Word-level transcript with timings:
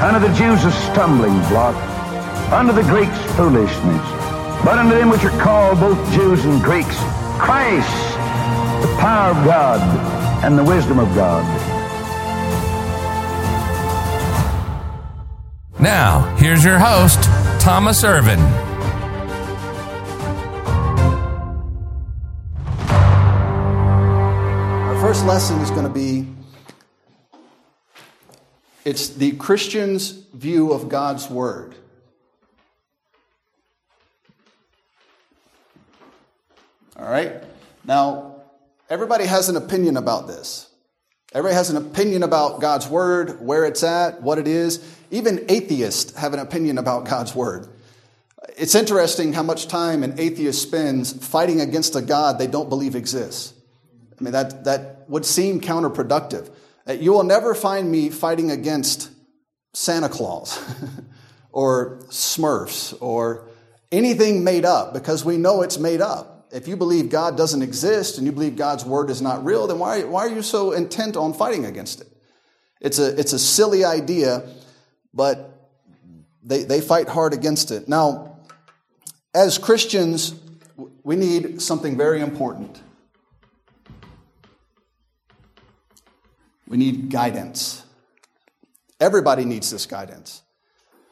Unto 0.00 0.26
the 0.26 0.34
Jews 0.34 0.64
a 0.64 0.72
stumbling 0.72 1.38
block, 1.50 1.76
Under 2.50 2.72
the 2.72 2.82
Greeks 2.82 3.18
foolishness. 3.36 4.20
But 4.64 4.78
unto 4.78 4.94
them 4.96 5.10
which 5.10 5.22
are 5.24 5.38
called 5.38 5.78
both 5.78 6.12
Jews 6.12 6.42
and 6.46 6.62
Greeks, 6.62 6.96
Christ, 7.38 8.16
the 8.80 8.96
power 8.98 9.30
of 9.30 9.44
God 9.44 9.80
and 10.42 10.58
the 10.58 10.64
wisdom 10.64 10.98
of 10.98 11.14
God. 11.14 11.44
Now, 15.78 16.34
here's 16.36 16.64
your 16.64 16.78
host, 16.78 17.22
Thomas 17.60 18.02
Irvin. 18.02 18.40
Our 24.88 25.00
first 25.02 25.26
lesson 25.26 25.60
is 25.60 25.70
going 25.70 25.84
to 25.84 25.90
be 25.90 26.26
it's 28.84 29.10
the 29.10 29.32
Christian's 29.32 30.10
view 30.32 30.72
of 30.72 30.88
God's 30.88 31.28
Word. 31.28 31.74
All 36.96 37.10
right? 37.10 37.42
Now, 37.84 38.36
everybody 38.88 39.24
has 39.24 39.48
an 39.48 39.56
opinion 39.56 39.96
about 39.96 40.26
this. 40.26 40.68
Everybody 41.32 41.54
has 41.54 41.70
an 41.70 41.76
opinion 41.76 42.22
about 42.22 42.60
God's 42.60 42.88
Word, 42.88 43.40
where 43.40 43.64
it's 43.64 43.82
at, 43.82 44.20
what 44.22 44.38
it 44.38 44.48
is. 44.48 44.84
Even 45.10 45.44
atheists 45.48 46.14
have 46.16 46.34
an 46.34 46.40
opinion 46.40 46.78
about 46.78 47.06
God's 47.06 47.34
Word. 47.34 47.68
It's 48.56 48.74
interesting 48.74 49.32
how 49.32 49.42
much 49.42 49.68
time 49.68 50.02
an 50.02 50.18
atheist 50.18 50.60
spends 50.60 51.12
fighting 51.12 51.60
against 51.60 51.94
a 51.94 52.02
God 52.02 52.38
they 52.38 52.46
don't 52.46 52.68
believe 52.68 52.96
exists. 52.96 53.54
I 54.18 54.24
mean, 54.24 54.32
that, 54.32 54.64
that 54.64 55.08
would 55.08 55.24
seem 55.24 55.60
counterproductive. 55.60 56.50
Uh, 56.90 56.94
you 56.94 57.12
will 57.12 57.22
never 57.22 57.54
find 57.54 57.88
me 57.88 58.10
fighting 58.10 58.50
against 58.50 59.10
Santa 59.74 60.08
Claus 60.08 60.58
or 61.52 62.00
Smurfs 62.08 62.96
or 63.00 63.46
anything 63.92 64.42
made 64.42 64.64
up 64.64 64.92
because 64.92 65.24
we 65.24 65.36
know 65.36 65.62
it's 65.62 65.78
made 65.78 66.00
up. 66.00 66.48
If 66.50 66.66
you 66.66 66.76
believe 66.76 67.08
God 67.08 67.36
doesn't 67.36 67.62
exist 67.62 68.18
and 68.18 68.26
you 68.26 68.32
believe 68.32 68.56
God's 68.56 68.84
word 68.84 69.08
is 69.08 69.22
not 69.22 69.44
real, 69.44 69.68
then 69.68 69.78
why, 69.78 70.02
why 70.02 70.26
are 70.26 70.34
you 70.34 70.42
so 70.42 70.72
intent 70.72 71.16
on 71.16 71.32
fighting 71.32 71.64
against 71.64 72.00
it? 72.00 72.08
It's 72.80 72.98
a, 72.98 73.16
it's 73.20 73.32
a 73.32 73.38
silly 73.38 73.84
idea, 73.84 74.48
but 75.14 75.70
they, 76.42 76.64
they 76.64 76.80
fight 76.80 77.08
hard 77.08 77.34
against 77.34 77.70
it. 77.70 77.88
Now, 77.88 78.40
as 79.32 79.58
Christians, 79.58 80.34
we 81.04 81.14
need 81.14 81.62
something 81.62 81.96
very 81.96 82.20
important. 82.20 82.80
We 86.70 86.78
need 86.78 87.10
guidance. 87.10 87.84
Everybody 89.00 89.44
needs 89.44 89.70
this 89.72 89.86
guidance. 89.86 90.42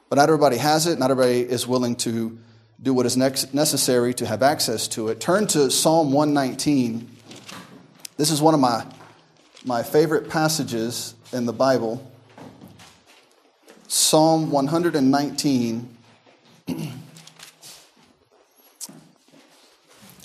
But 0.09 0.17
not 0.17 0.29
everybody 0.29 0.57
has 0.57 0.87
it, 0.87 1.01
not 1.01 1.11
everybody 1.11 1.41
is 1.41 1.67
willing 1.67 1.97
to 1.97 2.39
do 2.81 2.95
what 2.95 3.07
is 3.07 3.17
necessary 3.17 4.15
to 4.15 4.25
have 4.25 4.45
access 4.45 4.87
to 4.89 5.09
it. 5.09 5.19
Turn 5.19 5.49
to 5.49 5.69
Psalm 5.69 6.13
119. 6.13 7.11
This 8.17 8.31
is 8.31 8.41
one 8.41 8.55
of 8.55 8.61
my, 8.61 8.87
my 9.65 9.83
favorite 9.83 10.29
passages 10.31 11.17
in 11.33 11.45
the 11.45 11.53
Bible. 11.53 12.09
Psalm 13.89 14.53
119 14.53 15.97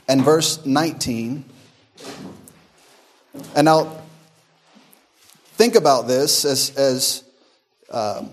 and 0.07 0.21
verse 0.21 0.63
19. 0.63 1.43
And 3.55 3.65
now, 3.65 4.02
think 5.63 5.75
about 5.75 6.09
this 6.09 6.43
as, 6.43 6.75
as 6.75 7.23
uh, 7.89 8.25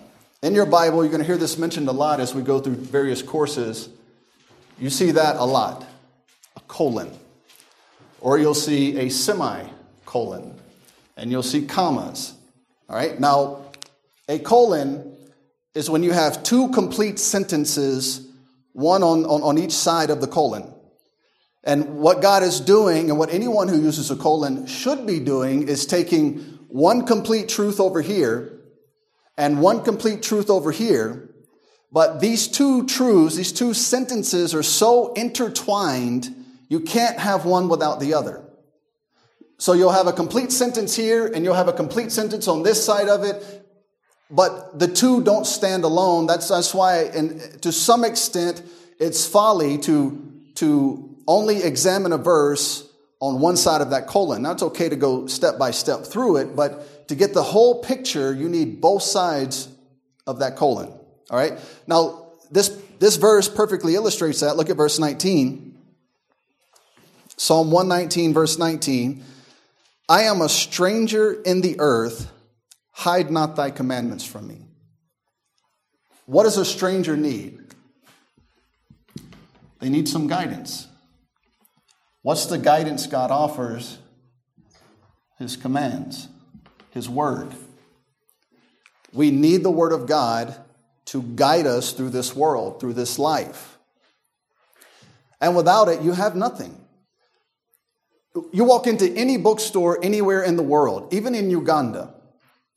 in 0.43 0.53
your 0.53 0.65
Bible, 0.65 1.01
you're 1.01 1.11
going 1.11 1.21
to 1.21 1.25
hear 1.25 1.37
this 1.37 1.57
mentioned 1.57 1.87
a 1.87 1.91
lot 1.93 2.19
as 2.19 2.35
we 2.35 2.41
go 2.41 2.59
through 2.59 2.75
various 2.75 3.21
courses. 3.21 3.87
You 4.77 4.89
see 4.89 5.11
that 5.11 5.37
a 5.37 5.45
lot 5.45 5.87
a 6.57 6.59
colon. 6.67 7.09
Or 8.19 8.37
you'll 8.37 8.53
see 8.53 8.97
a 8.97 9.07
semicolon. 9.07 10.59
And 11.15 11.31
you'll 11.31 11.41
see 11.41 11.65
commas. 11.65 12.33
All 12.89 12.97
right? 12.97 13.17
Now, 13.17 13.61
a 14.27 14.37
colon 14.37 15.15
is 15.73 15.89
when 15.89 16.03
you 16.03 16.11
have 16.11 16.43
two 16.43 16.67
complete 16.71 17.17
sentences, 17.17 18.27
one 18.73 19.03
on, 19.03 19.23
on, 19.23 19.41
on 19.41 19.57
each 19.57 19.71
side 19.71 20.09
of 20.09 20.19
the 20.19 20.27
colon. 20.27 20.69
And 21.63 21.99
what 21.99 22.21
God 22.21 22.43
is 22.43 22.59
doing, 22.59 23.09
and 23.09 23.17
what 23.17 23.31
anyone 23.31 23.69
who 23.69 23.81
uses 23.81 24.11
a 24.11 24.17
colon 24.17 24.67
should 24.67 25.07
be 25.07 25.21
doing, 25.21 25.69
is 25.69 25.85
taking 25.85 26.57
one 26.71 27.05
complete 27.05 27.49
truth 27.49 27.79
over 27.79 28.01
here 28.01 28.59
and 29.37 29.61
one 29.61 29.83
complete 29.83 30.23
truth 30.23 30.49
over 30.49 30.71
here. 30.71 31.29
But 31.91 32.21
these 32.21 32.47
two 32.47 32.85
truths, 32.85 33.35
these 33.35 33.51
two 33.51 33.73
sentences 33.73 34.55
are 34.55 34.63
so 34.63 35.11
intertwined, 35.13 36.33
you 36.69 36.79
can't 36.79 37.19
have 37.19 37.43
one 37.43 37.67
without 37.67 37.99
the 37.99 38.13
other. 38.13 38.43
So 39.57 39.73
you'll 39.73 39.91
have 39.91 40.07
a 40.07 40.13
complete 40.13 40.51
sentence 40.51 40.95
here 40.95 41.27
and 41.27 41.43
you'll 41.43 41.55
have 41.55 41.67
a 41.67 41.73
complete 41.73 42.11
sentence 42.11 42.47
on 42.47 42.63
this 42.63 42.83
side 42.83 43.09
of 43.09 43.23
it, 43.23 43.67
but 44.29 44.79
the 44.79 44.87
two 44.87 45.21
don't 45.23 45.45
stand 45.45 45.83
alone. 45.83 46.25
That's, 46.25 46.47
that's 46.47 46.73
why, 46.73 47.03
and 47.03 47.61
to 47.61 47.71
some 47.71 48.05
extent, 48.05 48.63
it's 48.97 49.27
folly 49.27 49.77
to, 49.79 50.31
to 50.55 51.17
only 51.27 51.61
examine 51.63 52.13
a 52.13 52.17
verse 52.17 52.90
on 53.21 53.39
one 53.39 53.55
side 53.55 53.81
of 53.81 53.91
that 53.91 54.07
colon. 54.07 54.41
Now, 54.41 54.51
it's 54.51 54.63
okay 54.63 54.89
to 54.89 54.95
go 54.95 55.27
step 55.27 55.57
by 55.57 55.71
step 55.71 56.05
through 56.05 56.37
it, 56.37 56.55
but 56.55 57.07
to 57.07 57.15
get 57.15 57.33
the 57.33 57.43
whole 57.43 57.81
picture, 57.81 58.33
you 58.33 58.49
need 58.49 58.81
both 58.81 59.03
sides 59.03 59.69
of 60.25 60.39
that 60.39 60.55
colon. 60.57 60.89
All 61.29 61.37
right? 61.37 61.53
Now, 61.87 62.31
this, 62.49 62.69
this 62.99 63.17
verse 63.17 63.47
perfectly 63.47 63.95
illustrates 63.95 64.41
that. 64.41 64.57
Look 64.57 64.69
at 64.69 64.75
verse 64.75 64.99
19. 64.99 65.77
Psalm 67.37 67.71
119, 67.71 68.33
verse 68.33 68.57
19. 68.57 69.23
I 70.09 70.23
am 70.23 70.41
a 70.41 70.49
stranger 70.49 71.31
in 71.31 71.61
the 71.61 71.79
earth, 71.79 72.31
hide 72.91 73.31
not 73.31 73.55
thy 73.55 73.71
commandments 73.71 74.25
from 74.25 74.47
me. 74.47 74.65
What 76.25 76.43
does 76.43 76.57
a 76.57 76.65
stranger 76.65 77.15
need? 77.15 77.59
They 79.79 79.89
need 79.89 80.07
some 80.07 80.27
guidance. 80.27 80.87
What's 82.21 82.45
the 82.45 82.57
guidance 82.57 83.07
God 83.07 83.31
offers? 83.31 83.97
His 85.39 85.55
commands, 85.55 86.27
His 86.91 87.09
Word. 87.09 87.51
We 89.11 89.31
need 89.31 89.63
the 89.63 89.71
Word 89.71 89.91
of 89.91 90.05
God 90.05 90.55
to 91.05 91.23
guide 91.23 91.65
us 91.65 91.93
through 91.93 92.11
this 92.11 92.35
world, 92.35 92.79
through 92.79 92.93
this 92.93 93.17
life. 93.17 93.77
And 95.41 95.55
without 95.55 95.89
it, 95.89 96.01
you 96.01 96.11
have 96.11 96.35
nothing. 96.35 96.77
You 98.53 98.63
walk 98.63 98.87
into 98.87 99.11
any 99.11 99.37
bookstore 99.37 99.99
anywhere 100.01 100.43
in 100.43 100.55
the 100.55 100.63
world, 100.63 101.13
even 101.13 101.35
in 101.35 101.49
Uganda, 101.49 102.13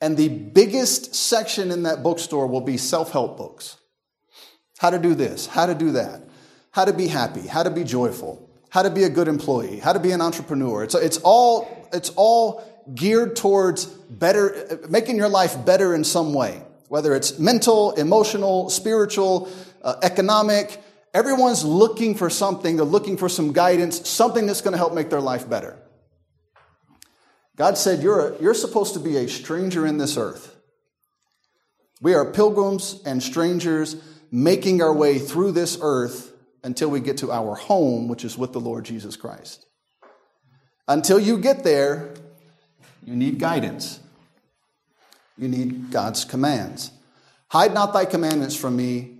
and 0.00 0.16
the 0.16 0.28
biggest 0.28 1.14
section 1.14 1.70
in 1.70 1.84
that 1.84 2.02
bookstore 2.02 2.46
will 2.46 2.60
be 2.60 2.76
self 2.76 3.12
help 3.12 3.36
books. 3.36 3.76
How 4.78 4.90
to 4.90 4.98
do 4.98 5.14
this, 5.14 5.46
how 5.46 5.66
to 5.66 5.74
do 5.74 5.92
that, 5.92 6.22
how 6.72 6.84
to 6.84 6.92
be 6.92 7.06
happy, 7.06 7.46
how 7.46 7.62
to 7.62 7.70
be 7.70 7.84
joyful, 7.84 8.43
how 8.74 8.82
to 8.82 8.90
be 8.90 9.04
a 9.04 9.08
good 9.08 9.28
employee, 9.28 9.78
how 9.78 9.92
to 9.92 10.00
be 10.00 10.10
an 10.10 10.20
entrepreneur. 10.20 10.82
It's, 10.82 10.96
it's, 10.96 11.18
all, 11.18 11.88
it's 11.92 12.10
all 12.16 12.64
geared 12.92 13.36
towards 13.36 13.86
better, 13.86 14.80
making 14.88 15.16
your 15.16 15.28
life 15.28 15.64
better 15.64 15.94
in 15.94 16.02
some 16.02 16.34
way. 16.34 16.60
whether 16.88 17.14
it's 17.14 17.38
mental, 17.38 17.92
emotional, 17.92 18.70
spiritual, 18.70 19.48
uh, 19.82 19.96
economic. 20.02 20.80
Everyone's 21.12 21.64
looking 21.64 22.14
for 22.14 22.30
something. 22.30 22.76
They're 22.76 22.84
looking 22.84 23.16
for 23.16 23.28
some 23.28 23.52
guidance, 23.52 24.08
something 24.08 24.46
that's 24.46 24.60
going 24.60 24.72
to 24.72 24.78
help 24.78 24.94
make 24.94 25.10
their 25.10 25.20
life 25.20 25.48
better. 25.48 25.76
God 27.56 27.78
said, 27.78 28.02
you're, 28.02 28.28
a, 28.34 28.42
you're 28.42 28.54
supposed 28.54 28.94
to 28.94 29.00
be 29.00 29.16
a 29.16 29.28
stranger 29.28 29.86
in 29.86 29.98
this 29.98 30.16
earth. 30.16 30.56
We 32.00 32.14
are 32.14 32.32
pilgrims 32.32 33.00
and 33.06 33.22
strangers 33.22 33.96
making 34.30 34.82
our 34.82 34.92
way 34.92 35.18
through 35.18 35.52
this 35.52 35.78
earth 35.80 36.32
until 36.64 36.88
we 36.88 36.98
get 36.98 37.18
to 37.18 37.30
our 37.30 37.54
home, 37.54 38.08
which 38.08 38.24
is 38.24 38.36
with 38.36 38.52
the 38.52 38.60
Lord 38.60 38.84
Jesus 38.84 39.16
Christ. 39.16 39.66
Until 40.88 41.20
you 41.20 41.38
get 41.38 41.62
there, 41.62 42.14
you 43.04 43.14
need 43.14 43.38
guidance. 43.38 44.00
You 45.36 45.48
need 45.48 45.90
God's 45.90 46.24
commands. 46.24 46.90
Hide 47.48 47.74
not 47.74 47.92
thy 47.92 48.06
commandments 48.06 48.56
from 48.56 48.76
me. 48.76 49.18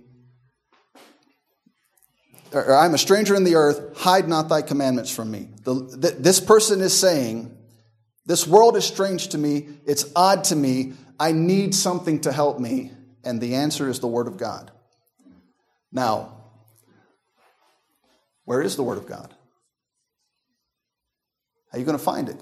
Or, 2.51 2.75
I'm 2.75 2.93
a 2.93 2.97
stranger 2.97 3.35
in 3.35 3.43
the 3.43 3.55
earth. 3.55 3.97
Hide 3.97 4.27
not 4.27 4.49
thy 4.49 4.61
commandments 4.61 5.13
from 5.13 5.29
me. 5.29 5.49
The, 5.63 6.15
this 6.17 6.39
person 6.39 6.81
is 6.81 6.97
saying, 6.97 7.55
This 8.25 8.47
world 8.47 8.75
is 8.75 8.85
strange 8.85 9.29
to 9.29 9.37
me. 9.37 9.67
It's 9.85 10.11
odd 10.15 10.45
to 10.45 10.55
me. 10.55 10.93
I 11.19 11.31
need 11.31 11.75
something 11.75 12.21
to 12.21 12.31
help 12.31 12.59
me. 12.59 12.91
And 13.23 13.39
the 13.39 13.55
answer 13.55 13.87
is 13.87 13.99
the 13.99 14.07
Word 14.07 14.27
of 14.27 14.37
God. 14.37 14.71
Now, 15.91 16.34
where 18.45 18.61
is 18.61 18.75
the 18.75 18.83
Word 18.83 18.97
of 18.97 19.07
God? 19.07 19.33
How 21.71 21.77
are 21.77 21.79
you 21.79 21.85
going 21.85 21.97
to 21.97 22.03
find 22.03 22.29
it? 22.29 22.37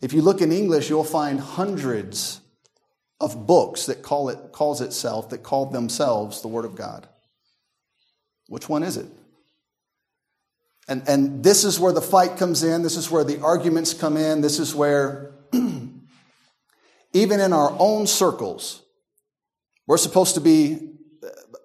If 0.00 0.12
you 0.12 0.22
look 0.22 0.40
in 0.40 0.52
English, 0.52 0.90
you'll 0.90 1.04
find 1.04 1.40
hundreds 1.40 2.40
of 3.20 3.46
books 3.46 3.86
that 3.86 4.02
call 4.02 4.28
it 4.28 4.52
calls 4.52 4.80
itself 4.80 5.30
that 5.30 5.42
call 5.42 5.66
themselves 5.66 6.42
the 6.42 6.48
Word 6.48 6.64
of 6.64 6.74
God. 6.76 7.08
Which 8.48 8.68
one 8.68 8.82
is 8.82 8.96
it? 8.96 9.06
And, 10.88 11.06
and 11.06 11.44
this 11.44 11.64
is 11.64 11.78
where 11.78 11.92
the 11.92 12.00
fight 12.00 12.38
comes 12.38 12.62
in. 12.62 12.82
This 12.82 12.96
is 12.96 13.10
where 13.10 13.24
the 13.24 13.40
arguments 13.42 13.92
come 13.92 14.16
in. 14.16 14.40
This 14.40 14.58
is 14.58 14.74
where, 14.74 15.34
even 15.52 17.40
in 17.40 17.52
our 17.52 17.76
own 17.78 18.06
circles, 18.06 18.82
we're 19.86 19.98
supposed 19.98 20.34
to 20.36 20.40
be 20.40 20.94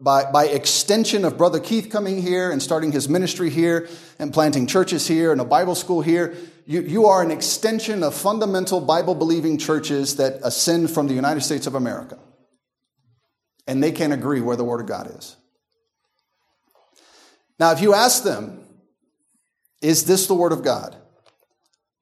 by, 0.03 0.29
by 0.29 0.47
extension 0.47 1.23
of 1.23 1.37
Brother 1.37 1.61
Keith 1.61 1.89
coming 1.89 2.21
here 2.21 2.51
and 2.51 2.61
starting 2.61 2.91
his 2.91 3.07
ministry 3.07 3.49
here 3.49 3.87
and 4.19 4.33
planting 4.33 4.67
churches 4.67 5.07
here 5.07 5.31
and 5.31 5.39
a 5.39 5.45
Bible 5.45 5.75
school 5.75 6.01
here, 6.01 6.35
you, 6.65 6.81
you 6.81 7.05
are 7.05 7.23
an 7.23 7.31
extension 7.31 8.03
of 8.03 8.13
fundamental 8.13 8.81
Bible 8.81 9.15
believing 9.15 9.57
churches 9.57 10.17
that 10.17 10.41
ascend 10.43 10.91
from 10.91 11.07
the 11.07 11.13
United 11.13 11.39
States 11.39 11.67
of 11.67 11.75
America. 11.75 12.19
And 13.65 13.81
they 13.81 13.93
can't 13.93 14.11
agree 14.11 14.41
where 14.41 14.57
the 14.57 14.65
Word 14.65 14.81
of 14.81 14.87
God 14.87 15.15
is. 15.15 15.37
Now, 17.57 17.71
if 17.71 17.81
you 17.81 17.93
ask 17.93 18.23
them, 18.23 18.59
is 19.81 20.03
this 20.03 20.27
the 20.27 20.33
Word 20.33 20.51
of 20.51 20.63
God? 20.63 20.97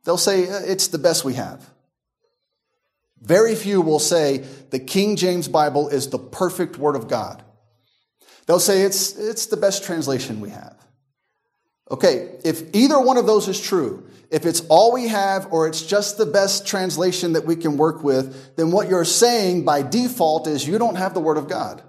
They'll 0.06 0.18
say, 0.18 0.50
uh, 0.50 0.62
it's 0.66 0.88
the 0.88 0.98
best 0.98 1.24
we 1.24 1.36
have. 1.36 1.70
Very 3.20 3.54
few 3.54 3.80
will 3.80 4.00
say 4.00 4.40
the 4.72 4.80
King 4.80 5.18
James 5.18 5.48
Bible 5.48 5.88
is 5.90 6.10
the 6.10 6.18
perfect 6.18 6.80
Word 6.80 6.96
of 6.96 7.08
God. 7.08 7.44
They'll 8.52 8.60
say 8.60 8.82
it's, 8.82 9.18
it's 9.18 9.46
the 9.46 9.56
best 9.56 9.86
translation 9.86 10.42
we 10.42 10.50
have. 10.50 10.76
Okay, 11.90 12.36
if 12.44 12.64
either 12.76 13.00
one 13.00 13.16
of 13.16 13.26
those 13.26 13.48
is 13.48 13.58
true, 13.58 14.06
if 14.30 14.46
it's 14.46 14.60
all 14.68 14.92
we 14.92 15.08
have 15.08 15.54
or 15.54 15.70
it's 15.70 15.82
just 15.82 16.18
the 16.18 16.26
best 16.26 16.68
translation 16.68 17.32
that 17.32 17.46
we 17.46 17.56
can 17.56 17.78
work 17.78 18.04
with, 18.04 18.58
then 18.58 18.72
what 18.72 18.90
you're 18.90 19.06
saying 19.06 19.64
by 19.64 19.84
default 19.84 20.48
is 20.48 20.68
you 20.68 20.78
don't 20.78 20.98
have 20.98 21.14
the 21.14 21.22
Word 21.22 21.38
of 21.38 21.48
God. 21.48 21.82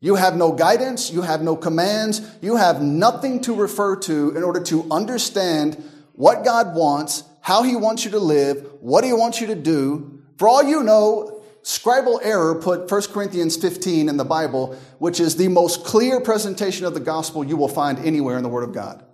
You 0.00 0.14
have 0.14 0.36
no 0.36 0.52
guidance, 0.52 1.12
you 1.12 1.20
have 1.20 1.42
no 1.42 1.54
commands, 1.54 2.22
you 2.40 2.56
have 2.56 2.80
nothing 2.80 3.42
to 3.42 3.54
refer 3.54 3.96
to 3.96 4.34
in 4.34 4.42
order 4.42 4.62
to 4.62 4.90
understand 4.90 5.84
what 6.14 6.46
God 6.46 6.74
wants, 6.74 7.24
how 7.42 7.62
He 7.62 7.76
wants 7.76 8.06
you 8.06 8.12
to 8.12 8.18
live, 8.18 8.66
what 8.80 9.04
He 9.04 9.12
wants 9.12 9.38
you 9.42 9.48
to 9.48 9.54
do. 9.54 10.22
For 10.38 10.48
all 10.48 10.62
you 10.62 10.82
know, 10.82 11.29
scribal 11.62 12.20
error 12.22 12.54
put 12.54 12.90
1 12.90 13.02
Corinthians 13.12 13.56
15 13.56 14.08
in 14.08 14.16
the 14.16 14.24
Bible, 14.24 14.78
which 14.98 15.20
is 15.20 15.36
the 15.36 15.48
most 15.48 15.84
clear 15.84 16.20
presentation 16.20 16.86
of 16.86 16.94
the 16.94 17.00
gospel 17.00 17.44
you 17.44 17.56
will 17.56 17.68
find 17.68 17.98
anywhere 17.98 18.36
in 18.36 18.42
the 18.42 18.48
Word 18.48 18.64
of 18.64 18.72
God. 18.72 19.04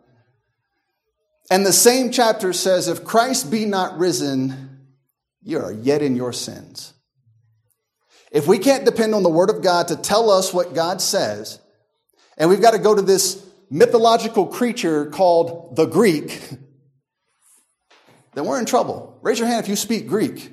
And 1.50 1.64
the 1.64 1.72
same 1.72 2.10
chapter 2.10 2.52
says, 2.52 2.88
If 2.88 3.04
Christ 3.04 3.50
be 3.50 3.64
not 3.64 3.98
risen, 3.98 4.86
you 5.42 5.58
are 5.58 5.72
yet 5.72 6.02
in 6.02 6.16
your 6.16 6.32
sins. 6.32 6.92
If 8.32 8.46
we 8.46 8.58
can't 8.58 8.84
depend 8.84 9.14
on 9.14 9.22
the 9.22 9.28
Word 9.28 9.50
of 9.50 9.62
God 9.62 9.88
to 9.88 9.96
tell 9.96 10.30
us 10.30 10.52
what 10.52 10.74
God 10.74 11.00
says, 11.00 11.60
and 12.36 12.50
we've 12.50 12.60
got 12.60 12.72
to 12.72 12.78
go 12.78 12.94
to 12.94 13.02
this 13.02 13.44
mythological 13.70 14.46
creature 14.46 15.06
called 15.06 15.76
the 15.76 15.86
Greek, 15.86 16.50
then 18.34 18.44
we're 18.44 18.58
in 18.58 18.66
trouble. 18.66 19.18
Raise 19.22 19.38
your 19.38 19.48
hand 19.48 19.62
if 19.62 19.68
you 19.68 19.76
speak 19.76 20.08
Greek. 20.08 20.52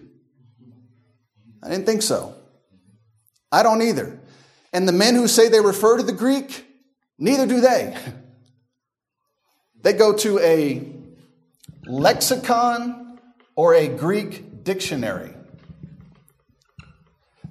I 1.63 1.69
didn't 1.69 1.86
think 1.86 2.01
so. 2.01 2.36
I 3.51 3.63
don't 3.63 3.81
either. 3.81 4.19
And 4.74 4.88
the 4.88 4.92
men 4.92 5.15
who 5.15 5.27
say 5.27 5.48
they 5.48 5.62
refer 5.62 5.98
to 5.98 6.04
the 6.04 6.12
Greek, 6.12 6.65
neither 7.18 7.48
do 7.48 7.62
they. 7.62 7.95
They 9.81 9.94
go 9.94 10.13
to 10.18 10.39
a 10.39 10.81
lexicon 11.86 13.19
or 13.56 13.74
a 13.75 13.88
Greek 13.88 14.63
dictionary. 14.63 15.33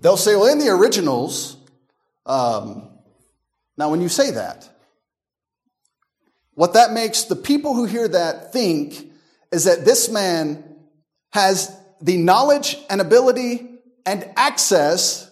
They'll 0.00 0.16
say, 0.16 0.34
well, 0.34 0.50
in 0.50 0.58
the 0.58 0.70
originals, 0.70 1.56
um, 2.26 2.88
now 3.76 3.90
when 3.90 4.00
you 4.00 4.08
say 4.08 4.32
that, 4.32 4.68
what 6.54 6.74
that 6.74 6.92
makes 6.92 7.24
the 7.24 7.36
people 7.36 7.74
who 7.74 7.84
hear 7.84 8.08
that 8.08 8.52
think 8.52 9.10
is 9.52 9.64
that 9.64 9.84
this 9.84 10.10
man 10.10 10.64
has 11.32 11.74
the 12.00 12.16
knowledge 12.16 12.76
and 12.90 13.00
ability 13.00 13.71
and 14.06 14.30
access 14.36 15.30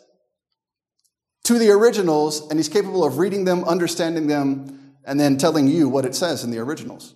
to 1.44 1.58
the 1.58 1.70
originals, 1.70 2.48
and 2.48 2.58
he's 2.58 2.68
capable 2.68 3.04
of 3.04 3.18
reading 3.18 3.44
them, 3.44 3.64
understanding 3.64 4.26
them, 4.26 4.94
and 5.04 5.18
then 5.18 5.36
telling 5.36 5.66
you 5.66 5.88
what 5.88 6.04
it 6.04 6.14
says 6.14 6.44
in 6.44 6.50
the 6.50 6.58
originals. 6.58 7.14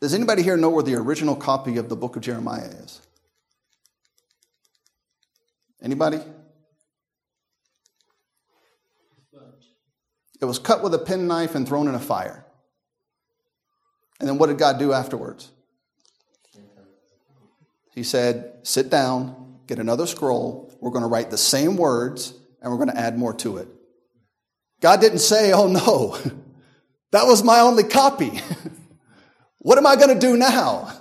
Does 0.00 0.14
anybody 0.14 0.42
here 0.42 0.56
know 0.56 0.70
where 0.70 0.84
the 0.84 0.94
original 0.94 1.34
copy 1.34 1.76
of 1.76 1.88
the 1.88 1.96
book 1.96 2.16
of 2.16 2.22
Jeremiah 2.22 2.68
is? 2.68 3.00
Anybody? 5.82 6.20
It 10.40 10.44
was 10.44 10.60
cut 10.60 10.82
with 10.82 10.94
a 10.94 10.98
penknife 10.98 11.54
and 11.56 11.66
thrown 11.66 11.88
in 11.88 11.96
a 11.96 12.00
fire. 12.00 12.44
And 14.20 14.28
then 14.28 14.38
what 14.38 14.46
did 14.46 14.58
God 14.58 14.78
do 14.78 14.92
afterwards? 14.92 15.50
He 17.98 18.04
said, 18.04 18.52
Sit 18.62 18.90
down, 18.90 19.58
get 19.66 19.80
another 19.80 20.06
scroll. 20.06 20.72
We're 20.80 20.92
going 20.92 21.02
to 21.02 21.08
write 21.08 21.30
the 21.32 21.36
same 21.36 21.76
words 21.76 22.32
and 22.62 22.70
we're 22.70 22.78
going 22.78 22.90
to 22.90 22.96
add 22.96 23.18
more 23.18 23.34
to 23.34 23.56
it. 23.56 23.66
God 24.80 25.00
didn't 25.00 25.18
say, 25.18 25.52
Oh 25.52 25.66
no, 25.66 26.16
that 27.10 27.26
was 27.26 27.42
my 27.42 27.58
only 27.58 27.82
copy. 27.82 28.40
what 29.58 29.78
am 29.78 29.86
I 29.86 29.96
going 29.96 30.14
to 30.14 30.20
do 30.20 30.36
now? 30.36 30.92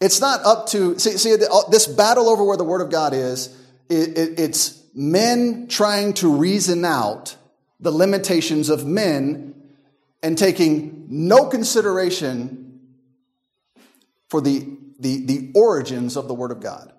It's 0.00 0.18
not 0.18 0.46
up 0.46 0.68
to, 0.68 0.98
see, 0.98 1.18
see 1.18 1.34
uh, 1.34 1.68
this 1.70 1.86
battle 1.86 2.30
over 2.30 2.42
where 2.42 2.56
the 2.56 2.64
Word 2.64 2.80
of 2.80 2.90
God 2.90 3.12
is, 3.12 3.54
it, 3.90 4.16
it, 4.16 4.40
it's 4.40 4.82
men 4.94 5.68
trying 5.68 6.14
to 6.14 6.34
reason 6.34 6.86
out 6.86 7.36
the 7.80 7.92
limitations 7.92 8.70
of 8.70 8.86
men 8.86 9.54
and 10.22 10.38
taking 10.38 11.06
no 11.10 11.48
consideration 11.50 12.80
for 14.30 14.40
the 14.40 14.78
the, 15.02 15.26
the 15.26 15.52
origins 15.54 16.16
of 16.16 16.28
the 16.28 16.34
Word 16.34 16.50
of 16.50 16.60
God 16.60 16.92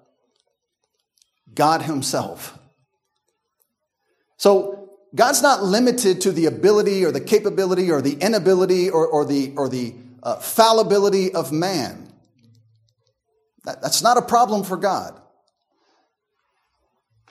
God 1.55 1.83
Himself. 1.83 2.57
So, 4.37 4.89
God's 5.15 5.43
not 5.43 5.61
limited 5.61 6.21
to 6.21 6.31
the 6.31 6.47
ability 6.47 7.05
or 7.05 7.11
the 7.11 7.21
capability 7.21 7.91
or 7.91 8.01
the 8.01 8.15
inability 8.15 8.89
or, 8.89 9.07
or 9.07 9.25
the, 9.25 9.53
or 9.55 9.69
the 9.69 9.93
uh, 10.23 10.37
fallibility 10.37 11.33
of 11.35 11.51
man. 11.51 12.11
That, 13.63 13.81
that's 13.81 14.01
not 14.01 14.17
a 14.17 14.23
problem 14.23 14.63
for 14.63 14.75
God. 14.75 15.21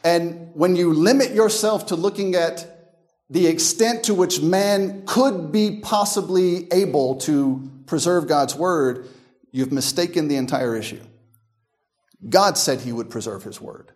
And 0.05 0.55
when 0.55 0.77
you 0.77 0.93
limit 0.93 1.33
yourself 1.33 1.87
to 1.87 1.97
looking 1.97 2.37
at 2.37 2.95
the 3.29 3.49
extent 3.49 4.05
to 4.05 4.15
which 4.15 4.41
man 4.41 5.03
could 5.05 5.51
be 5.51 5.81
possibly 5.81 6.73
able 6.73 7.17
to 7.17 7.69
preserve 7.87 8.29
God's 8.29 8.55
word, 8.55 9.09
You've 9.53 9.71
mistaken 9.71 10.29
the 10.29 10.37
entire 10.37 10.75
issue. 10.75 11.03
God 12.29 12.57
said 12.57 12.81
he 12.81 12.93
would 12.93 13.11
preserve 13.11 13.45
his 13.45 13.61
word. 13.61 13.93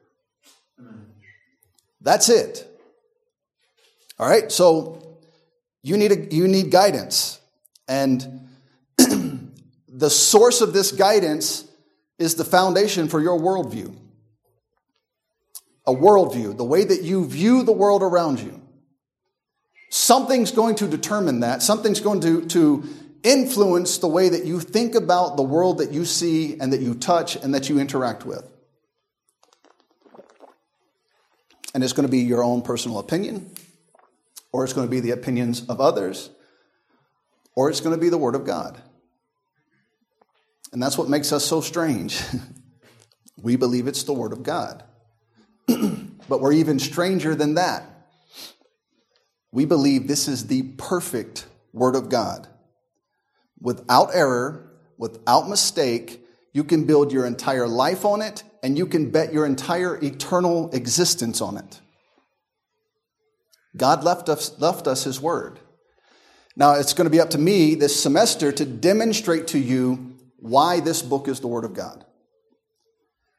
That's 2.00 2.28
it. 2.28 2.64
All 4.18 4.28
right, 4.28 4.52
so 4.52 5.18
you 5.82 5.96
need, 5.96 6.12
a, 6.12 6.34
you 6.34 6.46
need 6.46 6.70
guidance. 6.70 7.40
And 7.88 8.48
the 8.98 10.10
source 10.10 10.60
of 10.60 10.72
this 10.72 10.92
guidance 10.92 11.68
is 12.18 12.34
the 12.34 12.44
foundation 12.44 13.08
for 13.08 13.20
your 13.20 13.38
worldview. 13.38 13.94
A 15.86 15.92
worldview, 15.92 16.56
the 16.56 16.64
way 16.64 16.84
that 16.84 17.02
you 17.02 17.26
view 17.26 17.62
the 17.62 17.72
world 17.72 18.02
around 18.02 18.40
you. 18.40 18.60
Something's 19.90 20.50
going 20.50 20.75
to 20.76 20.88
determine 20.88 21.40
that. 21.40 21.62
Something's 21.62 22.00
going 22.00 22.20
to, 22.20 22.44
to 22.46 22.88
influence 23.23 23.99
the 23.99 24.08
way 24.08 24.28
that 24.28 24.44
you 24.44 24.61
think 24.61 24.94
about 24.94 25.37
the 25.37 25.42
world 25.42 25.78
that 25.78 25.92
you 25.92 26.04
see 26.04 26.58
and 26.58 26.73
that 26.73 26.80
you 26.80 26.94
touch 26.94 27.37
and 27.37 27.54
that 27.54 27.68
you 27.68 27.78
interact 27.78 28.25
with. 28.25 28.50
And 31.75 31.85
it's 31.85 31.92
going 31.92 32.06
to 32.06 32.11
be 32.11 32.20
your 32.20 32.42
own 32.42 32.62
personal 32.62 32.99
opinion, 32.99 33.50
or 34.50 34.64
it's 34.64 34.73
going 34.73 34.87
to 34.87 34.90
be 34.90 35.00
the 35.00 35.11
opinions 35.11 35.66
of 35.68 35.80
others, 35.80 36.30
or 37.54 37.68
it's 37.68 37.80
going 37.80 37.94
to 37.94 38.00
be 38.00 38.08
the 38.08 38.18
Word 38.18 38.35
of 38.35 38.46
God. 38.46 38.80
And 40.73 40.82
that's 40.82 40.96
what 40.96 41.08
makes 41.08 41.32
us 41.32 41.44
so 41.44 41.61
strange. 41.61 42.20
we 43.42 43.56
believe 43.56 43.87
it's 43.87 44.04
the 44.04 44.14
Word 44.14 44.32
of 44.32 44.42
God. 44.42 44.85
but 45.66 46.40
we're 46.40 46.52
even 46.52 46.78
stranger 46.78 47.35
than 47.35 47.54
that. 47.54 47.85
We 49.52 49.64
believe 49.64 50.08
this 50.08 50.28
is 50.28 50.46
the 50.46 50.62
perfect 50.62 51.46
Word 51.73 51.94
of 51.94 52.08
God. 52.08 52.49
Without 53.60 54.10
error, 54.14 54.70
without 54.98 55.48
mistake, 55.48 56.20
you 56.52 56.64
can 56.64 56.84
build 56.84 57.12
your 57.12 57.26
entire 57.26 57.68
life 57.68 58.04
on 58.04 58.22
it 58.22 58.42
and 58.62 58.76
you 58.78 58.86
can 58.86 59.10
bet 59.10 59.32
your 59.32 59.46
entire 59.46 59.96
eternal 60.02 60.70
existence 60.72 61.40
on 61.40 61.56
it. 61.56 61.80
God 63.76 64.04
left 64.04 64.28
us, 64.28 64.58
left 64.58 64.86
us 64.86 65.04
His 65.04 65.20
Word. 65.20 65.60
Now, 66.56 66.72
it's 66.72 66.94
going 66.94 67.04
to 67.04 67.10
be 67.10 67.20
up 67.20 67.30
to 67.30 67.38
me 67.38 67.75
this 67.75 68.00
semester 68.00 68.50
to 68.50 68.64
demonstrate 68.64 69.48
to 69.48 69.58
you 69.58 70.16
why 70.38 70.80
this 70.80 71.02
book 71.02 71.28
is 71.28 71.40
the 71.40 71.46
Word 71.46 71.64
of 71.64 71.75
God. 71.75 72.04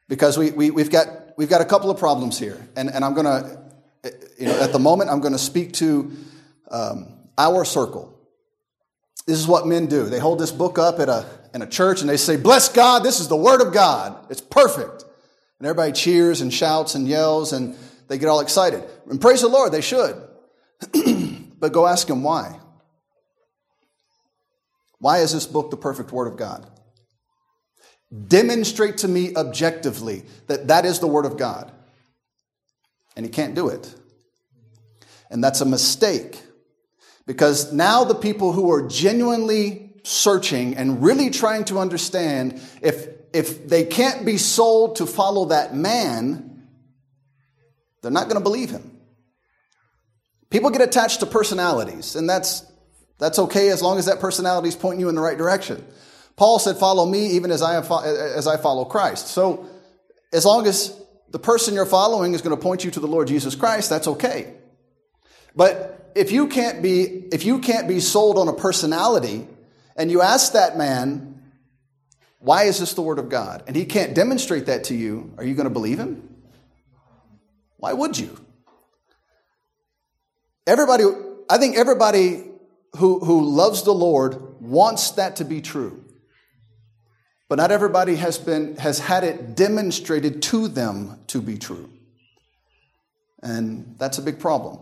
Because 0.07 0.37
we, 0.37 0.51
we, 0.51 0.81
have 0.81 0.91
got, 0.91 1.09
we've 1.37 1.49
got 1.49 1.61
a 1.61 1.65
couple 1.65 1.89
of 1.89 1.97
problems 1.97 2.37
here. 2.37 2.67
And, 2.75 2.89
and 2.89 3.03
I'm 3.03 3.13
going 3.13 3.25
to, 3.25 4.11
you 4.37 4.45
know, 4.45 4.59
at 4.61 4.71
the 4.71 4.79
moment, 4.79 5.09
I'm 5.09 5.19
going 5.19 5.33
to 5.33 5.39
speak 5.39 5.73
to 5.73 6.11
um, 6.69 7.07
our 7.37 7.65
circle. 7.65 8.16
This 9.27 9.37
is 9.37 9.47
what 9.47 9.67
men 9.67 9.87
do. 9.87 10.05
They 10.05 10.19
hold 10.19 10.39
this 10.39 10.51
book 10.51 10.79
up 10.79 10.99
at 10.99 11.09
a, 11.09 11.25
in 11.53 11.61
a 11.61 11.67
church 11.67 11.99
and 11.99 12.09
they 12.09 12.15
say, 12.15 12.37
Bless 12.37 12.69
God, 12.69 13.03
this 13.03 13.19
is 13.19 13.27
the 13.27 13.35
Word 13.35 13.61
of 13.61 13.73
God. 13.73 14.25
It's 14.31 14.41
perfect. 14.41 15.03
And 15.59 15.67
everybody 15.67 15.91
cheers 15.91 16.39
and 16.39 16.51
shouts 16.51 16.95
and 16.95 17.07
yells 17.07 17.51
and 17.51 17.75
they 18.07 18.17
get 18.17 18.29
all 18.29 18.39
excited. 18.39 18.83
And 19.09 19.19
praise 19.19 19.41
the 19.41 19.49
Lord, 19.49 19.73
they 19.73 19.81
should. 19.81 20.15
but 21.59 21.73
go 21.73 21.85
ask 21.85 22.07
them 22.07 22.23
why. 22.23 22.57
Why 24.99 25.19
is 25.19 25.33
this 25.33 25.45
book 25.45 25.71
the 25.71 25.77
perfect 25.77 26.13
Word 26.13 26.27
of 26.27 26.37
God? 26.37 26.65
Demonstrate 28.27 28.99
to 28.99 29.09
me 29.09 29.35
objectively 29.35 30.23
that 30.47 30.69
that 30.69 30.85
is 30.85 30.99
the 30.99 31.07
Word 31.07 31.25
of 31.25 31.37
God. 31.37 31.69
And 33.17 33.25
he 33.25 33.31
can't 33.31 33.55
do 33.55 33.67
it. 33.67 33.93
And 35.29 35.43
that's 35.43 35.59
a 35.59 35.65
mistake. 35.65 36.41
Because 37.27 37.73
now 37.73 38.05
the 38.05 38.15
people 38.15 38.53
who 38.53 38.71
are 38.71 38.87
genuinely 38.87 39.91
searching 40.03 40.77
and 40.77 41.03
really 41.03 41.29
trying 41.29 41.65
to 41.65 41.77
understand 41.77 42.59
if, 42.81 43.09
if 43.33 43.67
they 43.67 43.83
can't 43.83 44.25
be 44.25 44.37
sold 44.37 44.95
to 44.95 45.05
follow 45.05 45.45
that 45.45 45.75
man, 45.75 46.67
they're 48.01 48.11
not 48.11 48.23
going 48.23 48.37
to 48.37 48.43
believe 48.43 48.71
him. 48.71 48.97
People 50.49 50.69
get 50.69 50.81
attached 50.81 51.19
to 51.19 51.25
personalities, 51.25 52.15
and 52.15 52.29
that's, 52.29 52.65
that's 53.17 53.37
okay 53.37 53.69
as 53.69 53.81
long 53.81 53.99
as 53.99 54.05
that 54.05 54.21
personality 54.21 54.69
is 54.69 54.77
pointing 54.77 55.01
you 55.01 55.09
in 55.09 55.15
the 55.15 55.21
right 55.21 55.37
direction. 55.37 55.85
Paul 56.37 56.59
said, 56.59 56.77
Follow 56.77 57.05
me 57.05 57.31
even 57.31 57.51
as 57.51 57.61
I, 57.61 57.73
have, 57.73 57.91
as 57.91 58.47
I 58.47 58.55
follow 58.55 58.85
Christ. 58.85 59.27
So, 59.27 59.67
as 60.31 60.45
long 60.45 60.65
as 60.67 60.97
the 61.29 61.39
person 61.39 61.73
you're 61.73 61.85
following 61.85 62.33
is 62.33 62.41
going 62.41 62.55
to 62.55 62.61
point 62.61 62.85
you 62.85 62.91
to 62.91 62.99
the 63.01 63.07
Lord 63.07 63.27
Jesus 63.27 63.55
Christ, 63.55 63.89
that's 63.89 64.07
okay. 64.07 64.53
But 65.55 65.96
if 66.17 66.31
you 66.31 66.47
can't 66.47 66.81
be, 66.81 67.03
if 67.31 67.45
you 67.45 67.59
can't 67.59 67.87
be 67.87 67.99
sold 67.99 68.37
on 68.37 68.47
a 68.47 68.53
personality 68.53 69.47
and 69.95 70.09
you 70.09 70.21
ask 70.21 70.53
that 70.53 70.77
man, 70.77 71.41
why 72.39 72.63
is 72.63 72.79
this 72.79 72.93
the 72.93 73.01
word 73.01 73.19
of 73.19 73.29
God? 73.29 73.63
And 73.67 73.75
he 73.75 73.85
can't 73.85 74.13
demonstrate 74.13 74.65
that 74.65 74.85
to 74.85 74.95
you, 74.95 75.33
are 75.37 75.43
you 75.43 75.53
going 75.53 75.65
to 75.65 75.73
believe 75.73 75.99
him? 75.99 76.27
Why 77.77 77.93
would 77.93 78.17
you? 78.17 78.37
Everybody, 80.65 81.03
I 81.49 81.57
think 81.57 81.77
everybody 81.77 82.43
who, 82.97 83.19
who 83.19 83.45
loves 83.45 83.83
the 83.83 83.93
Lord 83.93 84.61
wants 84.61 85.11
that 85.11 85.37
to 85.37 85.45
be 85.45 85.61
true. 85.61 86.03
But 87.49 87.55
not 87.59 87.71
everybody 87.71 88.15
has, 88.15 88.37
been, 88.37 88.75
has 88.77 88.99
had 88.99 89.23
it 89.23 89.55
demonstrated 89.55 90.41
to 90.43 90.67
them 90.67 91.19
to 91.27 91.41
be 91.41 91.57
true. 91.57 91.89
And 93.41 93.95
that's 93.97 94.17
a 94.17 94.21
big 94.21 94.39
problem. 94.39 94.79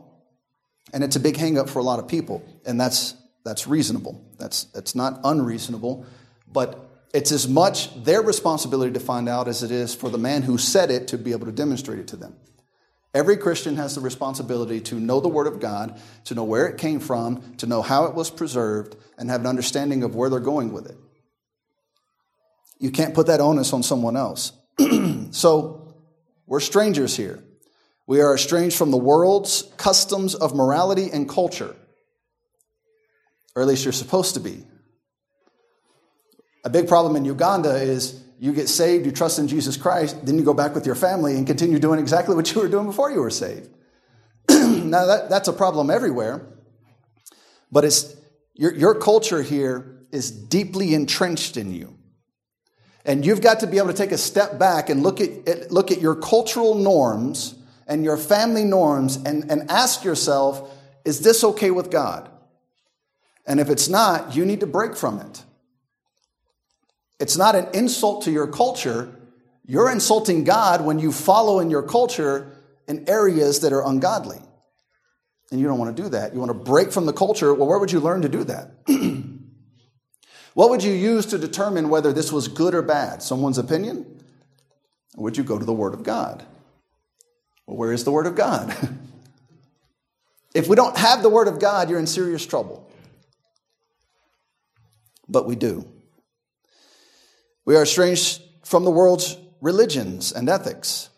And 0.93 1.03
it's 1.03 1.15
a 1.15 1.19
big 1.19 1.35
hangup 1.35 1.69
for 1.69 1.79
a 1.79 1.83
lot 1.83 1.99
of 1.99 2.07
people. 2.07 2.43
And 2.65 2.79
that's, 2.79 3.15
that's 3.43 3.67
reasonable. 3.67 4.23
That's, 4.37 4.65
that's 4.65 4.95
not 4.95 5.19
unreasonable. 5.23 6.05
But 6.51 6.89
it's 7.13 7.31
as 7.31 7.47
much 7.47 8.03
their 8.03 8.21
responsibility 8.21 8.91
to 8.93 8.99
find 8.99 9.29
out 9.29 9.47
as 9.47 9.63
it 9.63 9.71
is 9.71 9.95
for 9.95 10.09
the 10.09 10.17
man 10.17 10.41
who 10.41 10.57
said 10.57 10.91
it 10.91 11.07
to 11.09 11.17
be 11.17 11.31
able 11.31 11.45
to 11.45 11.51
demonstrate 11.51 11.99
it 11.99 12.07
to 12.09 12.17
them. 12.17 12.35
Every 13.13 13.37
Christian 13.37 13.77
has 13.77 13.95
the 13.95 14.01
responsibility 14.01 14.81
to 14.81 14.99
know 14.99 15.21
the 15.21 15.29
Word 15.29 15.47
of 15.47 15.61
God, 15.61 16.01
to 16.25 16.35
know 16.35 16.43
where 16.43 16.67
it 16.67 16.77
came 16.77 16.99
from, 16.99 17.55
to 17.55 17.65
know 17.65 17.81
how 17.81 18.05
it 18.05 18.13
was 18.13 18.29
preserved, 18.29 18.97
and 19.17 19.29
have 19.29 19.39
an 19.39 19.47
understanding 19.47 20.03
of 20.03 20.15
where 20.15 20.29
they're 20.29 20.41
going 20.41 20.73
with 20.73 20.87
it. 20.87 20.97
You 22.77 22.91
can't 22.91 23.13
put 23.13 23.27
that 23.27 23.39
onus 23.39 23.71
on 23.71 23.83
someone 23.83 24.17
else. 24.17 24.51
so 25.31 25.95
we're 26.45 26.59
strangers 26.59 27.15
here. 27.15 27.41
We 28.07 28.21
are 28.21 28.35
estranged 28.35 28.77
from 28.77 28.91
the 28.91 28.97
world's 28.97 29.63
customs 29.77 30.35
of 30.35 30.53
morality 30.53 31.09
and 31.11 31.27
culture, 31.27 31.75
or 33.55 33.61
at 33.61 33.67
least 33.67 33.83
you're 33.83 33.93
supposed 33.93 34.35
to 34.35 34.39
be. 34.39 34.63
A 36.63 36.69
big 36.69 36.87
problem 36.87 37.15
in 37.15 37.25
Uganda 37.25 37.75
is 37.75 38.21
you 38.39 38.53
get 38.53 38.69
saved, 38.69 39.05
you 39.05 39.11
trust 39.11 39.39
in 39.39 39.47
Jesus 39.47 39.77
Christ, 39.77 40.25
then 40.25 40.37
you 40.37 40.43
go 40.43 40.53
back 40.53 40.75
with 40.75 40.85
your 40.85 40.95
family 40.95 41.35
and 41.35 41.47
continue 41.47 41.79
doing 41.79 41.99
exactly 41.99 42.35
what 42.35 42.53
you 42.53 42.61
were 42.61 42.67
doing 42.67 42.85
before 42.85 43.11
you 43.11 43.21
were 43.21 43.29
saved. 43.29 43.69
now, 44.49 45.05
that, 45.05 45.29
that's 45.29 45.47
a 45.47 45.53
problem 45.53 45.89
everywhere, 45.89 46.45
but 47.71 47.85
it's, 47.85 48.15
your, 48.53 48.73
your 48.73 48.95
culture 48.95 49.41
here 49.41 50.05
is 50.11 50.31
deeply 50.31 50.93
entrenched 50.93 51.57
in 51.57 51.73
you. 51.73 51.97
And 53.03 53.25
you've 53.25 53.41
got 53.41 53.59
to 53.59 53.67
be 53.67 53.77
able 53.77 53.87
to 53.87 53.93
take 53.93 54.11
a 54.11 54.17
step 54.17 54.57
back 54.57 54.89
and 54.89 55.03
look 55.03 55.21
at, 55.21 55.71
look 55.71 55.91
at 55.91 56.01
your 56.01 56.15
cultural 56.15 56.75
norms 56.75 57.55
and 57.87 58.03
your 58.03 58.17
family 58.17 58.63
norms 58.63 59.17
and, 59.17 59.49
and 59.51 59.69
ask 59.69 60.03
yourself, 60.03 60.73
is 61.03 61.21
this 61.21 61.43
okay 61.43 61.71
with 61.71 61.91
God? 61.91 62.29
And 63.45 63.59
if 63.59 63.69
it's 63.69 63.87
not, 63.87 64.35
you 64.35 64.45
need 64.45 64.61
to 64.61 64.67
break 64.67 64.95
from 64.95 65.19
it. 65.19 65.43
It's 67.19 67.37
not 67.37 67.55
an 67.55 67.67
insult 67.73 68.23
to 68.23 68.31
your 68.31 68.47
culture. 68.47 69.13
You're 69.65 69.91
insulting 69.91 70.43
God 70.43 70.83
when 70.83 70.99
you 70.99 71.11
follow 71.11 71.59
in 71.59 71.69
your 71.69 71.83
culture 71.83 72.51
in 72.87 73.07
areas 73.07 73.61
that 73.61 73.71
are 73.71 73.85
ungodly. 73.85 74.39
And 75.51 75.61
you 75.61 75.67
don't 75.67 75.77
want 75.77 75.95
to 75.95 76.03
do 76.03 76.09
that. 76.09 76.33
You 76.33 76.39
want 76.39 76.49
to 76.49 76.71
break 76.71 76.91
from 76.91 77.05
the 77.05 77.13
culture. 77.13 77.53
Well, 77.53 77.67
where 77.67 77.77
would 77.77 77.91
you 77.91 77.99
learn 77.99 78.23
to 78.23 78.29
do 78.29 78.43
that? 78.45 78.71
What 80.55 80.69
would 80.69 80.83
you 80.85 80.93
use 80.93 81.25
to 81.27 81.37
determine 81.37 81.89
whether 81.89 82.13
this 82.13 82.31
was 82.31 82.47
good 82.47 82.73
or 82.73 82.81
bad? 82.81 83.21
Someone's 83.21 83.57
opinion? 83.57 84.23
Or 85.17 85.25
would 85.25 85.37
you 85.37 85.43
go 85.43 85.59
to 85.59 85.65
the 85.65 85.73
Word 85.73 85.93
of 85.93 86.01
God? 86.03 86.45
Well, 87.65 87.77
where 87.77 87.91
is 87.91 88.03
the 88.03 88.11
Word 88.11 88.27
of 88.27 88.35
God? 88.35 88.75
if 90.53 90.67
we 90.67 90.75
don't 90.75 90.97
have 90.97 91.23
the 91.23 91.29
Word 91.29 91.47
of 91.47 91.59
God, 91.59 91.89
you're 91.89 91.99
in 91.99 92.07
serious 92.07 92.45
trouble. 92.45 92.89
But 95.27 95.45
we 95.47 95.55
do. 95.55 95.87
We 97.65 97.75
are 97.75 97.83
estranged 97.83 98.41
from 98.63 98.83
the 98.83 98.91
world's 98.91 99.37
religions 99.61 100.31
and 100.31 100.47
ethics. 100.47 101.09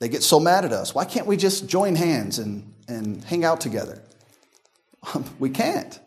They 0.00 0.08
get 0.08 0.22
so 0.22 0.40
mad 0.40 0.64
at 0.64 0.72
us. 0.72 0.94
Why 0.94 1.04
can't 1.04 1.26
we 1.26 1.36
just 1.36 1.68
join 1.68 1.94
hands 1.94 2.38
and, 2.38 2.74
and 2.88 3.22
hang 3.24 3.44
out 3.44 3.60
together? 3.60 4.02
we 5.38 5.50
can't. 5.50 5.98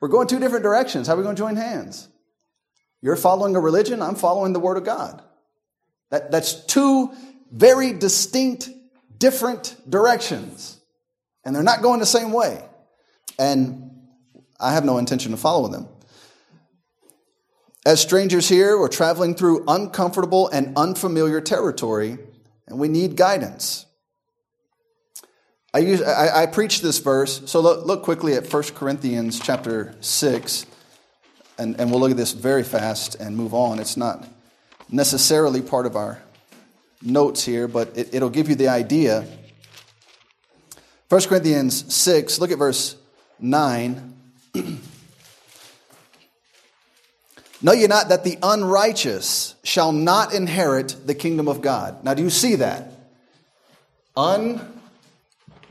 We're 0.00 0.08
going 0.08 0.26
two 0.26 0.40
different 0.40 0.64
directions. 0.64 1.06
How 1.06 1.14
are 1.14 1.16
we 1.16 1.22
going 1.22 1.36
to 1.36 1.40
join 1.40 1.56
hands? 1.56 2.08
You're 3.02 3.16
following 3.16 3.56
a 3.56 3.60
religion, 3.60 4.02
I'm 4.02 4.14
following 4.14 4.52
the 4.52 4.60
Word 4.60 4.76
of 4.76 4.84
God. 4.84 5.22
That, 6.10 6.30
that's 6.30 6.64
two 6.66 7.12
very 7.50 7.92
distinct, 7.92 8.68
different 9.20 9.76
directions. 9.88 10.80
And 11.44 11.54
they're 11.54 11.62
not 11.62 11.80
going 11.80 12.00
the 12.00 12.06
same 12.06 12.32
way. 12.32 12.60
And 13.38 13.92
I 14.58 14.72
have 14.72 14.84
no 14.84 14.98
intention 14.98 15.32
of 15.32 15.38
following 15.38 15.70
them. 15.70 15.86
As 17.86 18.00
strangers 18.00 18.48
here, 18.48 18.76
we're 18.76 18.88
traveling 18.88 19.36
through 19.36 19.64
uncomfortable 19.68 20.48
and 20.48 20.76
unfamiliar 20.76 21.40
territory, 21.40 22.18
and 22.66 22.78
we 22.78 22.88
need 22.88 23.16
guidance. 23.16 23.86
I, 25.72 25.78
use, 25.78 26.02
I, 26.02 26.42
I 26.42 26.46
preach 26.46 26.82
this 26.82 26.98
verse, 26.98 27.40
so 27.46 27.60
look, 27.60 27.86
look 27.86 28.02
quickly 28.02 28.34
at 28.34 28.52
1 28.52 28.62
Corinthians 28.74 29.38
chapter 29.38 29.94
6 30.00 30.66
and, 31.60 31.78
and 31.78 31.90
we'll 31.90 32.00
look 32.00 32.10
at 32.10 32.16
this 32.16 32.32
very 32.32 32.64
fast 32.64 33.16
and 33.16 33.36
move 33.36 33.52
on. 33.52 33.78
It's 33.78 33.96
not 33.96 34.26
necessarily 34.88 35.60
part 35.60 35.84
of 35.84 35.94
our 35.94 36.22
notes 37.02 37.44
here, 37.44 37.68
but 37.68 37.96
it, 37.96 38.14
it'll 38.14 38.30
give 38.30 38.48
you 38.48 38.54
the 38.54 38.68
idea. 38.68 39.26
1 41.08 41.22
Corinthians 41.22 41.92
6, 41.92 42.38
look 42.38 42.50
at 42.50 42.58
verse 42.58 42.96
9. 43.38 44.14
know 47.62 47.72
ye 47.72 47.86
not 47.86 48.08
that 48.10 48.24
the 48.24 48.38
unrighteous 48.42 49.54
shall 49.64 49.92
not 49.92 50.34
inherit 50.34 51.06
the 51.06 51.14
kingdom 51.14 51.48
of 51.48 51.60
God? 51.62 52.04
Now, 52.04 52.14
do 52.14 52.22
you 52.22 52.30
see 52.30 52.56
that? 52.56 52.92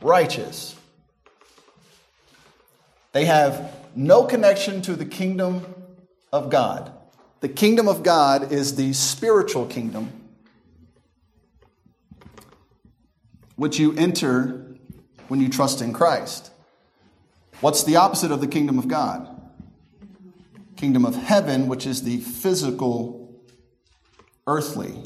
Unrighteous. 0.01 0.75
They 3.12 3.25
have 3.25 3.75
no 3.95 4.24
connection 4.24 4.81
to 4.83 4.95
the 4.95 5.05
kingdom 5.05 5.65
of 6.31 6.50
God. 6.50 6.91
The 7.41 7.50
kingdom 7.50 7.88
of 7.88 8.03
God 8.03 8.51
is 8.51 8.75
the 8.75 8.93
spiritual 8.93 9.65
kingdom 9.65 10.18
which 13.60 13.78
you 13.78 13.94
enter 13.98 14.74
when 15.28 15.42
you 15.42 15.50
trust 15.50 15.82
in 15.82 15.92
Christ. 15.92 16.50
What's 17.60 17.84
the 17.84 17.98
opposite 17.98 18.32
of 18.32 18.39
the 18.39 18.48
kingdom 18.48 18.80
of 18.80 18.88
God? 18.88 19.30
Kingdom 20.78 21.06
of 21.06 21.13
heaven, 21.13 21.68
which 21.68 21.86
is 21.86 22.04
the 22.04 22.20
physical, 22.22 23.44
earthly. 24.48 25.04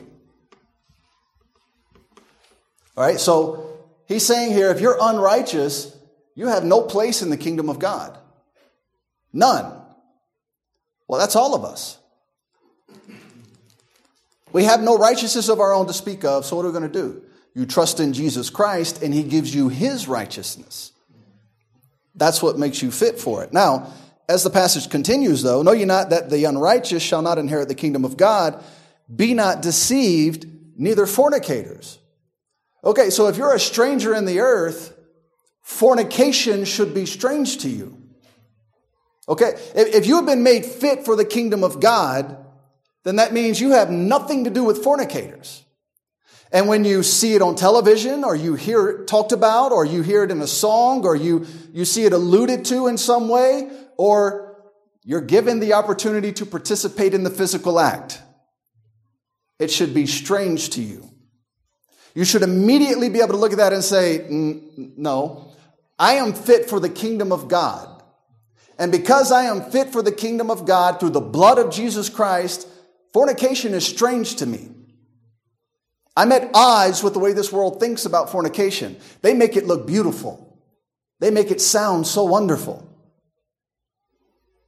All 2.96 3.04
right, 3.04 3.20
so 3.20 3.80
he's 4.08 4.24
saying 4.24 4.52
here 4.52 4.70
if 4.70 4.80
you're 4.80 5.00
unrighteous, 5.02 5.98
you 6.36 6.46
have 6.48 6.64
no 6.64 6.84
place 6.84 7.24
in 7.24 7.32
the 7.32 7.38
kingdom 7.38 7.70
of 7.70 7.80
God. 7.80 8.20
None. 9.34 9.82
Well, 11.08 11.20
that's 11.20 11.36
all 11.36 11.56
of 11.56 11.64
us. 11.64 11.98
We 14.52 14.66
have 14.66 14.84
no 14.84 14.96
righteousness 14.96 15.50
of 15.50 15.60
our 15.60 15.74
own 15.74 15.88
to 15.88 15.94
speak 15.94 16.24
of, 16.24 16.46
so 16.46 16.56
what 16.56 16.66
are 16.66 16.68
we 16.68 16.80
going 16.80 16.92
to 16.92 17.02
do? 17.02 17.24
You 17.54 17.66
trust 17.66 18.00
in 18.00 18.14
Jesus 18.14 18.50
Christ, 18.50 19.04
and 19.04 19.14
He 19.14 19.24
gives 19.24 19.54
you 19.54 19.70
His 19.70 20.08
righteousness. 20.08 20.92
That's 22.16 22.42
what 22.42 22.60
makes 22.60 22.82
you 22.82 22.92
fit 22.92 23.20
for 23.20 23.44
it. 23.44 23.54
Now, 23.54 23.92
as 24.30 24.44
the 24.44 24.50
passage 24.50 24.90
continues, 24.90 25.42
though, 25.42 25.62
know 25.62 25.72
ye 25.74 25.86
not 25.86 26.12
that 26.12 26.30
the 26.30 26.46
unrighteous 26.46 27.04
shall 27.04 27.22
not 27.22 27.38
inherit 27.38 27.68
the 27.68 27.76
kingdom 27.76 28.06
of 28.06 28.18
God? 28.18 28.64
Be 29.14 29.34
not 29.34 29.62
deceived, 29.62 30.48
neither 30.78 31.06
fornicators. 31.06 32.00
Okay, 32.84 33.10
so 33.10 33.28
if 33.28 33.38
you're 33.38 33.54
a 33.54 33.60
stranger 33.60 34.14
in 34.14 34.26
the 34.26 34.40
earth, 34.40 34.94
fornication 35.62 36.66
should 36.66 36.94
be 36.94 37.06
strange 37.06 37.60
to 37.60 37.70
you. 37.70 37.98
Okay, 39.28 39.54
if 39.76 40.06
you 40.06 40.18
have 40.18 40.26
been 40.26 40.44
made 40.44 40.66
fit 40.66 41.06
for 41.06 41.16
the 41.16 41.26
kingdom 41.26 41.64
of 41.64 41.80
God, 41.80 42.38
then 43.04 43.18
that 43.18 43.34
means 43.34 43.62
you 43.62 43.72
have 43.72 43.90
nothing 43.90 44.44
to 44.44 44.50
do 44.50 44.64
with 44.64 44.84
fornicators. 44.84 45.64
And 46.54 46.68
when 46.68 46.86
you 46.86 47.04
see 47.04 47.34
it 47.34 47.42
on 47.42 47.56
television 47.56 48.24
or 48.24 48.36
you 48.36 48.54
hear 48.54 48.88
it 48.88 49.08
talked 49.08 49.32
about 49.32 49.72
or 49.72 49.84
you 49.84 50.04
hear 50.04 50.24
it 50.24 50.32
in 50.32 50.40
a 50.42 50.48
song 50.48 51.04
or 51.04 51.16
you, 51.16 51.46
you 51.74 51.84
see 51.84 52.06
it 52.06 52.14
alluded 52.14 52.64
to 52.66 52.88
in 52.88 52.98
some 52.98 53.28
way 53.28 53.70
or 53.98 54.56
you're 55.04 55.22
given 55.22 55.60
the 55.60 55.74
opportunity 55.74 56.32
to 56.34 56.46
participate 56.46 57.14
in 57.14 57.24
the 57.24 57.30
physical 57.30 57.80
act, 57.80 58.22
it 59.60 59.72
should 59.72 59.94
be 59.94 60.06
strange 60.06 60.70
to 60.72 60.82
you. 60.82 61.10
You 62.16 62.24
should 62.24 62.44
immediately 62.44 63.10
be 63.10 63.20
able 63.20 63.34
to 63.34 63.38
look 63.38 63.52
at 63.52 63.58
that 63.58 63.74
and 63.74 63.84
say, 63.84 64.26
no, 64.30 65.52
I 65.98 66.14
am 66.14 66.34
fit 66.34 66.70
for 66.70 66.80
the 66.80 66.90
kingdom 66.90 67.32
of 67.32 67.48
God. 67.48 67.90
And 68.78 68.92
because 68.92 69.32
I 69.32 69.46
am 69.46 69.72
fit 69.72 69.92
for 69.92 70.02
the 70.02 70.12
kingdom 70.12 70.52
of 70.52 70.66
God 70.66 71.00
through 71.00 71.12
the 71.12 71.20
blood 71.20 71.58
of 71.58 71.74
Jesus 71.74 72.10
Christ, 72.10 72.68
Fornication 73.14 73.76
is 73.76 73.86
strange 73.86 74.38
to 74.38 74.48
me. 74.48 74.70
I'm 76.16 76.32
at 76.32 76.52
odds 76.54 77.04
with 77.04 77.14
the 77.14 77.20
way 77.20 77.34
this 77.34 77.52
world 77.52 77.80
thinks 77.80 78.06
about 78.06 78.32
fornication. 78.32 78.98
They 79.22 79.34
make 79.34 79.58
it 79.58 79.66
look 79.66 79.88
beautiful. 79.88 80.62
They 81.20 81.32
make 81.32 81.52
it 81.52 81.62
sound 81.62 82.06
so 82.06 82.24
wonderful. 82.24 82.88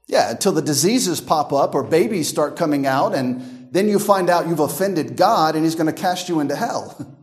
Yeah, 0.08 0.32
until 0.32 0.52
the 0.52 0.62
diseases 0.62 1.22
pop 1.22 1.52
up 1.52 1.76
or 1.76 1.84
babies 1.84 2.30
start 2.30 2.56
coming 2.56 2.86
out, 2.86 3.14
and 3.14 3.70
then 3.72 3.90
you 3.90 4.00
find 4.00 4.30
out 4.30 4.48
you've 4.48 4.60
offended 4.60 5.18
God 5.18 5.56
and 5.56 5.64
He's 5.64 5.76
going 5.76 5.94
to 5.94 5.94
cast 5.94 6.30
you 6.30 6.40
into 6.40 6.56
hell. 6.56 6.96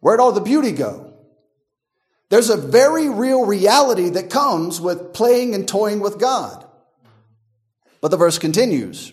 Where'd 0.00 0.20
all 0.20 0.32
the 0.32 0.40
beauty 0.40 0.72
go? 0.72 1.14
There's 2.30 2.50
a 2.50 2.56
very 2.56 3.08
real 3.08 3.46
reality 3.46 4.10
that 4.10 4.30
comes 4.30 4.80
with 4.80 5.12
playing 5.12 5.54
and 5.54 5.66
toying 5.66 6.00
with 6.00 6.20
God. 6.20 6.64
But 8.00 8.10
the 8.10 8.16
verse 8.16 8.38
continues 8.38 9.12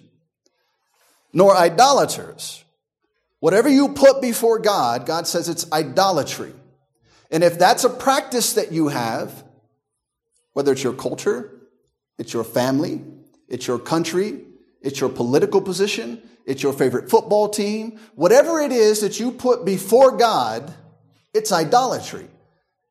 nor 1.35 1.55
idolaters. 1.55 2.63
Whatever 3.45 3.69
you 3.69 3.89
put 3.89 4.23
before 4.23 4.57
God, 4.57 5.05
God 5.05 5.27
says 5.27 5.49
it's 5.49 5.71
idolatry. 5.71 6.51
And 7.29 7.43
if 7.43 7.59
that's 7.59 7.83
a 7.83 7.91
practice 7.91 8.53
that 8.53 8.71
you 8.71 8.87
have, 8.87 9.43
whether 10.53 10.71
it's 10.71 10.83
your 10.83 10.93
culture, 10.93 11.51
it's 12.17 12.33
your 12.33 12.43
family, 12.43 13.03
it's 13.47 13.67
your 13.67 13.77
country, 13.77 14.41
it's 14.81 14.99
your 14.99 15.11
political 15.11 15.61
position, 15.61 16.23
it's 16.47 16.63
your 16.63 16.73
favorite 16.73 17.11
football 17.11 17.47
team, 17.47 17.99
whatever 18.15 18.61
it 18.61 18.71
is 18.71 19.01
that 19.01 19.19
you 19.19 19.31
put 19.31 19.63
before 19.63 20.17
God, 20.17 20.73
it's 21.31 21.51
idolatry. 21.51 22.27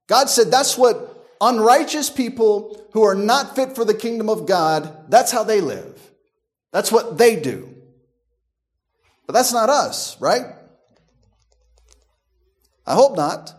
God 0.06 0.30
said 0.30 0.52
that's 0.52 0.78
what 0.78 1.26
unrighteous 1.40 2.10
people 2.10 2.80
who 2.92 3.02
are 3.02 3.16
not 3.16 3.56
fit 3.56 3.74
for 3.74 3.84
the 3.84 3.92
kingdom 3.92 4.28
of 4.28 4.46
God, 4.46 5.10
that's 5.10 5.32
how 5.32 5.42
they 5.42 5.60
live. 5.60 5.98
That's 6.70 6.92
what 6.92 7.18
they 7.18 7.34
do. 7.34 7.73
But 9.26 9.32
that's 9.32 9.52
not 9.52 9.70
us, 9.70 10.20
right? 10.20 10.46
I 12.86 12.94
hope 12.94 13.16
not. 13.16 13.52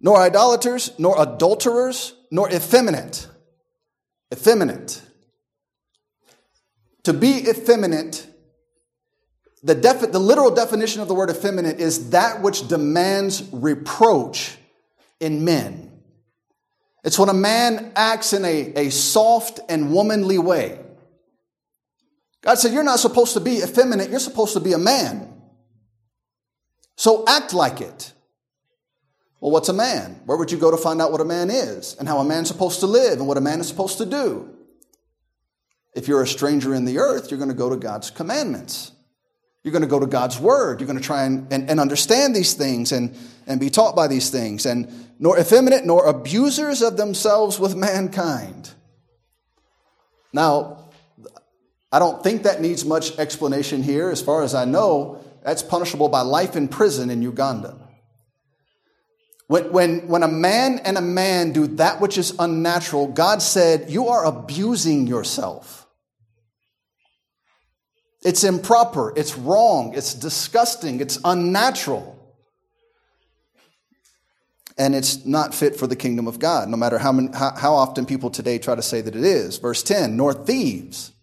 Nor 0.00 0.18
idolaters, 0.18 0.92
nor 0.98 1.20
adulterers, 1.20 2.14
nor 2.30 2.50
effeminate. 2.50 3.26
Effeminate. 4.32 5.02
To 7.04 7.12
be 7.12 7.48
effeminate, 7.48 8.26
the, 9.62 9.74
defi- 9.74 10.06
the 10.06 10.18
literal 10.18 10.50
definition 10.50 11.00
of 11.00 11.08
the 11.08 11.14
word 11.14 11.30
effeminate 11.30 11.80
is 11.80 12.10
that 12.10 12.42
which 12.42 12.66
demands 12.68 13.46
reproach 13.52 14.58
in 15.20 15.44
men. 15.44 15.90
It's 17.02 17.18
when 17.18 17.28
a 17.28 17.34
man 17.34 17.92
acts 17.96 18.32
in 18.32 18.44
a, 18.44 18.72
a 18.76 18.90
soft 18.90 19.60
and 19.68 19.92
womanly 19.92 20.38
way. 20.38 20.83
God 22.44 22.58
said, 22.58 22.72
You're 22.72 22.84
not 22.84 23.00
supposed 23.00 23.32
to 23.34 23.40
be 23.40 23.58
effeminate, 23.58 24.10
you're 24.10 24.20
supposed 24.20 24.52
to 24.52 24.60
be 24.60 24.72
a 24.72 24.78
man. 24.78 25.32
So 26.96 27.24
act 27.26 27.54
like 27.54 27.80
it. 27.80 28.12
Well, 29.40 29.50
what's 29.50 29.68
a 29.68 29.74
man? 29.74 30.20
Where 30.24 30.38
would 30.38 30.52
you 30.52 30.58
go 30.58 30.70
to 30.70 30.76
find 30.76 31.02
out 31.02 31.10
what 31.10 31.20
a 31.20 31.24
man 31.24 31.50
is 31.50 31.96
and 31.98 32.08
how 32.08 32.18
a 32.18 32.24
man's 32.24 32.48
supposed 32.48 32.80
to 32.80 32.86
live 32.86 33.18
and 33.18 33.26
what 33.26 33.36
a 33.36 33.42
man 33.42 33.60
is 33.60 33.68
supposed 33.68 33.98
to 33.98 34.06
do? 34.06 34.54
If 35.94 36.08
you're 36.08 36.22
a 36.22 36.26
stranger 36.26 36.74
in 36.74 36.84
the 36.84 36.98
earth, 36.98 37.30
you're 37.30 37.38
going 37.38 37.50
to 37.50 37.54
go 37.54 37.70
to 37.70 37.76
God's 37.76 38.10
commandments. 38.10 38.92
You're 39.62 39.72
going 39.72 39.82
to 39.82 39.88
go 39.88 40.00
to 40.00 40.06
God's 40.06 40.38
word. 40.38 40.80
You're 40.80 40.86
going 40.86 40.98
to 40.98 41.04
try 41.04 41.24
and, 41.24 41.50
and, 41.52 41.70
and 41.70 41.80
understand 41.80 42.34
these 42.34 42.54
things 42.54 42.92
and, 42.92 43.16
and 43.46 43.58
be 43.58 43.70
taught 43.70 43.96
by 43.96 44.08
these 44.08 44.30
things. 44.30 44.66
And 44.66 44.90
nor 45.18 45.38
effeminate 45.38 45.84
nor 45.84 46.06
abusers 46.06 46.82
of 46.82 46.96
themselves 46.96 47.58
with 47.58 47.74
mankind. 47.74 48.70
Now, 50.32 50.83
I 51.94 52.00
don't 52.00 52.24
think 52.24 52.42
that 52.42 52.60
needs 52.60 52.84
much 52.84 53.16
explanation 53.20 53.80
here. 53.80 54.10
As 54.10 54.20
far 54.20 54.42
as 54.42 54.52
I 54.52 54.64
know, 54.64 55.22
that's 55.44 55.62
punishable 55.62 56.08
by 56.08 56.22
life 56.22 56.56
in 56.56 56.66
prison 56.66 57.08
in 57.08 57.22
Uganda. 57.22 57.78
When, 59.46 59.70
when, 59.70 60.08
when 60.08 60.24
a 60.24 60.28
man 60.28 60.80
and 60.80 60.98
a 60.98 61.00
man 61.00 61.52
do 61.52 61.68
that 61.76 62.00
which 62.00 62.18
is 62.18 62.34
unnatural, 62.36 63.06
God 63.06 63.40
said, 63.40 63.90
You 63.90 64.08
are 64.08 64.24
abusing 64.24 65.06
yourself. 65.06 65.86
It's 68.24 68.42
improper, 68.42 69.12
it's 69.14 69.38
wrong, 69.38 69.94
it's 69.94 70.14
disgusting, 70.14 71.00
it's 71.00 71.20
unnatural. 71.24 72.10
And 74.76 74.96
it's 74.96 75.24
not 75.24 75.54
fit 75.54 75.76
for 75.76 75.86
the 75.86 75.94
kingdom 75.94 76.26
of 76.26 76.40
God, 76.40 76.68
no 76.68 76.76
matter 76.76 76.98
how, 76.98 77.12
many, 77.12 77.28
how, 77.32 77.54
how 77.54 77.74
often 77.74 78.04
people 78.04 78.30
today 78.30 78.58
try 78.58 78.74
to 78.74 78.82
say 78.82 79.00
that 79.00 79.14
it 79.14 79.22
is. 79.22 79.58
Verse 79.58 79.84
10 79.84 80.16
Nor 80.16 80.34
thieves 80.34 81.13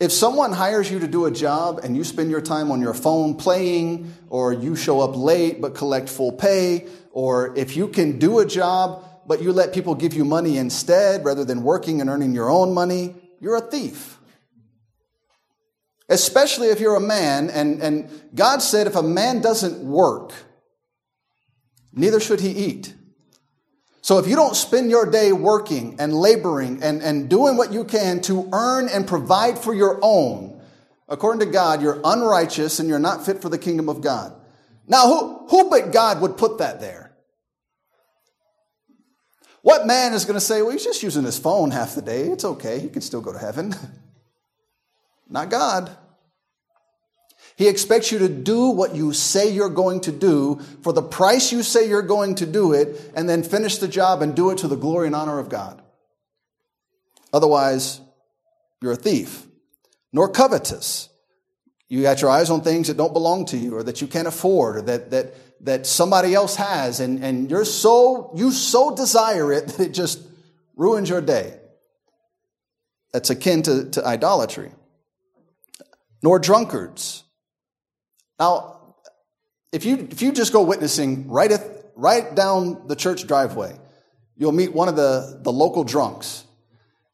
if 0.00 0.12
someone 0.12 0.52
hires 0.52 0.90
you 0.90 1.00
to 1.00 1.08
do 1.08 1.26
a 1.26 1.30
job 1.30 1.80
and 1.82 1.96
you 1.96 2.04
spend 2.04 2.30
your 2.30 2.40
time 2.40 2.70
on 2.70 2.80
your 2.80 2.94
phone 2.94 3.34
playing, 3.34 4.14
or 4.28 4.52
you 4.52 4.76
show 4.76 5.00
up 5.00 5.16
late 5.16 5.60
but 5.60 5.74
collect 5.74 6.08
full 6.08 6.32
pay, 6.32 6.86
or 7.10 7.56
if 7.56 7.76
you 7.76 7.88
can 7.88 8.18
do 8.18 8.38
a 8.38 8.46
job 8.46 9.04
but 9.26 9.42
you 9.42 9.52
let 9.52 9.74
people 9.74 9.94
give 9.94 10.14
you 10.14 10.24
money 10.24 10.56
instead 10.56 11.24
rather 11.24 11.44
than 11.44 11.62
working 11.62 12.00
and 12.00 12.08
earning 12.08 12.32
your 12.32 12.48
own 12.48 12.72
money, 12.72 13.14
you're 13.40 13.56
a 13.56 13.60
thief. 13.60 14.18
Especially 16.08 16.68
if 16.68 16.80
you're 16.80 16.96
a 16.96 17.00
man, 17.00 17.50
and, 17.50 17.82
and 17.82 18.08
God 18.34 18.62
said 18.62 18.86
if 18.86 18.96
a 18.96 19.02
man 19.02 19.42
doesn't 19.42 19.84
work, 19.84 20.32
neither 21.92 22.20
should 22.20 22.40
he 22.40 22.50
eat. 22.50 22.94
So 24.08 24.18
if 24.18 24.26
you 24.26 24.36
don't 24.36 24.56
spend 24.56 24.90
your 24.90 25.04
day 25.04 25.32
working 25.32 25.96
and 25.98 26.14
laboring 26.14 26.82
and, 26.82 27.02
and 27.02 27.28
doing 27.28 27.58
what 27.58 27.72
you 27.72 27.84
can 27.84 28.22
to 28.22 28.48
earn 28.52 28.88
and 28.88 29.06
provide 29.06 29.58
for 29.58 29.74
your 29.74 29.98
own, 30.00 30.58
According 31.08 31.40
to 31.40 31.46
God, 31.46 31.80
you're 31.80 32.00
unrighteous 32.04 32.78
and 32.78 32.88
you're 32.88 32.98
not 32.98 33.24
fit 33.24 33.40
for 33.40 33.48
the 33.48 33.58
kingdom 33.58 33.88
of 33.88 34.02
God. 34.02 34.34
Now, 34.86 35.06
who, 35.06 35.46
who 35.48 35.70
but 35.70 35.90
God 35.90 36.20
would 36.20 36.36
put 36.36 36.58
that 36.58 36.80
there? 36.80 37.16
What 39.62 39.86
man 39.86 40.12
is 40.12 40.24
going 40.24 40.34
to 40.34 40.40
say, 40.40 40.60
well, 40.62 40.70
he's 40.70 40.84
just 40.84 41.02
using 41.02 41.24
his 41.24 41.38
phone 41.38 41.70
half 41.70 41.94
the 41.94 42.02
day. 42.02 42.24
It's 42.28 42.44
okay. 42.44 42.78
He 42.78 42.88
can 42.88 43.02
still 43.02 43.20
go 43.22 43.32
to 43.32 43.38
heaven. 43.38 43.74
Not 45.28 45.50
God. 45.50 45.96
He 47.58 47.66
expects 47.66 48.12
you 48.12 48.20
to 48.20 48.28
do 48.28 48.68
what 48.68 48.94
you 48.94 49.12
say 49.12 49.50
you're 49.50 49.68
going 49.68 50.02
to 50.02 50.12
do 50.12 50.60
for 50.82 50.92
the 50.92 51.02
price 51.02 51.50
you 51.50 51.64
say 51.64 51.88
you're 51.88 52.02
going 52.02 52.36
to 52.36 52.46
do 52.46 52.72
it, 52.72 53.10
and 53.16 53.28
then 53.28 53.42
finish 53.42 53.78
the 53.78 53.88
job 53.88 54.22
and 54.22 54.36
do 54.36 54.50
it 54.50 54.58
to 54.58 54.68
the 54.68 54.76
glory 54.76 55.08
and 55.08 55.16
honor 55.16 55.40
of 55.40 55.48
God. 55.48 55.82
Otherwise, 57.32 58.00
you're 58.80 58.92
a 58.92 58.96
thief, 58.96 59.44
nor 60.12 60.30
covetous. 60.30 61.08
You 61.88 62.00
got 62.00 62.22
your 62.22 62.30
eyes 62.30 62.48
on 62.48 62.60
things 62.60 62.86
that 62.86 62.96
don't 62.96 63.12
belong 63.12 63.44
to 63.46 63.56
you 63.56 63.74
or 63.74 63.82
that 63.82 64.00
you 64.00 64.06
can't 64.06 64.28
afford 64.28 64.76
or 64.76 64.82
that, 64.82 65.10
that, 65.10 65.34
that 65.64 65.84
somebody 65.84 66.34
else 66.34 66.54
has, 66.54 67.00
and, 67.00 67.24
and 67.24 67.50
you're 67.50 67.64
so, 67.64 68.30
you 68.36 68.52
so 68.52 68.94
desire 68.94 69.52
it 69.52 69.66
that 69.78 69.86
it 69.88 69.94
just 69.94 70.22
ruins 70.76 71.10
your 71.10 71.20
day. 71.20 71.58
That's 73.12 73.30
akin 73.30 73.62
to, 73.64 73.90
to 73.90 74.06
idolatry. 74.06 74.70
Nor 76.22 76.38
drunkards 76.38 77.24
now, 78.38 78.94
if 79.72 79.84
you, 79.84 80.08
if 80.10 80.22
you 80.22 80.32
just 80.32 80.52
go 80.52 80.62
witnessing 80.62 81.28
right, 81.28 81.50
at, 81.50 81.62
right 81.94 82.34
down 82.34 82.86
the 82.86 82.96
church 82.96 83.26
driveway, 83.26 83.76
you'll 84.36 84.52
meet 84.52 84.72
one 84.72 84.88
of 84.88 84.96
the, 84.96 85.40
the 85.42 85.52
local 85.52 85.84
drunks. 85.84 86.44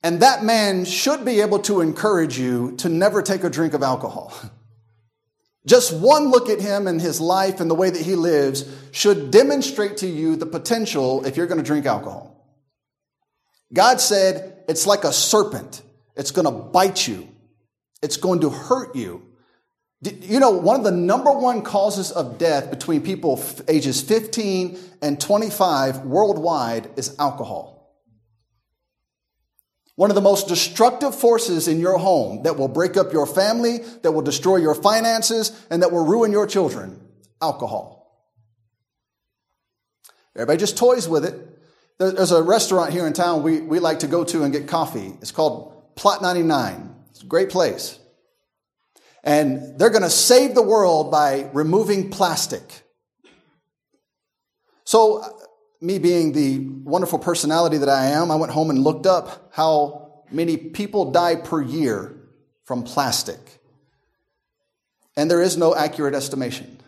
And 0.03 0.21
that 0.21 0.45
man 0.45 0.85
should 0.85 1.25
be 1.25 1.41
able 1.41 1.61
to 1.61 1.81
encourage 1.81 2.39
you 2.39 2.77
to 2.77 2.89
never 2.89 3.23
take 3.23 3.43
a 3.43 3.51
drink 3.51 3.73
of 3.75 3.83
alcohol. 3.83 4.35
Just 5.67 5.95
one 5.95 6.29
look 6.29 6.51
at 6.51 6.61
him 6.61 6.87
and 6.87 7.01
his 7.01 7.23
life 7.23 7.59
and 7.59 7.71
the 7.71 7.75
way 7.75 7.89
that 7.89 8.03
he 8.03 8.17
lives 8.17 8.67
should 8.93 9.31
demonstrate 9.31 9.97
to 9.99 10.07
you 10.07 10.37
the 10.37 10.45
potential 10.45 11.25
if 11.25 11.39
you're 11.39 11.47
going 11.47 11.59
to 11.59 11.65
drink 11.65 11.87
alcohol. 11.87 12.47
God 13.73 13.99
said 13.99 14.63
it's 14.69 14.87
like 14.87 15.05
a 15.05 15.13
serpent. 15.13 15.81
It's 16.17 16.33
going 16.33 16.45
to 16.45 16.51
bite 16.51 17.09
you. 17.09 17.27
It's 18.03 18.19
going 18.19 18.41
to 18.41 18.51
hurt 18.51 18.95
you. 18.95 19.23
You 20.05 20.39
know, 20.41 20.51
one 20.51 20.77
of 20.77 20.85
the 20.85 20.91
number 20.91 21.33
one 21.33 21.63
causes 21.63 22.13
of 22.13 22.37
death 22.37 22.71
between 22.71 23.01
people 23.03 23.43
ages 23.69 24.03
15 24.03 24.79
and 25.01 25.21
25 25.21 26.05
worldwide 26.05 26.91
is 26.97 27.17
alcohol. 27.19 27.75
One 29.97 30.11
of 30.11 30.17
the 30.17 30.21
most 30.21 30.49
destructive 30.49 31.15
forces 31.15 31.69
in 31.69 31.79
your 31.79 31.99
home 31.99 32.43
that 32.43 32.57
will 32.57 32.69
break 32.69 32.97
up 32.97 33.13
your 33.13 33.27
family, 33.27 33.79
that 34.03 34.13
will 34.13 34.23
destroy 34.23 34.57
your 34.57 34.75
finances, 34.75 35.53
and 35.71 35.83
that 35.83 35.93
will 35.93 36.05
ruin 36.05 36.33
your 36.33 36.47
children 36.47 37.01
alcohol. 37.41 37.95
Everybody 40.35 40.59
just 40.59 40.77
toys 40.77 41.09
with 41.09 41.25
it. 41.25 41.35
There's 41.99 42.33
a 42.33 42.43
restaurant 42.43 42.93
here 42.93 43.07
in 43.07 43.13
town 43.13 43.45
we, 43.45 43.61
we 43.61 43.79
like 43.79 44.01
to 44.01 44.09
go 44.09 44.25
to 44.25 44.43
and 44.43 44.53
get 44.53 44.67
coffee. 44.67 45.15
It's 45.23 45.31
called 45.31 45.95
Plot 45.95 46.23
99. 46.23 46.95
It's 47.11 47.23
a 47.23 47.27
great 47.27 47.51
place. 47.51 48.01
And 49.25 49.79
they're 49.79 49.91
going 49.91 50.03
to 50.03 50.11
save 50.11 50.55
the 50.55 50.63
world 50.63 51.11
by 51.11 51.49
removing 51.55 52.11
plastic. 52.11 52.83
So, 54.85 55.23
uh, 55.23 55.29
me 55.81 55.99
being 55.99 56.33
the 56.33 56.59
wonderful 56.59 57.19
personality 57.19 57.79
that 57.79 57.89
I 57.89 58.07
am, 58.07 58.31
I 58.31 58.37
went 58.37 58.53
home 58.53 58.69
and 58.69 58.79
looked 58.79 59.07
up 59.07 59.51
how 59.53 60.23
many 60.31 60.59
people 60.59 61.11
die 61.11 61.37
per 61.37 61.63
year 61.63 62.15
from 62.65 62.85
plastic. 62.85 63.41
And 65.17 65.31
there 65.31 65.41
is 65.41 65.57
no 65.57 65.75
accurate 65.75 66.15
estimation. 66.15 66.79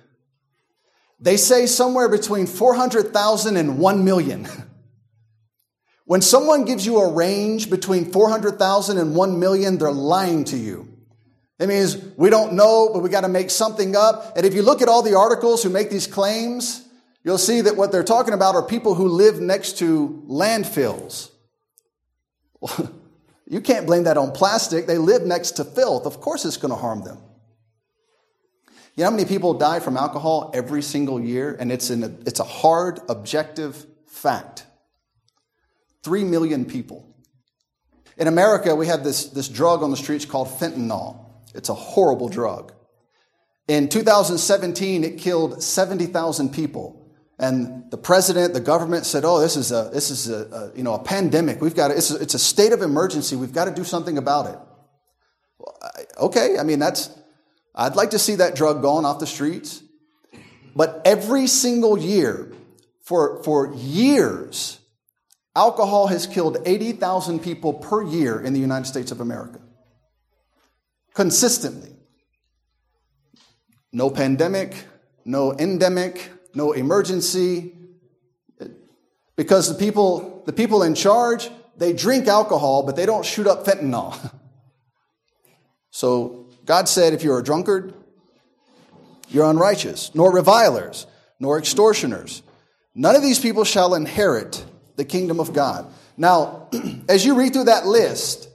They 1.18 1.38
say 1.38 1.64
somewhere 1.66 2.08
between 2.10 2.46
400,000 2.46 3.56
and 3.56 3.78
1 3.78 4.04
million. 4.04 4.46
When 6.08 6.20
someone 6.20 6.64
gives 6.64 6.86
you 6.86 6.98
a 6.98 7.12
range 7.12 7.68
between 7.68 8.12
400,000 8.12 8.96
and 8.96 9.16
1 9.16 9.40
million, 9.40 9.76
they're 9.76 9.90
lying 9.90 10.44
to 10.44 10.56
you. 10.56 10.95
It 11.58 11.68
means 11.68 11.96
we 12.16 12.28
don't 12.28 12.52
know, 12.52 12.90
but 12.92 13.00
we 13.00 13.08
got 13.08 13.22
to 13.22 13.28
make 13.28 13.50
something 13.50 13.96
up. 13.96 14.36
And 14.36 14.44
if 14.44 14.54
you 14.54 14.62
look 14.62 14.82
at 14.82 14.88
all 14.88 15.02
the 15.02 15.16
articles 15.16 15.62
who 15.62 15.70
make 15.70 15.90
these 15.90 16.06
claims, 16.06 16.86
you'll 17.24 17.38
see 17.38 17.62
that 17.62 17.76
what 17.76 17.92
they're 17.92 18.04
talking 18.04 18.34
about 18.34 18.54
are 18.54 18.62
people 18.62 18.94
who 18.94 19.08
live 19.08 19.40
next 19.40 19.78
to 19.78 20.22
landfills. 20.28 21.30
you 23.46 23.60
can't 23.60 23.86
blame 23.86 24.04
that 24.04 24.18
on 24.18 24.32
plastic. 24.32 24.86
They 24.86 24.98
live 24.98 25.22
next 25.22 25.52
to 25.52 25.64
filth. 25.64 26.04
Of 26.04 26.20
course, 26.20 26.44
it's 26.44 26.58
going 26.58 26.72
to 26.72 26.76
harm 26.76 27.02
them. 27.02 27.18
You 28.96 29.04
know 29.04 29.10
how 29.10 29.16
many 29.16 29.28
people 29.28 29.54
die 29.54 29.80
from 29.80 29.96
alcohol 29.96 30.50
every 30.54 30.82
single 30.82 31.20
year? 31.20 31.54
And 31.58 31.70
it's, 31.70 31.90
a, 31.90 32.04
it's 32.26 32.40
a 32.40 32.44
hard, 32.44 33.00
objective 33.10 33.86
fact. 34.06 34.64
Three 36.02 36.24
million 36.24 36.64
people. 36.64 37.14
In 38.16 38.26
America, 38.26 38.74
we 38.74 38.86
have 38.86 39.04
this, 39.04 39.26
this 39.26 39.48
drug 39.48 39.82
on 39.82 39.90
the 39.90 39.98
streets 39.98 40.24
called 40.24 40.48
fentanyl. 40.48 41.25
It's 41.56 41.68
a 41.68 41.74
horrible 41.74 42.28
drug. 42.28 42.72
In 43.68 43.88
2017, 43.88 45.02
it 45.02 45.18
killed 45.18 45.62
70,000 45.62 46.50
people. 46.52 47.02
And 47.38 47.90
the 47.90 47.98
president, 47.98 48.54
the 48.54 48.60
government 48.60 49.04
said, 49.04 49.24
"Oh, 49.24 49.40
this 49.40 49.56
is 49.56 49.70
a 49.70 49.90
this 49.92 50.10
is 50.10 50.30
a, 50.30 50.46
a 50.46 50.76
you 50.76 50.82
know 50.82 50.94
a 50.94 50.98
pandemic. 50.98 51.60
We've 51.60 51.74
got 51.74 51.88
to, 51.88 51.96
it's, 51.96 52.10
a, 52.10 52.16
it's 52.16 52.32
a 52.32 52.38
state 52.38 52.72
of 52.72 52.80
emergency. 52.80 53.36
We've 53.36 53.52
got 53.52 53.66
to 53.66 53.74
do 53.74 53.84
something 53.84 54.16
about 54.16 54.46
it." 54.46 54.58
Well, 55.58 55.78
I, 55.82 56.24
okay, 56.24 56.58
I 56.58 56.62
mean 56.62 56.78
that's 56.78 57.10
I'd 57.74 57.94
like 57.94 58.10
to 58.12 58.18
see 58.18 58.36
that 58.36 58.54
drug 58.54 58.80
gone 58.80 59.04
off 59.04 59.18
the 59.18 59.26
streets. 59.26 59.82
But 60.74 61.02
every 61.04 61.46
single 61.46 61.98
year, 61.98 62.52
for 63.02 63.42
for 63.42 63.74
years, 63.74 64.78
alcohol 65.54 66.06
has 66.06 66.26
killed 66.26 66.56
80,000 66.64 67.40
people 67.40 67.74
per 67.74 68.02
year 68.02 68.40
in 68.40 68.54
the 68.54 68.60
United 68.60 68.86
States 68.86 69.12
of 69.12 69.20
America 69.20 69.60
consistently. 71.16 71.96
No 73.90 74.10
pandemic, 74.10 74.74
no 75.24 75.54
endemic, 75.54 76.30
no 76.54 76.72
emergency. 76.72 77.72
Because 79.34 79.72
the 79.72 79.78
people, 79.78 80.42
the 80.44 80.52
people 80.52 80.82
in 80.82 80.94
charge, 80.94 81.50
they 81.78 81.94
drink 81.94 82.28
alcohol, 82.28 82.82
but 82.82 82.96
they 82.96 83.06
don't 83.06 83.24
shoot 83.24 83.46
up 83.46 83.64
fentanyl. 83.64 84.14
so 85.90 86.50
God 86.66 86.86
said, 86.86 87.14
if 87.14 87.22
you're 87.22 87.38
a 87.38 87.44
drunkard, 87.44 87.94
you're 89.30 89.48
unrighteous, 89.48 90.14
nor 90.14 90.30
revilers, 90.34 91.06
nor 91.40 91.58
extortioners. 91.58 92.42
None 92.94 93.16
of 93.16 93.22
these 93.22 93.38
people 93.40 93.64
shall 93.64 93.94
inherit 93.94 94.62
the 94.96 95.04
kingdom 95.04 95.40
of 95.40 95.54
God. 95.54 95.90
Now, 96.18 96.68
as 97.08 97.24
you 97.24 97.38
read 97.38 97.54
through 97.54 97.64
that 97.64 97.86
list, 97.86 98.50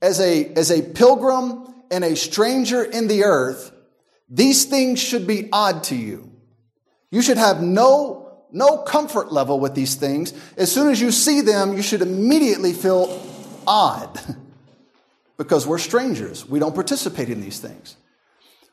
as 0.00 0.20
a, 0.20 0.46
as 0.54 0.70
a 0.70 0.80
pilgrim 0.80 1.73
and 1.90 2.04
a 2.04 2.16
stranger 2.16 2.82
in 2.82 3.08
the 3.08 3.24
earth, 3.24 3.72
these 4.28 4.64
things 4.64 5.00
should 5.00 5.26
be 5.26 5.48
odd 5.52 5.84
to 5.84 5.96
you. 5.96 6.30
You 7.10 7.22
should 7.22 7.38
have 7.38 7.62
no, 7.62 8.44
no 8.50 8.78
comfort 8.78 9.32
level 9.32 9.60
with 9.60 9.74
these 9.74 9.94
things. 9.94 10.32
As 10.56 10.72
soon 10.72 10.90
as 10.90 11.00
you 11.00 11.12
see 11.12 11.40
them, 11.40 11.76
you 11.76 11.82
should 11.82 12.02
immediately 12.02 12.72
feel 12.72 13.22
odd 13.66 14.18
because 15.36 15.66
we're 15.66 15.78
strangers. 15.78 16.48
We 16.48 16.58
don't 16.58 16.74
participate 16.74 17.28
in 17.28 17.40
these 17.40 17.60
things. 17.60 17.96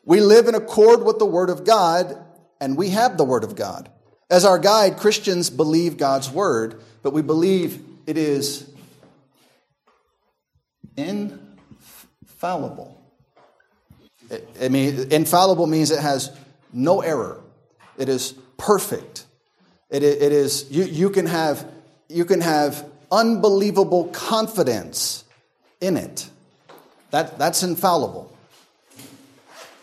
We 0.03 0.21
live 0.21 0.47
in 0.47 0.55
accord 0.55 1.03
with 1.03 1.19
the 1.19 1.25
Word 1.25 1.51
of 1.51 1.63
God, 1.63 2.17
and 2.59 2.75
we 2.75 2.89
have 2.89 3.17
the 3.17 3.23
Word 3.23 3.43
of 3.43 3.55
God. 3.55 3.89
As 4.29 4.45
our 4.45 4.57
guide, 4.57 4.97
Christians 4.97 5.49
believe 5.49 5.97
God's 5.97 6.29
Word, 6.29 6.81
but 7.03 7.13
we 7.13 7.21
believe 7.21 7.83
it 8.07 8.17
is 8.17 8.67
infallible. 10.97 13.00
I 14.61 14.69
mean, 14.69 15.11
infallible 15.11 15.67
means 15.67 15.91
it 15.91 15.99
has 15.99 16.31
no 16.71 17.01
error. 17.01 17.41
It 17.97 18.09
is 18.09 18.33
perfect. 18.57 19.25
It, 19.89 20.03
it 20.03 20.31
is, 20.31 20.71
you, 20.71 20.83
you, 20.85 21.09
can 21.09 21.25
have, 21.25 21.69
you 22.07 22.23
can 22.25 22.41
have 22.41 22.89
unbelievable 23.11 24.05
confidence 24.05 25.25
in 25.81 25.97
it. 25.97 26.29
That, 27.11 27.37
that's 27.37 27.61
infallible. 27.63 28.35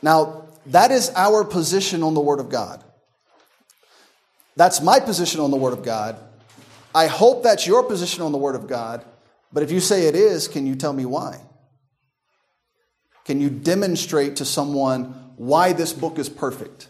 Now, 0.00 0.44
that 0.66 0.90
is 0.90 1.10
our 1.14 1.44
position 1.44 2.02
on 2.02 2.14
the 2.14 2.20
Word 2.20 2.40
of 2.40 2.48
God. 2.48 2.82
That's 4.56 4.80
my 4.80 4.98
position 4.98 5.40
on 5.40 5.50
the 5.50 5.56
Word 5.56 5.72
of 5.72 5.82
God. 5.82 6.18
I 6.94 7.06
hope 7.06 7.42
that's 7.42 7.66
your 7.66 7.82
position 7.82 8.22
on 8.22 8.32
the 8.32 8.38
Word 8.38 8.54
of 8.54 8.66
God. 8.66 9.04
But 9.52 9.62
if 9.62 9.70
you 9.70 9.80
say 9.80 10.06
it 10.06 10.14
is, 10.14 10.48
can 10.48 10.66
you 10.66 10.74
tell 10.74 10.92
me 10.92 11.04
why? 11.04 11.40
Can 13.28 13.42
you 13.42 13.50
demonstrate 13.50 14.36
to 14.36 14.46
someone 14.46 15.02
why 15.36 15.74
this 15.74 15.92
book 15.92 16.18
is 16.18 16.30
perfect? 16.30 16.88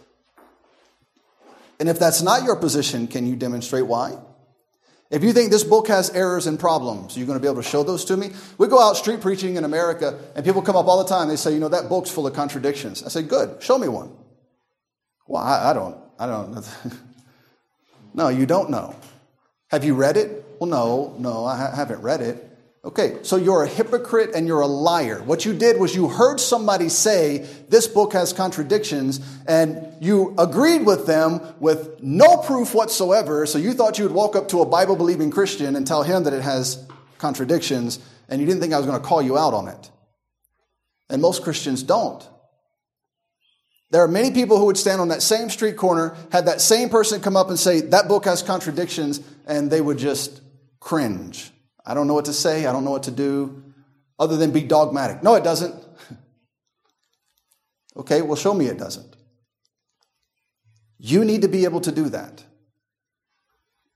And 1.80 1.88
if 1.88 1.98
that's 1.98 2.22
not 2.22 2.44
your 2.44 2.54
position, 2.54 3.08
can 3.08 3.26
you 3.26 3.34
demonstrate 3.34 3.88
why? 3.88 4.16
If 5.10 5.24
you 5.24 5.32
think 5.32 5.50
this 5.50 5.64
book 5.64 5.88
has 5.88 6.10
errors 6.10 6.46
and 6.46 6.56
problems, 6.56 7.16
you're 7.16 7.26
going 7.26 7.40
to 7.40 7.42
be 7.42 7.48
able 7.48 7.60
to 7.60 7.68
show 7.68 7.82
those 7.82 8.04
to 8.04 8.16
me. 8.16 8.30
We 8.56 8.68
go 8.68 8.80
out 8.80 8.96
street 8.96 9.20
preaching 9.20 9.56
in 9.56 9.64
America, 9.64 10.16
and 10.36 10.44
people 10.44 10.62
come 10.62 10.76
up 10.76 10.86
all 10.86 11.02
the 11.02 11.08
time. 11.08 11.26
They 11.26 11.34
say, 11.34 11.52
you 11.52 11.58
know, 11.58 11.70
that 11.70 11.88
book's 11.88 12.08
full 12.08 12.28
of 12.28 12.34
contradictions. 12.34 13.02
I 13.02 13.08
say, 13.08 13.22
good, 13.22 13.60
show 13.60 13.76
me 13.76 13.88
one. 13.88 14.12
Well, 15.26 15.42
I, 15.42 15.70
I 15.70 15.72
don't, 15.72 15.96
I 16.20 16.26
don't. 16.28 16.68
no, 18.14 18.28
you 18.28 18.46
don't 18.46 18.70
know. 18.70 18.94
Have 19.72 19.82
you 19.82 19.96
read 19.96 20.16
it? 20.16 20.44
Well, 20.60 20.70
no, 20.70 21.16
no, 21.18 21.44
I 21.46 21.74
haven't 21.74 22.00
read 22.00 22.20
it. 22.20 22.47
Okay, 22.84 23.18
so 23.22 23.36
you're 23.36 23.64
a 23.64 23.68
hypocrite 23.68 24.30
and 24.34 24.46
you're 24.46 24.60
a 24.60 24.66
liar. 24.66 25.20
What 25.22 25.44
you 25.44 25.52
did 25.52 25.80
was 25.80 25.96
you 25.96 26.08
heard 26.08 26.38
somebody 26.38 26.88
say 26.88 27.38
this 27.68 27.88
book 27.88 28.12
has 28.12 28.32
contradictions 28.32 29.20
and 29.48 29.92
you 30.00 30.34
agreed 30.38 30.86
with 30.86 31.04
them 31.04 31.40
with 31.58 32.00
no 32.00 32.36
proof 32.36 32.74
whatsoever. 32.74 33.46
So 33.46 33.58
you 33.58 33.74
thought 33.74 33.98
you 33.98 34.04
would 34.04 34.14
walk 34.14 34.36
up 34.36 34.48
to 34.48 34.62
a 34.62 34.66
Bible 34.66 34.94
believing 34.94 35.30
Christian 35.30 35.74
and 35.74 35.86
tell 35.86 36.04
him 36.04 36.22
that 36.24 36.32
it 36.32 36.42
has 36.42 36.86
contradictions 37.18 37.98
and 38.28 38.40
you 38.40 38.46
didn't 38.46 38.60
think 38.60 38.72
I 38.72 38.76
was 38.76 38.86
going 38.86 39.00
to 39.00 39.06
call 39.06 39.22
you 39.22 39.36
out 39.36 39.54
on 39.54 39.66
it. 39.66 39.90
And 41.10 41.20
most 41.20 41.42
Christians 41.42 41.82
don't. 41.82 42.26
There 43.90 44.02
are 44.02 44.08
many 44.08 44.30
people 44.30 44.58
who 44.58 44.66
would 44.66 44.76
stand 44.76 45.00
on 45.00 45.08
that 45.08 45.22
same 45.22 45.48
street 45.48 45.76
corner, 45.76 46.14
have 46.30 46.44
that 46.44 46.60
same 46.60 46.90
person 46.90 47.22
come 47.22 47.36
up 47.36 47.48
and 47.48 47.58
say, 47.58 47.80
that 47.80 48.06
book 48.06 48.26
has 48.26 48.42
contradictions, 48.42 49.20
and 49.46 49.70
they 49.70 49.80
would 49.80 49.96
just 49.96 50.42
cringe. 50.78 51.50
I 51.88 51.94
don't 51.94 52.06
know 52.06 52.14
what 52.14 52.26
to 52.26 52.34
say. 52.34 52.66
I 52.66 52.72
don't 52.72 52.84
know 52.84 52.90
what 52.90 53.04
to 53.04 53.10
do 53.10 53.64
other 54.18 54.36
than 54.36 54.50
be 54.50 54.62
dogmatic. 54.62 55.22
No, 55.22 55.36
it 55.36 55.42
doesn't. 55.42 55.74
okay, 57.96 58.20
well, 58.20 58.36
show 58.36 58.52
me 58.52 58.66
it 58.66 58.78
doesn't. 58.78 59.16
You 60.98 61.24
need 61.24 61.42
to 61.42 61.48
be 61.48 61.64
able 61.64 61.80
to 61.80 61.90
do 61.90 62.10
that. 62.10 62.44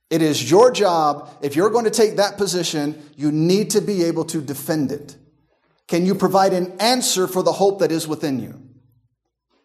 It 0.08 0.22
is 0.22 0.50
your 0.50 0.70
job. 0.70 1.28
If 1.42 1.54
you're 1.54 1.68
going 1.68 1.84
to 1.84 1.90
take 1.90 2.16
that 2.16 2.38
position, 2.38 3.02
you 3.16 3.30
need 3.30 3.70
to 3.70 3.82
be 3.82 4.04
able 4.04 4.24
to 4.26 4.40
defend 4.40 4.90
it. 4.90 5.16
Can 5.86 6.06
you 6.06 6.14
provide 6.14 6.54
an 6.54 6.72
answer 6.80 7.28
for 7.28 7.42
the 7.42 7.52
hope 7.52 7.80
that 7.80 7.92
is 7.92 8.08
within 8.08 8.40
you? 8.40 8.62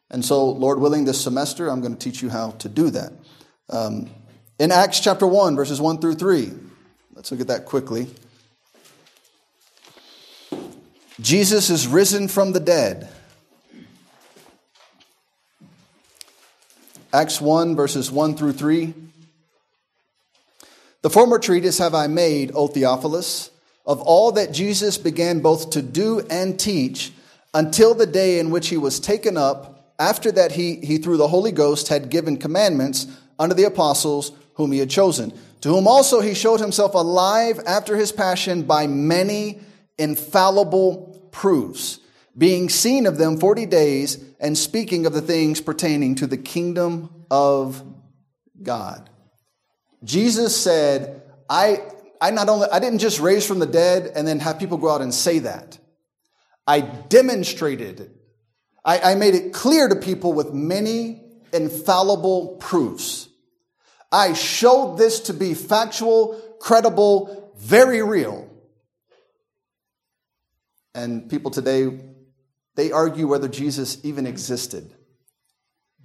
And 0.09 0.23
so, 0.23 0.49
Lord 0.49 0.79
willing, 0.79 1.05
this 1.05 1.21
semester, 1.21 1.69
I'm 1.69 1.79
going 1.79 1.95
to 1.95 1.99
teach 1.99 2.21
you 2.21 2.29
how 2.29 2.51
to 2.51 2.67
do 2.67 2.89
that. 2.89 3.13
Um, 3.69 4.09
in 4.59 4.71
Acts 4.71 4.99
chapter 4.99 5.27
1, 5.27 5.55
verses 5.55 5.79
1 5.79 5.99
through 5.99 6.15
3, 6.15 6.51
Let's 7.17 7.31
look 7.31 7.41
at 7.41 7.47
that 7.47 7.65
quickly. 7.65 8.05
Jesus 11.19 11.71
is 11.71 11.87
risen 11.87 12.27
from 12.27 12.51
the 12.51 12.59
dead. 12.59 13.09
Acts 17.11 17.41
1, 17.41 17.75
verses 17.75 18.11
1 18.11 18.37
through 18.37 18.53
3. 18.53 18.93
The 21.01 21.09
former 21.09 21.39
treatise 21.39 21.79
have 21.79 21.95
I 21.95 22.05
made, 22.05 22.51
O 22.53 22.67
Theophilus, 22.67 23.49
of 23.83 23.99
all 24.01 24.33
that 24.33 24.51
Jesus 24.51 24.99
began 24.99 25.39
both 25.39 25.71
to 25.71 25.81
do 25.81 26.19
and 26.29 26.59
teach 26.59 27.11
until 27.51 27.95
the 27.95 28.05
day 28.05 28.37
in 28.37 28.51
which 28.51 28.67
he 28.67 28.77
was 28.77 28.99
taken 28.99 29.37
up. 29.37 29.95
After 29.97 30.31
that, 30.33 30.51
he, 30.51 30.75
he 30.75 30.99
through 30.99 31.17
the 31.17 31.29
Holy 31.29 31.51
Ghost 31.51 31.87
had 31.87 32.11
given 32.11 32.37
commandments 32.37 33.07
unto 33.39 33.55
the 33.55 33.63
apostles 33.63 34.33
whom 34.53 34.71
he 34.71 34.77
had 34.77 34.91
chosen 34.91 35.33
to 35.61 35.69
whom 35.69 35.87
also 35.87 36.21
he 36.21 36.33
showed 36.33 36.59
himself 36.59 36.93
alive 36.93 37.59
after 37.65 37.95
his 37.95 38.11
passion 38.11 38.63
by 38.63 38.87
many 38.87 39.59
infallible 39.97 41.29
proofs, 41.31 41.99
being 42.37 42.69
seen 42.69 43.05
of 43.05 43.17
them 43.17 43.37
forty 43.37 43.65
days, 43.65 44.23
and 44.39 44.57
speaking 44.57 45.05
of 45.05 45.13
the 45.13 45.21
things 45.21 45.61
pertaining 45.61 46.15
to 46.15 46.27
the 46.27 46.37
kingdom 46.37 47.25
of 47.31 47.83
God. 48.61 49.09
Jesus 50.03 50.55
said, 50.55 51.23
I, 51.49 51.81
I 52.21 52.31
not 52.31 52.49
only 52.49 52.67
I 52.71 52.79
didn't 52.79 52.99
just 52.99 53.19
raise 53.19 53.45
from 53.47 53.59
the 53.59 53.65
dead 53.65 54.11
and 54.15 54.27
then 54.27 54.39
have 54.39 54.59
people 54.59 54.77
go 54.77 54.89
out 54.89 55.01
and 55.01 55.13
say 55.13 55.39
that. 55.39 55.79
I 56.67 56.81
demonstrated 56.81 57.99
it. 57.99 58.11
I, 58.85 59.13
I 59.13 59.15
made 59.15 59.33
it 59.33 59.53
clear 59.53 59.87
to 59.87 59.95
people 59.95 60.33
with 60.33 60.53
many 60.53 61.23
infallible 61.51 62.57
proofs. 62.59 63.26
I 64.11 64.33
showed 64.33 64.97
this 64.97 65.21
to 65.21 65.33
be 65.33 65.53
factual, 65.53 66.41
credible, 66.59 67.51
very 67.57 68.01
real. 68.01 68.49
And 70.95 71.29
people 71.29 71.51
today, 71.51 71.99
they 72.75 72.91
argue 72.91 73.27
whether 73.27 73.47
Jesus 73.47 74.03
even 74.03 74.25
existed. 74.25 74.93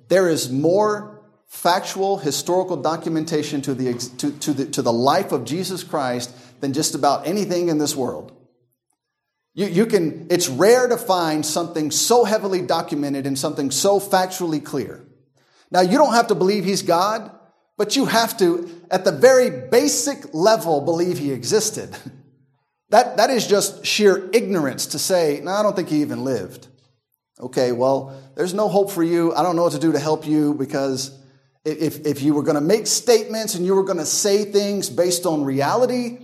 There 0.08 0.28
is 0.28 0.50
more 0.50 1.22
factual, 1.46 2.18
historical 2.18 2.76
documentation 2.76 3.62
to 3.62 3.74
the, 3.74 3.94
to, 4.18 4.32
to, 4.38 4.52
the, 4.52 4.66
to 4.66 4.82
the 4.82 4.92
life 4.92 5.32
of 5.32 5.44
Jesus 5.44 5.84
Christ 5.84 6.34
than 6.60 6.72
just 6.72 6.94
about 6.94 7.26
anything 7.26 7.68
in 7.68 7.78
this 7.78 7.94
world. 7.94 8.32
You, 9.54 9.66
you 9.66 9.86
can, 9.86 10.26
it's 10.30 10.48
rare 10.48 10.88
to 10.88 10.96
find 10.96 11.44
something 11.44 11.90
so 11.90 12.24
heavily 12.24 12.62
documented 12.62 13.26
and 13.26 13.38
something 13.38 13.70
so 13.70 14.00
factually 14.00 14.64
clear. 14.64 15.04
Now, 15.70 15.80
you 15.80 15.98
don't 15.98 16.14
have 16.14 16.28
to 16.28 16.34
believe 16.34 16.64
he's 16.64 16.82
God. 16.82 17.30
But 17.82 17.96
you 17.96 18.04
have 18.04 18.38
to, 18.38 18.70
at 18.92 19.04
the 19.04 19.10
very 19.10 19.50
basic 19.50 20.32
level, 20.32 20.82
believe 20.82 21.18
he 21.18 21.32
existed. 21.32 21.90
That, 22.90 23.16
that 23.16 23.30
is 23.30 23.46
just 23.46 23.86
sheer 23.86 24.28
ignorance 24.34 24.84
to 24.88 24.98
say, 24.98 25.40
no, 25.42 25.50
I 25.50 25.62
don't 25.62 25.74
think 25.74 25.88
he 25.88 26.02
even 26.02 26.24
lived. 26.24 26.68
Okay, 27.40 27.72
well, 27.72 28.14
there's 28.34 28.52
no 28.52 28.68
hope 28.68 28.90
for 28.90 29.02
you. 29.02 29.34
I 29.34 29.42
don't 29.42 29.56
know 29.56 29.62
what 29.62 29.72
to 29.72 29.78
do 29.78 29.92
to 29.92 29.98
help 29.98 30.26
you 30.26 30.52
because 30.52 31.18
if, 31.64 32.06
if 32.06 32.20
you 32.20 32.34
were 32.34 32.42
going 32.42 32.56
to 32.56 32.60
make 32.60 32.86
statements 32.86 33.54
and 33.54 33.64
you 33.64 33.74
were 33.74 33.82
going 33.84 33.96
to 33.96 34.04
say 34.04 34.44
things 34.44 34.90
based 34.90 35.24
on 35.24 35.42
reality, 35.42 36.18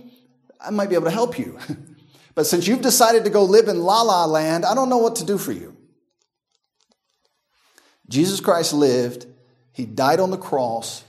I 0.61 0.69
might 0.69 0.89
be 0.89 0.95
able 0.95 1.05
to 1.05 1.11
help 1.11 1.39
you. 1.39 1.57
but 2.35 2.45
since 2.45 2.67
you've 2.67 2.83
decided 2.83 3.23
to 3.23 3.31
go 3.31 3.45
live 3.45 3.67
in 3.67 3.79
la 3.79 4.03
la 4.03 4.25
land, 4.25 4.63
I 4.63 4.75
don't 4.75 4.89
know 4.89 4.99
what 4.99 5.15
to 5.15 5.25
do 5.25 5.39
for 5.39 5.51
you. 5.51 5.75
Jesus 8.07 8.39
Christ 8.39 8.73
lived, 8.73 9.25
he 9.73 9.87
died 9.87 10.19
on 10.19 10.29
the 10.29 10.37
cross, 10.37 11.03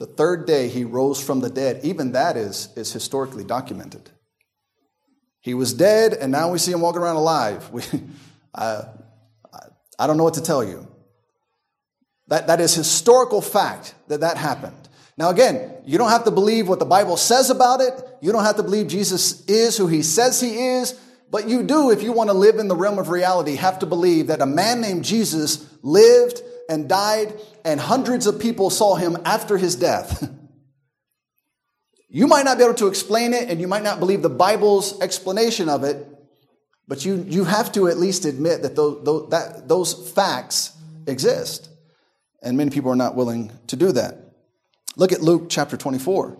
the 0.00 0.06
third 0.06 0.46
day 0.46 0.68
he 0.68 0.84
rose 0.84 1.22
from 1.22 1.40
the 1.40 1.50
dead. 1.50 1.80
Even 1.82 2.12
that 2.12 2.38
is, 2.38 2.70
is 2.74 2.90
historically 2.90 3.44
documented. 3.44 4.08
He 5.40 5.52
was 5.52 5.74
dead, 5.74 6.14
and 6.14 6.32
now 6.32 6.50
we 6.50 6.58
see 6.58 6.72
him 6.72 6.80
walking 6.80 7.02
around 7.02 7.16
alive. 7.16 7.70
We, 7.72 7.82
I, 8.54 8.84
I 9.98 10.06
don't 10.06 10.16
know 10.16 10.24
what 10.24 10.34
to 10.34 10.42
tell 10.42 10.64
you. 10.64 10.88
That, 12.28 12.46
that 12.46 12.62
is 12.62 12.74
historical 12.74 13.42
fact 13.42 13.94
that 14.08 14.20
that 14.20 14.38
happened. 14.38 14.88
Now, 15.18 15.28
again, 15.28 15.70
you 15.84 15.98
don't 15.98 16.08
have 16.08 16.24
to 16.24 16.30
believe 16.30 16.66
what 16.66 16.78
the 16.78 16.86
Bible 16.86 17.18
says 17.18 17.50
about 17.50 17.82
it. 17.82 17.92
You 18.22 18.32
don't 18.32 18.44
have 18.44 18.56
to 18.56 18.62
believe 18.62 18.88
Jesus 18.88 19.44
is 19.44 19.76
who 19.76 19.86
he 19.86 20.02
says 20.02 20.40
he 20.40 20.56
is. 20.56 20.98
But 21.30 21.46
you 21.46 21.62
do, 21.62 21.90
if 21.90 22.02
you 22.02 22.12
want 22.12 22.30
to 22.30 22.34
live 22.34 22.56
in 22.56 22.68
the 22.68 22.74
realm 22.74 22.98
of 22.98 23.10
reality, 23.10 23.56
have 23.56 23.80
to 23.80 23.86
believe 23.86 24.28
that 24.28 24.40
a 24.40 24.46
man 24.46 24.80
named 24.80 25.04
Jesus 25.04 25.66
lived 25.82 26.40
and 26.70 26.88
died, 26.88 27.34
and 27.64 27.80
hundreds 27.80 28.26
of 28.26 28.40
people 28.40 28.70
saw 28.70 28.94
him 28.94 29.18
after 29.24 29.58
his 29.58 29.74
death. 29.74 30.30
you 32.08 32.26
might 32.26 32.44
not 32.44 32.56
be 32.56 32.64
able 32.64 32.74
to 32.74 32.86
explain 32.86 33.34
it, 33.34 33.50
and 33.50 33.60
you 33.60 33.68
might 33.68 33.82
not 33.82 33.98
believe 33.98 34.22
the 34.22 34.30
Bible's 34.30 34.98
explanation 35.02 35.68
of 35.68 35.84
it, 35.84 36.06
but 36.88 37.04
you, 37.04 37.24
you 37.28 37.44
have 37.44 37.72
to 37.72 37.88
at 37.88 37.98
least 37.98 38.24
admit 38.24 38.62
that 38.62 38.76
those, 38.76 39.04
those, 39.04 39.30
that 39.30 39.68
those 39.68 40.12
facts 40.12 40.72
exist. 41.06 41.68
And 42.42 42.56
many 42.56 42.70
people 42.70 42.90
are 42.90 42.96
not 42.96 43.16
willing 43.16 43.52
to 43.66 43.76
do 43.76 43.92
that. 43.92 44.16
Look 44.96 45.12
at 45.12 45.20
Luke 45.20 45.46
chapter 45.48 45.76
24. 45.76 46.38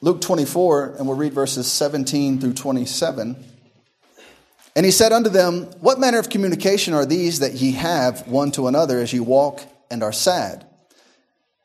Luke 0.00 0.20
24, 0.20 0.96
and 0.98 1.06
we'll 1.06 1.16
read 1.16 1.32
verses 1.32 1.70
17 1.70 2.40
through 2.40 2.54
27. 2.54 3.51
And 4.74 4.86
he 4.86 4.92
said 4.92 5.12
unto 5.12 5.28
them, 5.28 5.64
What 5.80 6.00
manner 6.00 6.18
of 6.18 6.30
communication 6.30 6.94
are 6.94 7.04
these 7.04 7.40
that 7.40 7.54
ye 7.54 7.72
have 7.72 8.26
one 8.26 8.50
to 8.52 8.68
another 8.68 9.00
as 9.00 9.12
ye 9.12 9.20
walk 9.20 9.60
and 9.90 10.02
are 10.02 10.12
sad? 10.12 10.66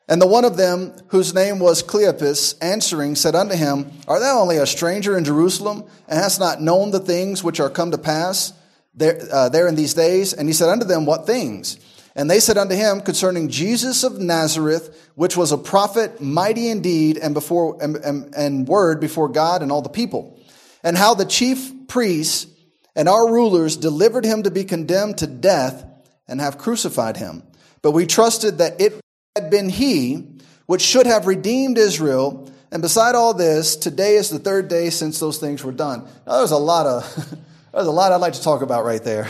And 0.08 0.22
the 0.22 0.26
one 0.26 0.44
of 0.44 0.56
them, 0.56 0.94
whose 1.08 1.34
name 1.34 1.58
was 1.58 1.82
Cleopas, 1.82 2.56
answering, 2.62 3.14
said 3.14 3.34
unto 3.34 3.54
him, 3.54 3.90
Art 4.06 4.20
thou 4.20 4.40
only 4.40 4.56
a 4.56 4.66
stranger 4.66 5.18
in 5.18 5.24
Jerusalem, 5.24 5.84
and 6.08 6.18
hast 6.18 6.40
not 6.40 6.62
known 6.62 6.90
the 6.90 7.00
things 7.00 7.44
which 7.44 7.60
are 7.60 7.68
come 7.68 7.90
to 7.90 7.98
pass 7.98 8.54
there, 8.94 9.20
uh, 9.30 9.48
there 9.50 9.68
in 9.68 9.74
these 9.74 9.92
days? 9.94 10.32
And 10.32 10.48
he 10.48 10.54
said 10.54 10.70
unto 10.70 10.86
them, 10.86 11.04
What 11.04 11.26
things? 11.26 11.78
And 12.14 12.30
they 12.30 12.40
said 12.40 12.58
unto 12.58 12.74
him 12.74 13.00
concerning 13.00 13.48
Jesus 13.48 14.02
of 14.02 14.18
Nazareth, 14.18 15.10
which 15.14 15.36
was 15.36 15.52
a 15.52 15.58
prophet, 15.58 16.20
mighty 16.20 16.68
indeed, 16.68 17.16
and 17.18 17.32
before 17.32 17.78
and, 17.80 17.96
and, 17.96 18.34
and 18.34 18.66
word 18.66 19.00
before 19.00 19.28
God 19.28 19.62
and 19.62 19.70
all 19.70 19.82
the 19.82 19.88
people, 19.88 20.40
and 20.82 20.96
how 20.96 21.14
the 21.14 21.26
chief 21.26 21.70
priests 21.86 22.46
and 22.98 23.08
our 23.08 23.32
rulers 23.32 23.76
delivered 23.76 24.24
him 24.24 24.42
to 24.42 24.50
be 24.50 24.64
condemned 24.64 25.18
to 25.18 25.28
death 25.28 25.84
and 26.26 26.40
have 26.40 26.58
crucified 26.58 27.16
him. 27.16 27.44
But 27.80 27.92
we 27.92 28.06
trusted 28.06 28.58
that 28.58 28.80
it 28.80 29.00
had 29.36 29.50
been 29.50 29.68
he 29.68 30.26
which 30.66 30.82
should 30.82 31.06
have 31.06 31.28
redeemed 31.28 31.78
Israel. 31.78 32.52
And 32.72 32.82
beside 32.82 33.14
all 33.14 33.32
this, 33.34 33.76
today 33.76 34.16
is 34.16 34.30
the 34.30 34.40
third 34.40 34.66
day 34.66 34.90
since 34.90 35.20
those 35.20 35.38
things 35.38 35.62
were 35.62 35.72
done. 35.72 36.08
Now, 36.26 36.38
there's 36.38 36.50
a 36.50 36.58
lot 36.58 36.86
of 36.86 37.04
there's 37.72 37.86
a 37.86 37.92
lot 37.92 38.10
I'd 38.10 38.16
like 38.16 38.32
to 38.32 38.42
talk 38.42 38.62
about 38.62 38.84
right 38.84 39.02
there. 39.02 39.28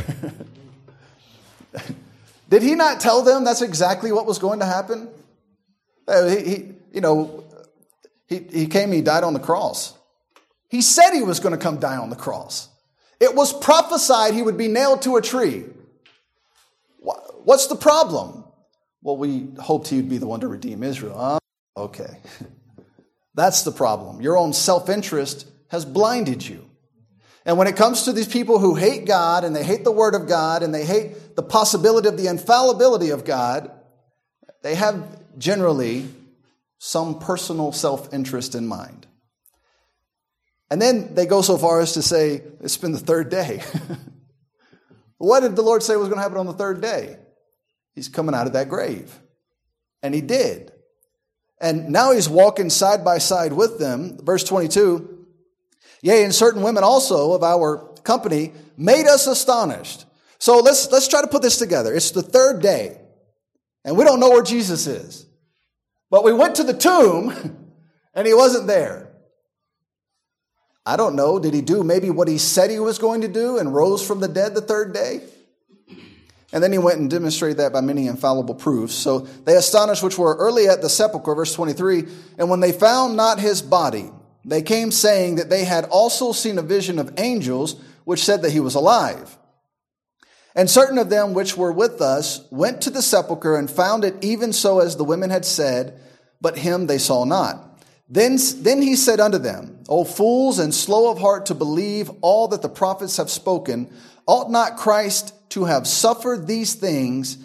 Did 2.48 2.62
he 2.62 2.74
not 2.74 3.00
tell 3.00 3.22
them 3.22 3.44
that's 3.44 3.60
exactly 3.60 4.12
what 4.12 4.24
was 4.24 4.38
going 4.38 4.60
to 4.60 4.66
happen? 4.66 5.10
Uh, 6.08 6.26
he, 6.26 6.44
he, 6.44 6.72
you 6.94 7.02
know, 7.02 7.44
he, 8.26 8.38
he 8.50 8.66
came, 8.66 8.90
he 8.92 9.02
died 9.02 9.24
on 9.24 9.34
the 9.34 9.40
cross. 9.40 9.92
He 10.70 10.80
said 10.80 11.12
he 11.12 11.22
was 11.22 11.38
going 11.38 11.52
to 11.52 11.62
come 11.62 11.78
die 11.78 11.98
on 11.98 12.08
the 12.08 12.16
cross. 12.16 12.70
It 13.20 13.34
was 13.34 13.52
prophesied 13.52 14.34
he 14.34 14.42
would 14.42 14.56
be 14.56 14.68
nailed 14.68 15.02
to 15.02 15.16
a 15.16 15.22
tree. 15.22 15.64
What's 17.00 17.66
the 17.66 17.76
problem? 17.76 18.44
Well, 19.02 19.16
we 19.16 19.48
hoped 19.58 19.88
he'd 19.88 20.08
be 20.08 20.18
the 20.18 20.26
one 20.26 20.40
to 20.40 20.48
redeem 20.48 20.82
Israel. 20.82 21.38
Okay. 21.76 22.18
That's 23.34 23.62
the 23.62 23.72
problem. 23.72 24.20
Your 24.20 24.36
own 24.36 24.52
self 24.52 24.88
interest 24.88 25.46
has 25.68 25.84
blinded 25.84 26.46
you. 26.46 26.68
And 27.44 27.56
when 27.56 27.66
it 27.66 27.76
comes 27.76 28.02
to 28.02 28.12
these 28.12 28.28
people 28.28 28.58
who 28.58 28.74
hate 28.74 29.06
God 29.06 29.44
and 29.44 29.56
they 29.56 29.64
hate 29.64 29.84
the 29.84 29.92
Word 29.92 30.14
of 30.14 30.28
God 30.28 30.62
and 30.62 30.74
they 30.74 30.84
hate 30.84 31.36
the 31.36 31.42
possibility 31.42 32.08
of 32.08 32.16
the 32.16 32.26
infallibility 32.26 33.10
of 33.10 33.24
God, 33.24 33.70
they 34.62 34.74
have 34.74 35.18
generally 35.38 36.08
some 36.78 37.18
personal 37.18 37.72
self 37.72 38.12
interest 38.12 38.54
in 38.54 38.66
mind. 38.66 39.06
And 40.70 40.80
then 40.80 41.14
they 41.14 41.26
go 41.26 41.42
so 41.42 41.56
far 41.56 41.80
as 41.80 41.94
to 41.94 42.02
say, 42.02 42.42
it's 42.60 42.76
been 42.76 42.92
the 42.92 42.98
third 42.98 43.30
day. 43.30 43.62
what 45.18 45.40
did 45.40 45.56
the 45.56 45.62
Lord 45.62 45.82
say 45.82 45.96
was 45.96 46.08
going 46.08 46.18
to 46.18 46.22
happen 46.22 46.38
on 46.38 46.46
the 46.46 46.52
third 46.52 46.80
day? 46.80 47.16
He's 47.94 48.08
coming 48.08 48.34
out 48.34 48.46
of 48.46 48.52
that 48.52 48.68
grave. 48.68 49.18
And 50.02 50.14
he 50.14 50.20
did. 50.20 50.72
And 51.60 51.88
now 51.88 52.12
he's 52.12 52.28
walking 52.28 52.70
side 52.70 53.04
by 53.04 53.18
side 53.18 53.52
with 53.52 53.78
them. 53.78 54.18
Verse 54.22 54.44
22 54.44 55.16
Yea, 56.00 56.22
and 56.22 56.34
certain 56.34 56.62
women 56.62 56.84
also 56.84 57.32
of 57.32 57.42
our 57.42 57.92
company 58.04 58.52
made 58.76 59.06
us 59.06 59.26
astonished. 59.26 60.04
So 60.38 60.60
let's, 60.60 60.90
let's 60.92 61.08
try 61.08 61.20
to 61.20 61.26
put 61.26 61.42
this 61.42 61.58
together. 61.58 61.92
It's 61.92 62.12
the 62.12 62.22
third 62.22 62.62
day, 62.62 63.00
and 63.84 63.96
we 63.96 64.04
don't 64.04 64.20
know 64.20 64.30
where 64.30 64.44
Jesus 64.44 64.86
is. 64.86 65.26
But 66.10 66.24
we 66.24 66.32
went 66.32 66.54
to 66.56 66.62
the 66.62 66.72
tomb, 66.72 67.30
and 68.14 68.26
he 68.26 68.34
wasn't 68.34 68.68
there. 68.68 69.07
I 70.88 70.96
don't 70.96 71.16
know. 71.16 71.38
Did 71.38 71.52
he 71.52 71.60
do 71.60 71.84
maybe 71.84 72.08
what 72.08 72.28
he 72.28 72.38
said 72.38 72.70
he 72.70 72.78
was 72.78 72.98
going 72.98 73.20
to 73.20 73.28
do 73.28 73.58
and 73.58 73.74
rose 73.74 74.06
from 74.06 74.20
the 74.20 74.26
dead 74.26 74.54
the 74.54 74.62
third 74.62 74.94
day? 74.94 75.20
And 76.50 76.64
then 76.64 76.72
he 76.72 76.78
went 76.78 76.98
and 76.98 77.10
demonstrated 77.10 77.58
that 77.58 77.74
by 77.74 77.82
many 77.82 78.06
infallible 78.06 78.54
proofs. 78.54 78.94
So 78.94 79.18
they 79.18 79.54
astonished 79.54 80.02
which 80.02 80.16
were 80.16 80.34
early 80.36 80.66
at 80.66 80.80
the 80.80 80.88
sepulchre, 80.88 81.34
verse 81.34 81.52
23. 81.52 82.04
And 82.38 82.48
when 82.48 82.60
they 82.60 82.72
found 82.72 83.18
not 83.18 83.38
his 83.38 83.60
body, 83.60 84.10
they 84.46 84.62
came 84.62 84.90
saying 84.90 85.34
that 85.34 85.50
they 85.50 85.64
had 85.64 85.84
also 85.84 86.32
seen 86.32 86.56
a 86.56 86.62
vision 86.62 86.98
of 86.98 87.12
angels, 87.18 87.78
which 88.04 88.24
said 88.24 88.40
that 88.40 88.52
he 88.52 88.60
was 88.60 88.74
alive. 88.74 89.36
And 90.54 90.70
certain 90.70 90.96
of 90.96 91.10
them 91.10 91.34
which 91.34 91.54
were 91.54 91.70
with 91.70 92.00
us 92.00 92.48
went 92.50 92.80
to 92.80 92.90
the 92.90 93.02
sepulchre 93.02 93.56
and 93.56 93.70
found 93.70 94.04
it 94.06 94.24
even 94.24 94.54
so 94.54 94.80
as 94.80 94.96
the 94.96 95.04
women 95.04 95.28
had 95.28 95.44
said, 95.44 96.00
but 96.40 96.56
him 96.56 96.86
they 96.86 96.96
saw 96.96 97.26
not. 97.26 97.67
Then, 98.08 98.38
then 98.58 98.80
he 98.80 98.96
said 98.96 99.20
unto 99.20 99.38
them, 99.38 99.84
O 99.88 100.04
fools 100.04 100.58
and 100.58 100.74
slow 100.74 101.10
of 101.10 101.18
heart 101.18 101.46
to 101.46 101.54
believe 101.54 102.10
all 102.22 102.48
that 102.48 102.62
the 102.62 102.68
prophets 102.68 103.18
have 103.18 103.30
spoken, 103.30 103.92
ought 104.26 104.50
not 104.50 104.76
Christ 104.76 105.34
to 105.50 105.64
have 105.64 105.86
suffered 105.86 106.46
these 106.46 106.74
things 106.74 107.38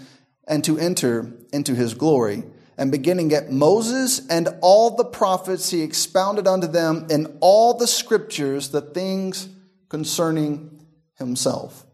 and 0.48 0.64
to 0.64 0.78
enter 0.78 1.32
into 1.52 1.76
his 1.76 1.94
glory. 1.94 2.44
And 2.78 2.92
beginning 2.92 3.34
at 3.34 3.52
Moses 3.52 4.26
and 4.28 4.50
all 4.62 4.96
the 4.96 5.06
prophets, 5.06 5.70
he 5.70 5.82
expounded 5.82 6.48
unto 6.48 6.68
them 6.68 7.08
in 7.10 7.38
all 7.40 7.78
the 7.78 7.88
scriptures 7.88 8.70
the 8.70 8.82
things 8.82 9.48
concerning 9.90 10.86
himself. 11.18 11.86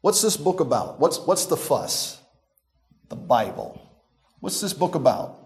What's 0.00 0.22
this 0.22 0.36
book 0.36 0.60
about? 0.60 1.00
What's, 1.00 1.18
what's 1.18 1.46
the 1.46 1.56
fuss? 1.56 2.20
The 3.08 3.16
Bible. 3.16 3.80
What's 4.40 4.60
this 4.60 4.72
book 4.72 4.94
about? 4.94 5.45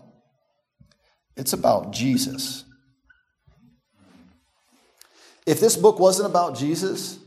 It's 1.40 1.55
about 1.55 1.90
Jesus. 1.90 2.64
If 5.46 5.59
this 5.59 5.74
book 5.74 5.98
wasn't 5.98 6.29
about 6.29 6.55
Jesus, 6.55 7.18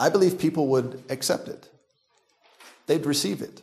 I 0.00 0.08
believe 0.08 0.36
people 0.36 0.66
would 0.66 1.00
accept 1.08 1.46
it. 1.46 1.68
They'd 2.88 3.06
receive 3.06 3.40
it. 3.40 3.62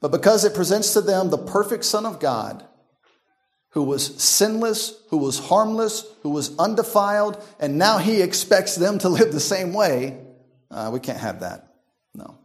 But 0.00 0.10
because 0.10 0.46
it 0.46 0.54
presents 0.54 0.94
to 0.94 1.02
them 1.02 1.28
the 1.28 1.36
perfect 1.36 1.84
Son 1.84 2.06
of 2.06 2.18
God, 2.18 2.64
who 3.72 3.82
was 3.82 4.22
sinless, 4.22 4.94
who 5.10 5.18
was 5.18 5.38
harmless, 5.38 6.06
who 6.22 6.30
was 6.30 6.58
undefiled, 6.58 7.44
and 7.60 7.76
now 7.76 7.98
he 7.98 8.22
expects 8.22 8.74
them 8.74 8.98
to 9.00 9.10
live 9.10 9.32
the 9.32 9.38
same 9.38 9.74
way, 9.74 10.18
uh, 10.70 10.88
we 10.90 10.98
can't 10.98 11.18
have 11.18 11.40
that. 11.40 11.74
No. 12.14 12.38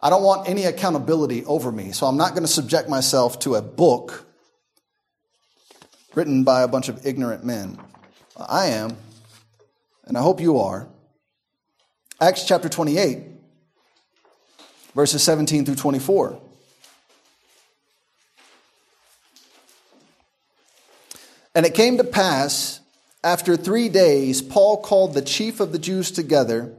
I 0.00 0.10
don't 0.10 0.22
want 0.22 0.48
any 0.48 0.64
accountability 0.64 1.44
over 1.44 1.72
me, 1.72 1.90
so 1.90 2.06
I'm 2.06 2.16
not 2.16 2.30
going 2.30 2.44
to 2.44 2.48
subject 2.48 2.88
myself 2.88 3.40
to 3.40 3.56
a 3.56 3.62
book 3.62 4.26
written 6.14 6.44
by 6.44 6.62
a 6.62 6.68
bunch 6.68 6.88
of 6.88 7.04
ignorant 7.04 7.44
men. 7.44 7.78
I 8.36 8.66
am, 8.66 8.96
and 10.04 10.16
I 10.16 10.22
hope 10.22 10.40
you 10.40 10.58
are. 10.58 10.88
Acts 12.20 12.44
chapter 12.44 12.68
28, 12.68 13.18
verses 14.94 15.22
17 15.22 15.64
through 15.64 15.74
24. 15.74 16.40
And 21.56 21.66
it 21.66 21.74
came 21.74 21.96
to 21.98 22.04
pass, 22.04 22.80
after 23.24 23.56
three 23.56 23.88
days, 23.88 24.42
Paul 24.42 24.80
called 24.80 25.14
the 25.14 25.22
chief 25.22 25.58
of 25.58 25.72
the 25.72 25.78
Jews 25.80 26.12
together. 26.12 26.72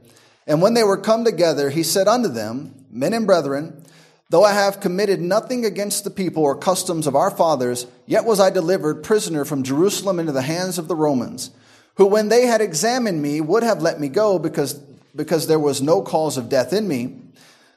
And 0.46 0.62
when 0.62 0.72
they 0.72 0.82
were 0.82 0.96
come 0.96 1.26
together, 1.26 1.68
he 1.68 1.82
said 1.82 2.08
unto 2.08 2.28
them, 2.28 2.79
Men 2.90 3.12
and 3.12 3.26
brethren, 3.26 3.84
though 4.30 4.44
I 4.44 4.52
have 4.52 4.80
committed 4.80 5.20
nothing 5.20 5.64
against 5.64 6.04
the 6.04 6.10
people 6.10 6.42
or 6.42 6.56
customs 6.56 7.06
of 7.06 7.14
our 7.14 7.30
fathers, 7.30 7.86
yet 8.06 8.24
was 8.24 8.40
I 8.40 8.50
delivered 8.50 9.02
prisoner 9.02 9.44
from 9.44 9.62
Jerusalem 9.62 10.18
into 10.18 10.32
the 10.32 10.42
hands 10.42 10.78
of 10.78 10.88
the 10.88 10.96
Romans, 10.96 11.50
who, 11.94 12.06
when 12.06 12.28
they 12.28 12.46
had 12.46 12.60
examined 12.60 13.22
me, 13.22 13.40
would 13.40 13.62
have 13.62 13.82
let 13.82 14.00
me 14.00 14.08
go 14.08 14.38
because 14.38 14.80
because 15.14 15.46
there 15.46 15.58
was 15.58 15.82
no 15.82 16.02
cause 16.02 16.36
of 16.36 16.48
death 16.48 16.72
in 16.72 16.86
me. 16.86 17.16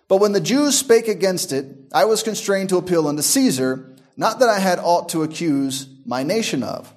But 0.07 0.17
when 0.17 0.33
the 0.33 0.39
Jews 0.39 0.77
spake 0.77 1.07
against 1.07 1.51
it, 1.51 1.65
I 1.91 2.05
was 2.05 2.23
constrained 2.23 2.69
to 2.69 2.77
appeal 2.77 3.07
unto 3.07 3.23
Caesar, 3.23 3.95
not 4.15 4.39
that 4.39 4.49
I 4.49 4.59
had 4.59 4.79
aught 4.79 5.09
to 5.09 5.23
accuse 5.23 5.87
my 6.05 6.23
nation 6.23 6.61
of. 6.61 6.92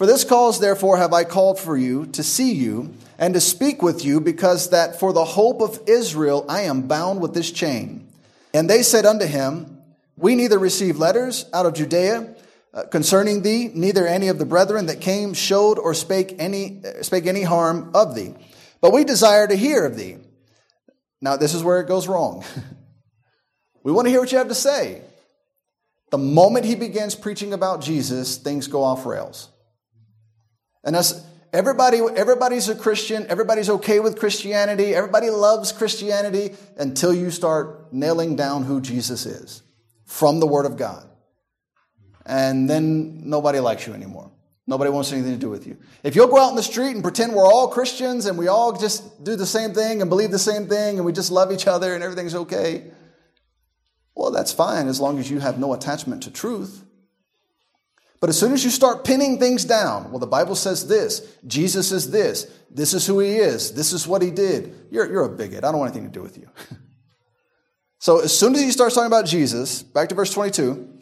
For 0.00 0.06
this 0.06 0.24
cause, 0.24 0.60
therefore, 0.60 0.96
have 0.96 1.12
I 1.12 1.24
called 1.24 1.60
for 1.60 1.76
you 1.76 2.06
to 2.12 2.22
see 2.22 2.54
you 2.54 2.94
and 3.18 3.34
to 3.34 3.40
speak 3.40 3.82
with 3.82 4.02
you, 4.02 4.18
because 4.18 4.70
that 4.70 4.98
for 4.98 5.12
the 5.12 5.26
hope 5.26 5.60
of 5.60 5.78
Israel 5.86 6.46
I 6.48 6.62
am 6.62 6.88
bound 6.88 7.20
with 7.20 7.34
this 7.34 7.50
chain. 7.50 8.08
And 8.54 8.70
they 8.70 8.82
said 8.82 9.04
unto 9.04 9.26
him, 9.26 9.82
We 10.16 10.36
neither 10.36 10.58
receive 10.58 10.96
letters 10.96 11.44
out 11.52 11.66
of 11.66 11.74
Judea 11.74 12.34
uh, 12.72 12.84
concerning 12.84 13.42
thee, 13.42 13.70
neither 13.74 14.06
any 14.06 14.28
of 14.28 14.38
the 14.38 14.46
brethren 14.46 14.86
that 14.86 15.02
came 15.02 15.34
showed 15.34 15.78
or 15.78 15.92
spake 15.92 16.34
any, 16.38 16.80
uh, 16.82 17.02
spake 17.02 17.26
any 17.26 17.42
harm 17.42 17.90
of 17.92 18.14
thee. 18.14 18.32
But 18.80 18.94
we 18.94 19.04
desire 19.04 19.46
to 19.46 19.54
hear 19.54 19.84
of 19.84 19.98
thee. 19.98 20.16
Now, 21.20 21.36
this 21.36 21.52
is 21.52 21.62
where 21.62 21.78
it 21.78 21.88
goes 21.88 22.08
wrong. 22.08 22.42
we 23.82 23.92
want 23.92 24.06
to 24.06 24.10
hear 24.10 24.20
what 24.20 24.32
you 24.32 24.38
have 24.38 24.48
to 24.48 24.54
say. 24.54 25.02
The 26.08 26.16
moment 26.16 26.64
he 26.64 26.74
begins 26.74 27.14
preaching 27.14 27.52
about 27.52 27.82
Jesus, 27.82 28.38
things 28.38 28.66
go 28.66 28.82
off 28.82 29.04
rails. 29.04 29.50
And 30.84 30.94
that's 30.94 31.22
everybody, 31.52 31.98
everybody's 32.16 32.68
a 32.68 32.74
Christian, 32.74 33.26
everybody's 33.28 33.68
okay 33.68 34.00
with 34.00 34.18
Christianity, 34.18 34.94
everybody 34.94 35.30
loves 35.30 35.72
Christianity 35.72 36.54
until 36.76 37.12
you 37.12 37.30
start 37.30 37.92
nailing 37.92 38.36
down 38.36 38.64
who 38.64 38.80
Jesus 38.80 39.26
is 39.26 39.62
from 40.04 40.40
the 40.40 40.46
Word 40.46 40.66
of 40.66 40.76
God. 40.76 41.06
And 42.26 42.68
then 42.68 43.28
nobody 43.28 43.58
likes 43.60 43.86
you 43.86 43.94
anymore. 43.94 44.30
Nobody 44.66 44.90
wants 44.90 45.12
anything 45.12 45.32
to 45.32 45.38
do 45.38 45.50
with 45.50 45.66
you. 45.66 45.76
If 46.04 46.14
you'll 46.14 46.28
go 46.28 46.38
out 46.38 46.50
in 46.50 46.56
the 46.56 46.62
street 46.62 46.92
and 46.92 47.02
pretend 47.02 47.34
we're 47.34 47.44
all 47.44 47.68
Christians 47.68 48.26
and 48.26 48.38
we 48.38 48.46
all 48.46 48.78
just 48.78 49.24
do 49.24 49.34
the 49.34 49.46
same 49.46 49.72
thing 49.74 50.00
and 50.00 50.08
believe 50.08 50.30
the 50.30 50.38
same 50.38 50.68
thing 50.68 50.96
and 50.96 51.04
we 51.04 51.12
just 51.12 51.32
love 51.32 51.50
each 51.50 51.66
other 51.66 51.92
and 51.92 52.04
everything's 52.04 52.36
okay, 52.36 52.84
well, 54.14 54.30
that's 54.30 54.52
fine 54.52 54.86
as 54.86 55.00
long 55.00 55.18
as 55.18 55.30
you 55.30 55.40
have 55.40 55.58
no 55.58 55.72
attachment 55.72 56.22
to 56.22 56.30
truth. 56.30 56.84
But 58.20 58.28
as 58.28 58.38
soon 58.38 58.52
as 58.52 58.62
you 58.62 58.70
start 58.70 59.04
pinning 59.04 59.38
things 59.38 59.64
down, 59.64 60.10
well, 60.10 60.18
the 60.18 60.26
Bible 60.26 60.54
says 60.54 60.86
this, 60.86 61.36
Jesus 61.46 61.90
is 61.90 62.10
this, 62.10 62.46
this 62.70 62.92
is 62.92 63.06
who 63.06 63.18
he 63.18 63.36
is, 63.36 63.72
this 63.72 63.94
is 63.94 64.06
what 64.06 64.20
he 64.20 64.30
did, 64.30 64.74
you're, 64.90 65.10
you're 65.10 65.24
a 65.24 65.28
bigot. 65.28 65.64
I 65.64 65.70
don't 65.70 65.80
want 65.80 65.92
anything 65.92 66.12
to 66.12 66.18
do 66.18 66.22
with 66.22 66.36
you. 66.36 66.48
so 67.98 68.20
as 68.20 68.36
soon 68.36 68.54
as 68.54 68.62
you 68.62 68.72
start 68.72 68.92
talking 68.92 69.06
about 69.06 69.24
Jesus, 69.24 69.82
back 69.82 70.10
to 70.10 70.14
verse 70.14 70.32
22, 70.34 71.00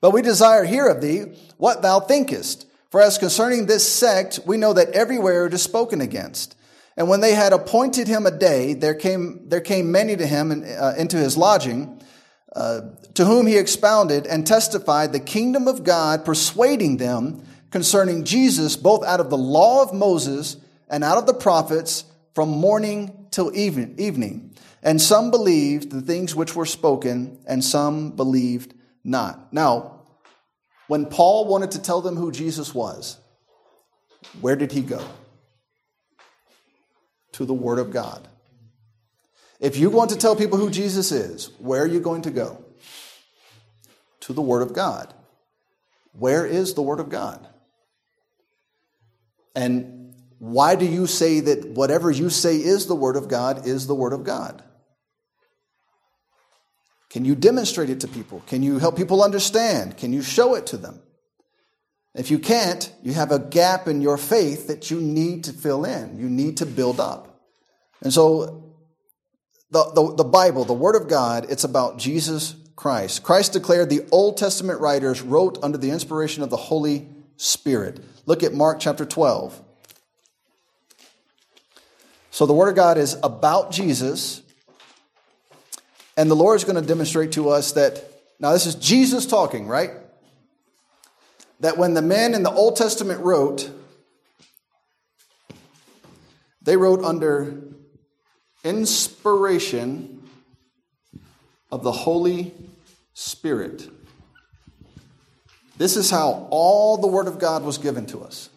but 0.00 0.12
we 0.12 0.20
desire 0.20 0.64
hear 0.64 0.86
of 0.86 1.00
thee 1.00 1.34
what 1.56 1.82
thou 1.82 1.98
thinkest. 1.98 2.66
For 2.90 3.02
as 3.02 3.18
concerning 3.18 3.66
this 3.66 3.90
sect, 3.90 4.40
we 4.46 4.56
know 4.56 4.72
that 4.74 4.90
everywhere 4.90 5.46
it 5.46 5.54
is 5.54 5.62
spoken 5.62 6.00
against. 6.00 6.56
And 6.96 7.08
when 7.08 7.20
they 7.20 7.34
had 7.34 7.52
appointed 7.52 8.08
him 8.08 8.26
a 8.26 8.30
day, 8.30 8.74
there 8.74 8.94
came, 8.94 9.48
there 9.48 9.60
came 9.60 9.92
many 9.92 10.16
to 10.16 10.26
him 10.26 10.50
in, 10.50 10.64
uh, 10.64 10.94
into 10.98 11.16
his 11.16 11.36
lodging, 11.36 12.02
uh, 12.54 12.80
to 13.14 13.24
whom 13.24 13.46
he 13.46 13.56
expounded 13.56 14.26
and 14.26 14.46
testified 14.46 15.12
the 15.12 15.20
kingdom 15.20 15.68
of 15.68 15.84
God, 15.84 16.24
persuading 16.24 16.96
them 16.96 17.42
concerning 17.70 18.24
Jesus, 18.24 18.76
both 18.76 19.04
out 19.04 19.20
of 19.20 19.30
the 19.30 19.36
law 19.36 19.82
of 19.82 19.92
Moses 19.92 20.56
and 20.88 21.04
out 21.04 21.18
of 21.18 21.26
the 21.26 21.34
prophets, 21.34 22.04
from 22.34 22.48
morning 22.48 23.26
till 23.30 23.54
even, 23.54 23.94
evening. 23.98 24.54
And 24.82 25.02
some 25.02 25.30
believed 25.30 25.90
the 25.90 26.00
things 26.00 26.34
which 26.34 26.54
were 26.54 26.64
spoken, 26.64 27.38
and 27.46 27.64
some 27.64 28.12
believed 28.12 28.74
not. 29.04 29.52
Now, 29.52 29.98
When 30.88 31.04
Paul 31.04 31.46
wanted 31.46 31.72
to 31.72 31.82
tell 31.82 32.00
them 32.00 32.16
who 32.16 32.32
Jesus 32.32 32.74
was, 32.74 33.18
where 34.40 34.56
did 34.56 34.72
he 34.72 34.80
go? 34.80 35.06
To 37.32 37.44
the 37.44 37.54
Word 37.54 37.78
of 37.78 37.92
God. 37.92 38.26
If 39.60 39.76
you 39.76 39.90
want 39.90 40.10
to 40.10 40.16
tell 40.16 40.36
people 40.36 40.58
who 40.58 40.70
Jesus 40.70 41.10
is, 41.10 41.50
where 41.58 41.82
are 41.82 41.86
you 41.86 42.00
going 42.00 42.22
to 42.22 42.30
go? 42.30 42.64
To 44.20 44.32
the 44.32 44.42
Word 44.42 44.62
of 44.62 44.72
God. 44.72 45.12
Where 46.12 46.46
is 46.46 46.74
the 46.74 46.82
Word 46.82 47.00
of 47.00 47.08
God? 47.08 47.46
And 49.54 50.14
why 50.38 50.76
do 50.76 50.86
you 50.86 51.06
say 51.06 51.40
that 51.40 51.70
whatever 51.70 52.10
you 52.10 52.30
say 52.30 52.56
is 52.56 52.86
the 52.86 52.94
Word 52.94 53.16
of 53.16 53.28
God 53.28 53.66
is 53.66 53.86
the 53.86 53.94
Word 53.94 54.12
of 54.12 54.22
God? 54.22 54.62
Can 57.10 57.24
you 57.24 57.34
demonstrate 57.34 57.90
it 57.90 58.00
to 58.00 58.08
people? 58.08 58.42
Can 58.46 58.62
you 58.62 58.78
help 58.78 58.96
people 58.96 59.22
understand? 59.22 59.96
Can 59.96 60.12
you 60.12 60.22
show 60.22 60.54
it 60.54 60.66
to 60.66 60.76
them? 60.76 61.00
If 62.14 62.30
you 62.30 62.38
can't, 62.38 62.92
you 63.02 63.14
have 63.14 63.32
a 63.32 63.38
gap 63.38 63.88
in 63.88 64.00
your 64.02 64.16
faith 64.16 64.66
that 64.66 64.90
you 64.90 65.00
need 65.00 65.44
to 65.44 65.52
fill 65.52 65.84
in. 65.84 66.18
You 66.18 66.28
need 66.28 66.58
to 66.58 66.66
build 66.66 67.00
up. 67.00 67.40
And 68.02 68.12
so, 68.12 68.67
the, 69.70 69.90
the, 69.92 70.14
the 70.16 70.24
Bible, 70.24 70.64
the 70.64 70.72
Word 70.72 70.96
of 70.96 71.08
God, 71.08 71.46
it's 71.50 71.64
about 71.64 71.98
Jesus 71.98 72.54
Christ. 72.76 73.22
Christ 73.22 73.52
declared 73.52 73.90
the 73.90 74.06
Old 74.10 74.36
Testament 74.36 74.80
writers 74.80 75.20
wrote 75.20 75.58
under 75.62 75.78
the 75.78 75.90
inspiration 75.90 76.42
of 76.42 76.50
the 76.50 76.56
Holy 76.56 77.08
Spirit. 77.36 78.00
Look 78.26 78.42
at 78.42 78.54
Mark 78.54 78.80
chapter 78.80 79.04
12. 79.04 79.62
So, 82.30 82.46
the 82.46 82.54
Word 82.54 82.68
of 82.68 82.76
God 82.76 82.98
is 82.98 83.16
about 83.22 83.72
Jesus 83.72 84.42
and 86.18 86.28
the 86.28 86.34
Lord 86.34 86.56
is 86.56 86.64
going 86.64 86.74
to 86.74 86.82
demonstrate 86.82 87.30
to 87.32 87.48
us 87.50 87.72
that, 87.72 88.02
now 88.40 88.52
this 88.52 88.66
is 88.66 88.74
Jesus 88.74 89.24
talking, 89.24 89.68
right? 89.68 89.92
That 91.60 91.78
when 91.78 91.94
the 91.94 92.02
men 92.02 92.34
in 92.34 92.42
the 92.42 92.50
Old 92.50 92.74
Testament 92.74 93.20
wrote, 93.20 93.70
they 96.60 96.76
wrote 96.76 97.04
under 97.04 97.62
inspiration 98.68 100.22
of 101.70 101.82
the 101.82 101.92
Holy 101.92 102.52
Spirit. 103.14 103.88
This 105.76 105.96
is 105.96 106.10
how 106.10 106.48
all 106.50 106.96
the 106.96 107.06
Word 107.06 107.28
of 107.28 107.38
God 107.38 107.62
was 107.62 107.78
given 107.78 108.06
to 108.06 108.22
us. 108.22 108.50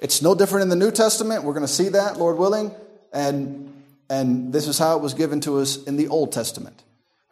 It's 0.00 0.22
no 0.22 0.34
different 0.34 0.62
in 0.62 0.68
the 0.70 0.76
New 0.76 0.90
Testament. 0.90 1.44
We're 1.44 1.52
going 1.52 1.66
to 1.66 1.72
see 1.72 1.90
that, 1.90 2.16
Lord 2.18 2.38
willing. 2.38 2.72
And 3.12 3.70
and 4.10 4.52
this 4.52 4.66
is 4.66 4.76
how 4.76 4.96
it 4.96 5.02
was 5.02 5.14
given 5.14 5.40
to 5.42 5.58
us 5.58 5.84
in 5.84 5.96
the 5.96 6.08
Old 6.08 6.32
Testament. 6.32 6.82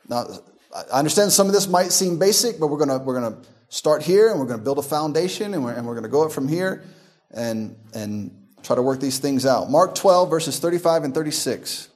Now, 0.09 0.26
I 0.72 0.98
understand 1.00 1.32
some 1.32 1.48
of 1.48 1.52
this 1.52 1.66
might 1.66 1.90
seem 1.90 2.20
basic, 2.20 2.61
but 2.61 2.68
we're 2.68 2.78
going 2.78 2.88
to, 2.88 2.98
we're 3.04 3.20
going 3.20 3.34
to 3.34 3.48
start 3.68 4.02
here 4.02 4.30
and 4.30 4.38
we're 4.38 4.46
going 4.46 4.61
to 4.61 4.64
build 4.64 4.78
a 4.78 4.82
foundation 4.82 5.54
and 5.54 5.64
we're, 5.64 5.72
and 5.72 5.84
we're 5.84 5.94
going 5.94 6.04
to 6.04 6.09
go 6.09 6.24
up 6.24 6.30
from 6.30 6.46
here 6.46 6.84
and, 7.32 7.76
and 7.94 8.38
try 8.62 8.76
to 8.76 8.82
work 8.82 9.00
these 9.00 9.18
things 9.18 9.46
out. 9.46 9.70
Mark 9.70 9.94
12, 9.94 10.30
verses 10.30 10.59
35 10.59 11.04
and 11.04 11.14
36. 11.14 11.88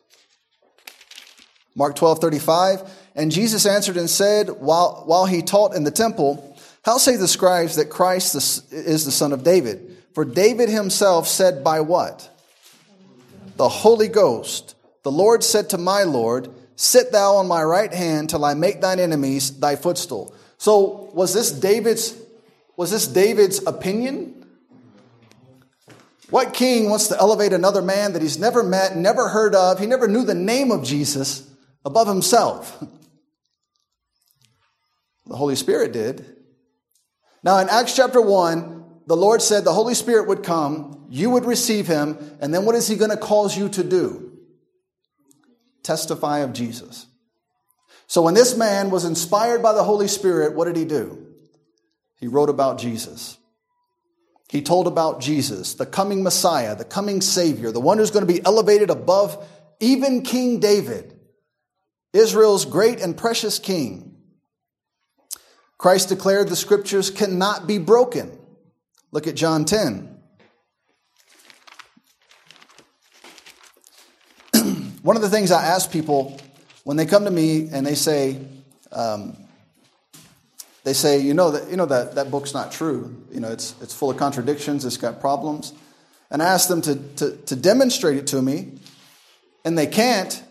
Mark 1.74 1.96
12, 1.96 2.18
35. 2.20 2.82
And 3.14 3.30
Jesus 3.30 3.66
answered 3.66 3.96
and 3.96 4.08
said, 4.08 4.48
while, 4.48 5.02
while 5.06 5.26
he 5.26 5.42
taught 5.42 5.74
in 5.74 5.84
the 5.84 5.90
temple, 5.90 6.56
How 6.84 6.98
say 6.98 7.16
the 7.16 7.28
scribes 7.28 7.76
that 7.76 7.90
Christ 7.90 8.34
is 8.72 9.04
the 9.04 9.12
son 9.12 9.32
of 9.32 9.44
David? 9.44 9.96
For 10.14 10.24
David 10.24 10.68
himself 10.68 11.26
said, 11.28 11.64
By 11.64 11.80
what? 11.80 12.28
the 13.56 13.68
Holy 13.68 14.08
Ghost, 14.08 14.74
the 15.02 15.12
Lord 15.12 15.44
said 15.44 15.70
to 15.70 15.78
my 15.78 16.02
Lord, 16.02 16.48
Sit 16.76 17.12
thou 17.12 17.36
on 17.36 17.46
my 17.46 17.62
right 17.62 17.92
hand 17.92 18.30
till 18.30 18.44
I 18.44 18.54
make 18.54 18.80
thine 18.80 18.98
enemies 18.98 19.58
thy 19.60 19.76
footstool. 19.76 20.34
So 20.58 21.10
was 21.12 21.34
this 21.34 21.52
David's 21.52 22.18
was 22.76 22.90
this 22.90 23.06
David's 23.06 23.64
opinion? 23.66 24.41
What 26.32 26.54
king 26.54 26.88
wants 26.88 27.08
to 27.08 27.18
elevate 27.18 27.52
another 27.52 27.82
man 27.82 28.14
that 28.14 28.22
he's 28.22 28.38
never 28.38 28.62
met, 28.62 28.96
never 28.96 29.28
heard 29.28 29.54
of, 29.54 29.78
he 29.78 29.84
never 29.84 30.08
knew 30.08 30.24
the 30.24 30.34
name 30.34 30.70
of 30.70 30.82
Jesus 30.82 31.46
above 31.84 32.08
himself? 32.08 32.82
The 35.24 35.36
Holy 35.36 35.54
Spirit 35.54 35.92
did. 35.92 36.36
Now 37.44 37.58
in 37.58 37.68
Acts 37.68 37.94
chapter 37.94 38.20
1, 38.20 38.84
the 39.06 39.16
Lord 39.16 39.40
said 39.40 39.64
the 39.64 39.72
Holy 39.72 39.94
Spirit 39.94 40.26
would 40.26 40.42
come, 40.42 41.06
you 41.08 41.30
would 41.30 41.44
receive 41.44 41.86
him, 41.86 42.18
and 42.40 42.52
then 42.52 42.64
what 42.64 42.74
is 42.74 42.88
he 42.88 42.96
going 42.96 43.12
to 43.12 43.16
cause 43.16 43.56
you 43.56 43.68
to 43.68 43.84
do? 43.84 44.36
Testify 45.84 46.40
of 46.40 46.52
Jesus. 46.52 47.06
So 48.08 48.20
when 48.20 48.34
this 48.34 48.56
man 48.56 48.90
was 48.90 49.04
inspired 49.04 49.62
by 49.62 49.72
the 49.72 49.84
Holy 49.84 50.08
Spirit, 50.08 50.56
what 50.56 50.64
did 50.64 50.76
he 50.76 50.84
do? 50.84 51.24
He 52.18 52.26
wrote 52.26 52.50
about 52.50 52.78
Jesus. 52.78 53.38
He 54.52 54.60
told 54.60 54.86
about 54.86 55.22
Jesus, 55.22 55.72
the 55.72 55.86
coming 55.86 56.22
Messiah, 56.22 56.76
the 56.76 56.84
coming 56.84 57.22
Savior, 57.22 57.72
the 57.72 57.80
one 57.80 57.96
who's 57.96 58.10
going 58.10 58.26
to 58.26 58.30
be 58.30 58.44
elevated 58.44 58.90
above 58.90 59.48
even 59.80 60.20
King 60.20 60.60
David, 60.60 61.18
Israel's 62.12 62.66
great 62.66 63.00
and 63.00 63.16
precious 63.16 63.58
King. 63.58 64.14
Christ 65.78 66.10
declared 66.10 66.48
the 66.48 66.56
scriptures 66.56 67.08
cannot 67.08 67.66
be 67.66 67.78
broken. 67.78 68.38
Look 69.10 69.26
at 69.26 69.36
John 69.36 69.64
10. 69.64 70.20
One 75.02 75.16
of 75.16 75.22
the 75.22 75.30
things 75.30 75.50
I 75.50 75.64
ask 75.64 75.90
people 75.90 76.38
when 76.84 76.98
they 76.98 77.06
come 77.06 77.24
to 77.24 77.30
me 77.30 77.70
and 77.72 77.86
they 77.86 77.94
say, 77.94 78.38
um, 78.92 79.41
they 80.84 80.92
say, 80.92 81.20
you 81.20 81.34
know 81.34 81.52
that 81.52 81.70
you 81.70 81.76
know 81.76 81.86
that 81.86 82.16
that 82.16 82.30
book's 82.30 82.54
not 82.54 82.72
true. 82.72 83.14
You 83.30 83.40
know, 83.40 83.48
it's 83.52 83.74
it's 83.80 83.94
full 83.94 84.10
of 84.10 84.16
contradictions. 84.16 84.84
It's 84.84 84.96
got 84.96 85.20
problems. 85.20 85.72
And 86.30 86.42
I 86.42 86.46
ask 86.46 86.66
them 86.66 86.80
to, 86.82 86.96
to, 87.16 87.36
to 87.36 87.56
demonstrate 87.56 88.16
it 88.16 88.28
to 88.28 88.40
me, 88.40 88.78
and 89.64 89.76
they 89.76 89.86
can't. 89.86 90.42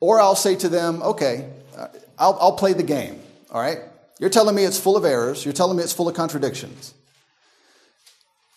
Or 0.00 0.20
I'll 0.20 0.36
say 0.36 0.56
to 0.56 0.68
them, 0.68 1.02
okay, 1.02 1.50
uh, 1.76 1.88
I'll, 2.18 2.36
I'll 2.40 2.56
play 2.56 2.72
the 2.72 2.82
game. 2.82 3.20
All 3.50 3.60
right, 3.60 3.78
you're 4.18 4.30
telling 4.30 4.54
me 4.54 4.64
it's 4.64 4.78
full 4.78 4.96
of 4.96 5.04
errors. 5.04 5.44
You're 5.44 5.54
telling 5.54 5.76
me 5.76 5.82
it's 5.82 5.92
full 5.92 6.08
of 6.08 6.14
contradictions. 6.14 6.94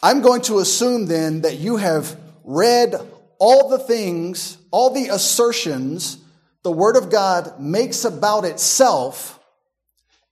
I'm 0.04 0.22
going 0.22 0.42
to 0.44 0.60
assume 0.60 1.06
then 1.06 1.42
that 1.42 1.58
you 1.58 1.78
have 1.78 2.20
read 2.44 2.96
all 3.38 3.70
the 3.70 3.80
things, 3.80 4.58
all 4.72 4.89
the 4.89 5.08
assertions 5.08 6.18
the 6.64 6.72
Word 6.72 6.96
of 6.96 7.10
God 7.10 7.60
makes 7.60 8.06
about 8.06 8.46
itself, 8.46 9.39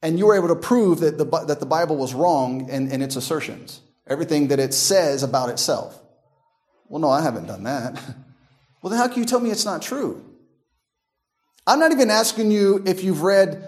and 0.01 0.17
you 0.17 0.27
were 0.27 0.35
able 0.35 0.47
to 0.49 0.55
prove 0.55 0.99
that 0.99 1.17
the, 1.17 1.25
that 1.25 1.59
the 1.59 1.65
Bible 1.65 1.97
was 1.97 2.13
wrong 2.13 2.69
in, 2.69 2.91
in 2.91 3.01
its 3.01 3.15
assertions, 3.15 3.81
everything 4.07 4.47
that 4.49 4.59
it 4.59 4.73
says 4.73 5.23
about 5.23 5.49
itself. 5.49 5.99
Well, 6.87 6.99
no, 6.99 7.09
I 7.09 7.21
haven't 7.21 7.47
done 7.47 7.63
that. 7.63 8.01
Well, 8.81 8.91
then 8.91 8.99
how 8.99 9.09
can 9.09 9.19
you 9.19 9.25
tell 9.25 9.41
me 9.41 9.51
it's 9.51 9.65
not 9.65 9.81
true? 9.81 10.23
I'm 11.67 11.79
not 11.79 11.91
even 11.91 12.09
asking 12.09 12.51
you 12.51 12.81
if 12.85 13.03
you've 13.03 13.23
read 13.23 13.61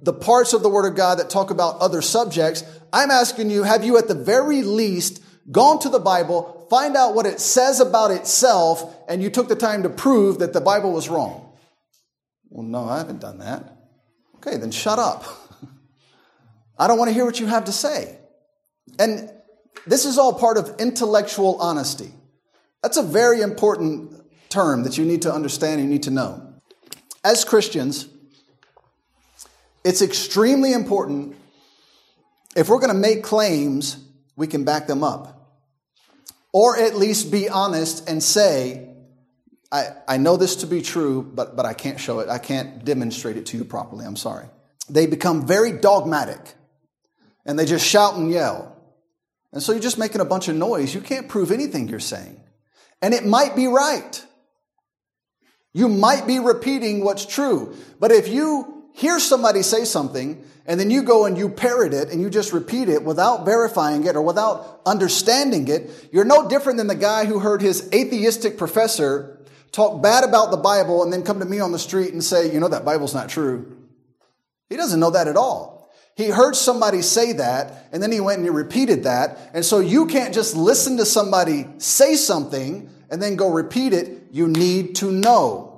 the 0.00 0.14
parts 0.14 0.54
of 0.54 0.62
the 0.62 0.70
Word 0.70 0.88
of 0.88 0.96
God 0.96 1.18
that 1.18 1.28
talk 1.28 1.50
about 1.50 1.80
other 1.80 2.00
subjects. 2.00 2.64
I'm 2.90 3.10
asking 3.10 3.50
you, 3.50 3.64
have 3.64 3.84
you 3.84 3.98
at 3.98 4.08
the 4.08 4.14
very 4.14 4.62
least 4.62 5.22
gone 5.50 5.78
to 5.80 5.88
the 5.88 5.98
Bible, 5.98 6.66
find 6.70 6.96
out 6.96 7.14
what 7.14 7.26
it 7.26 7.40
says 7.40 7.80
about 7.80 8.10
itself, 8.10 8.96
and 9.08 9.22
you 9.22 9.30
took 9.30 9.48
the 9.48 9.56
time 9.56 9.82
to 9.82 9.90
prove 9.90 10.38
that 10.38 10.52
the 10.52 10.60
Bible 10.60 10.92
was 10.92 11.08
wrong. 11.08 11.52
Well, 12.48 12.64
no, 12.64 12.88
I 12.88 12.98
haven't 12.98 13.20
done 13.20 13.38
that. 13.38 13.76
Okay, 14.36 14.56
then 14.56 14.70
shut 14.70 14.98
up. 14.98 15.24
I 16.78 16.86
don't 16.86 16.98
want 16.98 17.08
to 17.08 17.14
hear 17.14 17.24
what 17.24 17.40
you 17.40 17.46
have 17.46 17.64
to 17.64 17.72
say. 17.72 18.18
And 18.98 19.30
this 19.86 20.04
is 20.04 20.18
all 20.18 20.34
part 20.34 20.56
of 20.56 20.76
intellectual 20.78 21.60
honesty. 21.60 22.12
That's 22.82 22.96
a 22.96 23.02
very 23.02 23.40
important 23.40 24.22
term 24.48 24.84
that 24.84 24.98
you 24.98 25.04
need 25.04 25.22
to 25.22 25.32
understand 25.32 25.80
and 25.80 25.88
you 25.88 25.94
need 25.94 26.02
to 26.04 26.10
know. 26.10 26.54
As 27.24 27.44
Christians, 27.44 28.08
it's 29.84 30.02
extremely 30.02 30.72
important 30.72 31.36
if 32.56 32.68
we're 32.68 32.78
going 32.78 32.92
to 32.92 32.98
make 32.98 33.22
claims, 33.22 33.96
we 34.36 34.46
can 34.46 34.64
back 34.64 34.86
them 34.86 35.02
up. 35.02 35.58
Or 36.52 36.78
at 36.78 36.94
least 36.94 37.32
be 37.32 37.48
honest 37.48 38.08
and 38.08 38.22
say, 38.22 38.88
I, 39.72 39.88
I 40.06 40.16
know 40.18 40.36
this 40.36 40.56
to 40.56 40.66
be 40.66 40.82
true, 40.82 41.22
but, 41.22 41.56
but 41.56 41.66
I 41.66 41.72
can't 41.74 41.98
show 41.98 42.20
it. 42.20 42.28
I 42.28 42.38
can't 42.38 42.84
demonstrate 42.84 43.36
it 43.36 43.46
to 43.46 43.56
you 43.56 43.64
properly. 43.64 44.04
I'm 44.04 44.14
sorry. 44.14 44.46
They 44.88 45.06
become 45.06 45.46
very 45.46 45.72
dogmatic 45.72 46.54
and 47.46 47.58
they 47.58 47.64
just 47.64 47.86
shout 47.86 48.14
and 48.14 48.30
yell. 48.30 48.76
And 49.52 49.62
so 49.62 49.72
you're 49.72 49.80
just 49.80 49.98
making 49.98 50.20
a 50.20 50.24
bunch 50.24 50.48
of 50.48 50.56
noise. 50.56 50.94
You 50.94 51.00
can't 51.00 51.28
prove 51.28 51.50
anything 51.50 51.88
you're 51.88 52.00
saying. 52.00 52.40
And 53.00 53.14
it 53.14 53.24
might 53.24 53.54
be 53.54 53.66
right. 53.66 54.24
You 55.72 55.88
might 55.88 56.26
be 56.26 56.38
repeating 56.38 57.04
what's 57.04 57.26
true. 57.26 57.76
But 58.00 58.12
if 58.12 58.28
you 58.28 58.84
hear 58.94 59.18
somebody 59.18 59.62
say 59.62 59.84
something 59.84 60.44
and 60.66 60.80
then 60.80 60.90
you 60.90 61.02
go 61.02 61.26
and 61.26 61.36
you 61.36 61.48
parrot 61.48 61.92
it 61.92 62.10
and 62.10 62.20
you 62.20 62.30
just 62.30 62.52
repeat 62.52 62.88
it 62.88 63.04
without 63.04 63.44
verifying 63.44 64.04
it 64.06 64.16
or 64.16 64.22
without 64.22 64.80
understanding 64.86 65.68
it, 65.68 66.08
you're 66.12 66.24
no 66.24 66.48
different 66.48 66.78
than 66.78 66.86
the 66.86 66.94
guy 66.94 67.24
who 67.24 67.40
heard 67.40 67.60
his 67.60 67.88
atheistic 67.92 68.56
professor 68.56 69.44
talk 69.72 70.00
bad 70.00 70.22
about 70.22 70.52
the 70.52 70.56
Bible 70.56 71.02
and 71.02 71.12
then 71.12 71.24
come 71.24 71.40
to 71.40 71.44
me 71.44 71.58
on 71.58 71.72
the 71.72 71.78
street 71.78 72.12
and 72.12 72.22
say, 72.22 72.52
you 72.52 72.60
know, 72.60 72.68
that 72.68 72.84
Bible's 72.84 73.14
not 73.14 73.28
true. 73.28 73.76
He 74.70 74.76
doesn't 74.76 75.00
know 75.00 75.10
that 75.10 75.26
at 75.26 75.36
all. 75.36 75.73
He 76.16 76.28
heard 76.28 76.54
somebody 76.54 77.02
say 77.02 77.32
that, 77.34 77.88
and 77.92 78.02
then 78.02 78.12
he 78.12 78.20
went 78.20 78.38
and 78.38 78.46
he 78.46 78.50
repeated 78.50 79.04
that. 79.04 79.50
And 79.52 79.64
so 79.64 79.80
you 79.80 80.06
can't 80.06 80.32
just 80.32 80.54
listen 80.54 80.96
to 80.98 81.04
somebody 81.04 81.66
say 81.78 82.14
something 82.14 82.88
and 83.10 83.20
then 83.20 83.36
go 83.36 83.50
repeat 83.50 83.92
it. 83.92 84.28
You 84.30 84.46
need 84.48 84.96
to 84.96 85.10
know. 85.10 85.70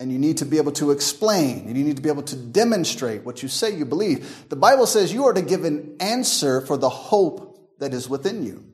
And 0.00 0.12
you 0.12 0.18
need 0.18 0.38
to 0.38 0.44
be 0.44 0.58
able 0.58 0.70
to 0.72 0.92
explain. 0.92 1.66
And 1.66 1.76
you 1.76 1.82
need 1.82 1.96
to 1.96 2.02
be 2.02 2.08
able 2.08 2.22
to 2.22 2.36
demonstrate 2.36 3.24
what 3.24 3.42
you 3.42 3.48
say 3.48 3.76
you 3.76 3.84
believe. 3.84 4.44
The 4.48 4.56
Bible 4.56 4.86
says 4.86 5.12
you 5.12 5.24
are 5.24 5.32
to 5.32 5.42
give 5.42 5.64
an 5.64 5.96
answer 5.98 6.60
for 6.60 6.76
the 6.76 6.88
hope 6.88 7.78
that 7.80 7.92
is 7.92 8.08
within 8.08 8.44
you. 8.44 8.64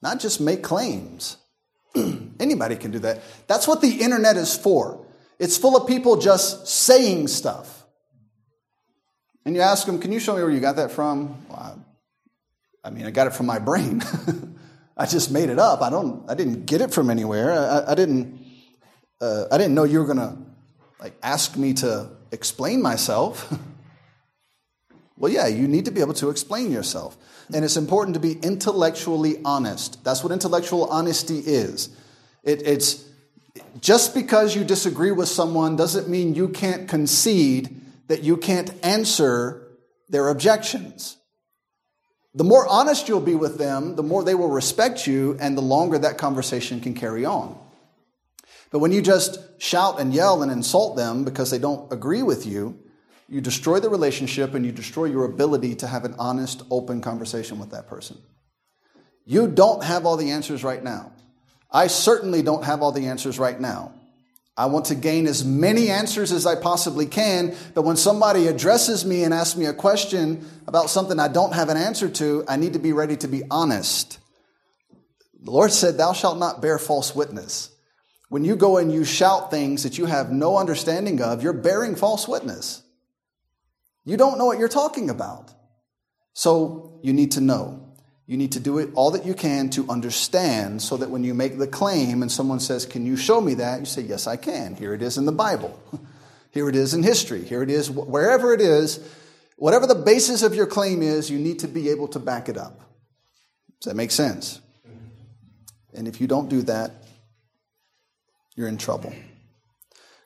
Not 0.00 0.20
just 0.20 0.40
make 0.40 0.62
claims. 0.62 1.36
Anybody 1.94 2.76
can 2.76 2.92
do 2.92 2.98
that. 3.00 3.20
That's 3.46 3.68
what 3.68 3.82
the 3.82 4.00
internet 4.00 4.38
is 4.38 4.56
for. 4.56 5.06
It's 5.38 5.58
full 5.58 5.76
of 5.76 5.86
people 5.86 6.16
just 6.16 6.66
saying 6.66 7.28
stuff. 7.28 7.77
And 9.48 9.56
you 9.56 9.62
ask 9.62 9.86
them, 9.86 9.98
Can 9.98 10.12
you 10.12 10.20
show 10.20 10.36
me 10.36 10.42
where 10.42 10.50
you 10.50 10.60
got 10.60 10.76
that 10.76 10.90
from? 10.90 11.34
Well, 11.48 11.80
I, 12.84 12.88
I 12.88 12.90
mean, 12.90 13.06
I 13.06 13.10
got 13.10 13.28
it 13.28 13.32
from 13.32 13.46
my 13.46 13.58
brain. 13.58 14.02
I 14.96 15.06
just 15.06 15.30
made 15.30 15.48
it 15.48 15.58
up. 15.58 15.80
I 15.80 15.88
don't. 15.88 16.22
I 16.28 16.34
didn't 16.34 16.66
get 16.66 16.82
it 16.82 16.92
from 16.92 17.08
anywhere. 17.08 17.52
I, 17.52 17.92
I 17.92 17.94
didn't. 17.94 18.44
Uh, 19.22 19.46
I 19.50 19.56
didn't 19.56 19.74
know 19.74 19.84
you 19.84 20.00
were 20.00 20.04
gonna 20.04 20.36
like 21.00 21.14
ask 21.22 21.56
me 21.56 21.72
to 21.74 22.10
explain 22.30 22.82
myself. 22.82 23.50
well, 25.16 25.32
yeah, 25.32 25.46
you 25.46 25.66
need 25.66 25.86
to 25.86 25.92
be 25.92 26.02
able 26.02 26.12
to 26.12 26.28
explain 26.28 26.70
yourself, 26.70 27.16
and 27.54 27.64
it's 27.64 27.78
important 27.78 28.12
to 28.16 28.20
be 28.20 28.32
intellectually 28.32 29.40
honest. 29.46 30.04
That's 30.04 30.22
what 30.22 30.30
intellectual 30.30 30.84
honesty 30.90 31.38
is. 31.38 31.88
It, 32.42 32.66
it's 32.66 33.02
just 33.80 34.14
because 34.14 34.54
you 34.54 34.62
disagree 34.62 35.10
with 35.10 35.30
someone 35.30 35.74
doesn't 35.74 36.06
mean 36.06 36.34
you 36.34 36.50
can't 36.50 36.86
concede 36.86 37.80
that 38.08 38.24
you 38.24 38.36
can't 38.36 38.72
answer 38.84 39.68
their 40.08 40.28
objections. 40.28 41.16
The 42.34 42.44
more 42.44 42.66
honest 42.66 43.08
you'll 43.08 43.20
be 43.20 43.34
with 43.34 43.58
them, 43.58 43.96
the 43.96 44.02
more 44.02 44.22
they 44.22 44.34
will 44.34 44.50
respect 44.50 45.06
you, 45.06 45.36
and 45.40 45.56
the 45.56 45.62
longer 45.62 45.98
that 45.98 46.18
conversation 46.18 46.80
can 46.80 46.94
carry 46.94 47.24
on. 47.24 47.58
But 48.70 48.80
when 48.80 48.92
you 48.92 49.00
just 49.00 49.38
shout 49.60 50.00
and 50.00 50.12
yell 50.12 50.42
and 50.42 50.52
insult 50.52 50.96
them 50.96 51.24
because 51.24 51.50
they 51.50 51.58
don't 51.58 51.90
agree 51.92 52.22
with 52.22 52.46
you, 52.46 52.78
you 53.28 53.40
destroy 53.40 53.80
the 53.80 53.90
relationship 53.90 54.54
and 54.54 54.64
you 54.64 54.72
destroy 54.72 55.06
your 55.06 55.24
ability 55.24 55.74
to 55.76 55.86
have 55.86 56.04
an 56.04 56.14
honest, 56.18 56.62
open 56.70 57.00
conversation 57.00 57.58
with 57.58 57.70
that 57.70 57.86
person. 57.86 58.18
You 59.24 59.48
don't 59.48 59.84
have 59.84 60.06
all 60.06 60.16
the 60.16 60.30
answers 60.30 60.64
right 60.64 60.82
now. 60.82 61.12
I 61.70 61.88
certainly 61.88 62.40
don't 62.40 62.64
have 62.64 62.80
all 62.80 62.92
the 62.92 63.06
answers 63.06 63.38
right 63.38 63.60
now. 63.60 63.92
I 64.58 64.66
want 64.66 64.86
to 64.86 64.96
gain 64.96 65.28
as 65.28 65.44
many 65.44 65.88
answers 65.88 66.32
as 66.32 66.44
I 66.44 66.56
possibly 66.56 67.06
can, 67.06 67.54
but 67.74 67.82
when 67.82 67.94
somebody 67.94 68.48
addresses 68.48 69.04
me 69.04 69.22
and 69.22 69.32
asks 69.32 69.56
me 69.56 69.66
a 69.66 69.72
question 69.72 70.44
about 70.66 70.90
something 70.90 71.20
I 71.20 71.28
don't 71.28 71.54
have 71.54 71.68
an 71.68 71.76
answer 71.76 72.08
to, 72.08 72.44
I 72.48 72.56
need 72.56 72.72
to 72.72 72.80
be 72.80 72.92
ready 72.92 73.16
to 73.18 73.28
be 73.28 73.44
honest. 73.52 74.18
The 75.40 75.52
Lord 75.52 75.70
said, 75.70 75.96
Thou 75.96 76.12
shalt 76.12 76.38
not 76.38 76.60
bear 76.60 76.76
false 76.80 77.14
witness. 77.14 77.70
When 78.30 78.44
you 78.44 78.56
go 78.56 78.78
and 78.78 78.92
you 78.92 79.04
shout 79.04 79.52
things 79.52 79.84
that 79.84 79.96
you 79.96 80.06
have 80.06 80.32
no 80.32 80.58
understanding 80.58 81.22
of, 81.22 81.40
you're 81.40 81.52
bearing 81.52 81.94
false 81.94 82.26
witness. 82.26 82.82
You 84.04 84.16
don't 84.16 84.38
know 84.38 84.46
what 84.46 84.58
you're 84.58 84.68
talking 84.68 85.08
about. 85.08 85.52
So 86.32 86.98
you 87.04 87.12
need 87.12 87.30
to 87.32 87.40
know. 87.40 87.87
You 88.28 88.36
need 88.36 88.52
to 88.52 88.60
do 88.60 88.76
it 88.76 88.90
all 88.94 89.12
that 89.12 89.24
you 89.24 89.32
can 89.32 89.70
to 89.70 89.88
understand 89.88 90.82
so 90.82 90.98
that 90.98 91.08
when 91.08 91.24
you 91.24 91.32
make 91.32 91.56
the 91.56 91.66
claim 91.66 92.20
and 92.20 92.30
someone 92.30 92.60
says, 92.60 92.84
Can 92.84 93.06
you 93.06 93.16
show 93.16 93.40
me 93.40 93.54
that? 93.54 93.80
You 93.80 93.86
say, 93.86 94.02
Yes, 94.02 94.26
I 94.26 94.36
can. 94.36 94.76
Here 94.76 94.92
it 94.92 95.00
is 95.00 95.16
in 95.16 95.24
the 95.24 95.32
Bible. 95.32 95.82
Here 96.50 96.68
it 96.68 96.76
is 96.76 96.92
in 96.92 97.02
history. 97.02 97.42
Here 97.42 97.62
it 97.62 97.70
is, 97.70 97.90
wherever 97.90 98.52
it 98.52 98.60
is. 98.60 99.00
Whatever 99.56 99.86
the 99.86 99.94
basis 99.94 100.42
of 100.42 100.54
your 100.54 100.66
claim 100.66 101.02
is, 101.02 101.30
you 101.30 101.38
need 101.38 101.60
to 101.60 101.68
be 101.68 101.88
able 101.88 102.06
to 102.08 102.18
back 102.18 102.50
it 102.50 102.58
up. 102.58 102.78
Does 103.80 103.90
that 103.90 103.96
make 103.96 104.10
sense? 104.10 104.60
And 105.94 106.06
if 106.06 106.20
you 106.20 106.26
don't 106.26 106.50
do 106.50 106.60
that, 106.62 106.92
you're 108.56 108.68
in 108.68 108.76
trouble. 108.76 109.14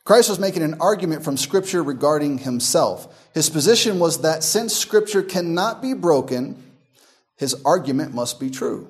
Christ 0.05 0.29
was 0.29 0.41
making 0.41 0.63
an 0.63 0.81
argument 0.81 1.23
from 1.23 1.37
Scripture 1.37 1.85
regarding 1.85 2.39
himself. 2.39 3.31
His 3.33 3.49
position 3.49 4.01
was 4.01 4.23
that 4.23 4.43
since 4.43 4.77
Scripture 4.77 5.23
cannot 5.23 5.81
be 5.81 5.95
broken, 5.95 6.72
his 7.43 7.61
argument 7.65 8.15
must 8.15 8.39
be 8.39 8.51
true. 8.51 8.87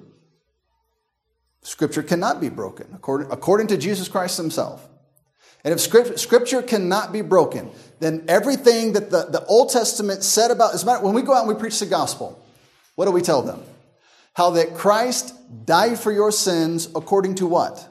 Scripture 1.62 2.02
cannot 2.02 2.38
be 2.38 2.50
broken, 2.50 2.86
according, 2.92 3.32
according 3.32 3.68
to 3.68 3.78
Jesus 3.78 4.08
Christ 4.08 4.36
himself. 4.36 4.86
And 5.64 5.72
if 5.72 5.80
scripture, 5.80 6.18
scripture 6.18 6.60
cannot 6.60 7.14
be 7.14 7.22
broken, 7.22 7.70
then 7.98 8.26
everything 8.28 8.92
that 8.92 9.10
the, 9.10 9.24
the 9.24 9.42
Old 9.46 9.70
Testament 9.70 10.22
said 10.22 10.50
about, 10.50 10.74
as 10.74 10.84
matter, 10.84 11.02
when 11.02 11.14
we 11.14 11.22
go 11.22 11.32
out 11.32 11.46
and 11.46 11.48
we 11.48 11.58
preach 11.58 11.80
the 11.80 11.86
gospel, 11.86 12.44
what 12.94 13.06
do 13.06 13.10
we 13.10 13.22
tell 13.22 13.40
them? 13.40 13.62
How 14.34 14.50
that 14.50 14.74
Christ 14.74 15.34
died 15.64 15.98
for 15.98 16.12
your 16.12 16.30
sins 16.30 16.90
according 16.94 17.36
to 17.36 17.46
what? 17.46 17.88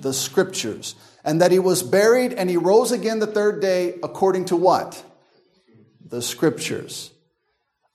The 0.00 0.12
scriptures. 0.12 0.96
And 1.22 1.42
that 1.42 1.52
he 1.52 1.60
was 1.60 1.84
buried 1.84 2.32
and 2.32 2.50
he 2.50 2.56
rose 2.56 2.90
again 2.90 3.20
the 3.20 3.28
third 3.28 3.60
day 3.60 4.00
according 4.02 4.46
to 4.46 4.56
what? 4.56 5.00
The 6.04 6.22
scriptures. 6.22 7.12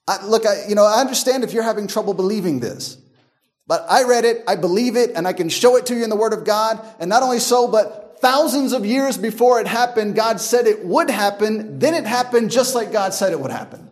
I, 0.08 0.26
look, 0.26 0.46
I, 0.46 0.68
you 0.68 0.76
know, 0.76 0.86
I 0.86 1.00
understand 1.00 1.44
if 1.44 1.54
you're 1.54 1.64
having 1.64 1.88
trouble 1.88 2.14
believing 2.14 2.60
this, 2.60 2.98
but 3.66 3.86
I 3.90 4.04
read 4.04 4.26
it, 4.26 4.44
I 4.48 4.56
believe 4.56 4.98
it, 4.98 5.12
and 5.16 5.28
I 5.28 5.34
can 5.34 5.50
show 5.50 5.78
it 5.78 5.86
to 5.88 5.96
you 5.96 6.04
in 6.04 6.10
the 6.10 6.16
Word 6.16 6.34
of 6.34 6.44
God. 6.44 6.86
And 7.00 7.10
not 7.10 7.24
only 7.24 7.40
so, 7.40 7.68
but 7.68 8.18
thousands 8.20 8.74
of 8.74 8.86
years 8.86 9.18
before 9.18 9.62
it 9.62 9.68
happened, 9.68 10.16
God 10.16 10.42
said 10.42 10.68
it 10.68 10.84
would 10.84 11.10
happen. 11.10 11.80
Then 11.80 11.94
it 11.94 12.06
happened 12.06 12.52
just 12.52 12.76
like 12.76 12.92
God 12.92 13.14
said 13.14 13.32
it 13.32 13.40
would 13.40 13.52
happen. 13.52 13.90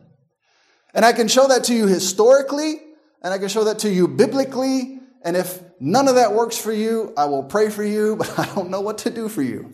And 0.94 1.06
I 1.06 1.14
can 1.14 1.30
show 1.30 1.48
that 1.48 1.66
to 1.66 1.74
you 1.74 1.88
historically, 1.88 2.82
and 3.22 3.34
I 3.34 3.38
can 3.38 3.48
show 3.48 3.64
that 3.66 3.80
to 3.80 3.90
you 3.90 4.10
biblically. 4.10 5.00
And 5.22 5.38
if 5.38 5.62
none 5.80 6.10
of 6.10 6.16
that 6.16 6.34
works 6.34 6.58
for 6.58 6.74
you, 6.74 7.14
I 7.16 7.26
will 7.26 7.44
pray 7.44 7.70
for 7.70 7.84
you, 7.84 8.16
but 8.20 8.38
I 8.38 8.46
don't 8.54 8.70
know 8.70 8.82
what 8.82 9.00
to 9.00 9.10
do 9.10 9.30
for 9.30 9.42
you. 9.42 9.74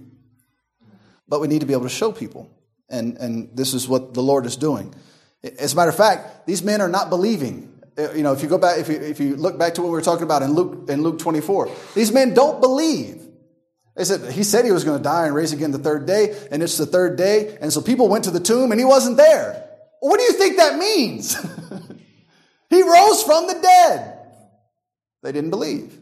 But 1.27 1.41
we 1.41 1.47
need 1.47 1.61
to 1.61 1.65
be 1.65 1.73
able 1.73 1.83
to 1.83 1.89
show 1.89 2.11
people. 2.11 2.51
And, 2.89 3.17
and 3.17 3.49
this 3.53 3.73
is 3.73 3.88
what 3.88 4.13
the 4.13 4.21
Lord 4.21 4.45
is 4.45 4.55
doing. 4.55 4.93
As 5.43 5.73
a 5.73 5.75
matter 5.75 5.89
of 5.89 5.97
fact, 5.97 6.47
these 6.47 6.63
men 6.63 6.81
are 6.81 6.89
not 6.89 7.09
believing. 7.09 7.73
Uh, 7.97 8.11
you 8.13 8.23
know, 8.23 8.33
if 8.33 8.41
you 8.41 8.49
go 8.49 8.57
back, 8.57 8.79
if 8.79 8.89
you, 8.89 8.95
if 8.95 9.19
you 9.19 9.35
look 9.35 9.57
back 9.57 9.75
to 9.75 9.81
what 9.81 9.88
we 9.88 9.93
were 9.93 10.01
talking 10.01 10.23
about 10.23 10.41
in 10.41 10.51
Luke, 10.51 10.89
in 10.89 11.03
Luke 11.03 11.19
24, 11.19 11.69
these 11.95 12.11
men 12.11 12.33
don't 12.33 12.61
believe. 12.61 13.21
They 13.95 14.03
said, 14.03 14.31
he 14.31 14.43
said 14.43 14.65
he 14.65 14.71
was 14.71 14.83
going 14.83 14.97
to 14.97 15.03
die 15.03 15.25
and 15.25 15.33
raise 15.33 15.53
again 15.53 15.71
the 15.71 15.79
third 15.79 16.05
day, 16.05 16.38
and 16.51 16.61
it's 16.61 16.77
the 16.77 16.85
third 16.85 17.17
day. 17.17 17.57
And 17.59 17.73
so 17.73 17.81
people 17.81 18.09
went 18.09 18.25
to 18.25 18.31
the 18.31 18.39
tomb 18.39 18.71
and 18.71 18.79
he 18.79 18.85
wasn't 18.85 19.17
there. 19.17 19.67
What 19.99 20.17
do 20.17 20.23
you 20.23 20.33
think 20.33 20.57
that 20.57 20.77
means? 20.77 21.33
he 22.69 22.83
rose 22.83 23.23
from 23.23 23.47
the 23.47 23.59
dead. 23.59 24.19
They 25.23 25.31
didn't 25.31 25.49
believe. 25.49 25.99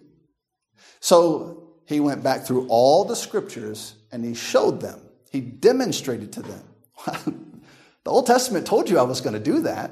So 0.99 1.75
he 1.85 2.01
went 2.01 2.23
back 2.23 2.45
through 2.45 2.67
all 2.67 3.05
the 3.05 3.15
scriptures 3.15 3.95
and 4.11 4.25
he 4.25 4.33
showed 4.33 4.81
them. 4.81 4.99
He 5.31 5.39
demonstrated 5.39 6.33
to 6.33 6.41
them. 6.41 6.63
The 8.05 8.11
Old 8.11 8.27
Testament 8.27 8.65
told 8.65 8.89
you 8.89 8.97
I 8.97 9.03
was 9.03 9.19
going 9.19 9.33
to 9.33 9.39
do 9.39 9.61
that. 9.61 9.91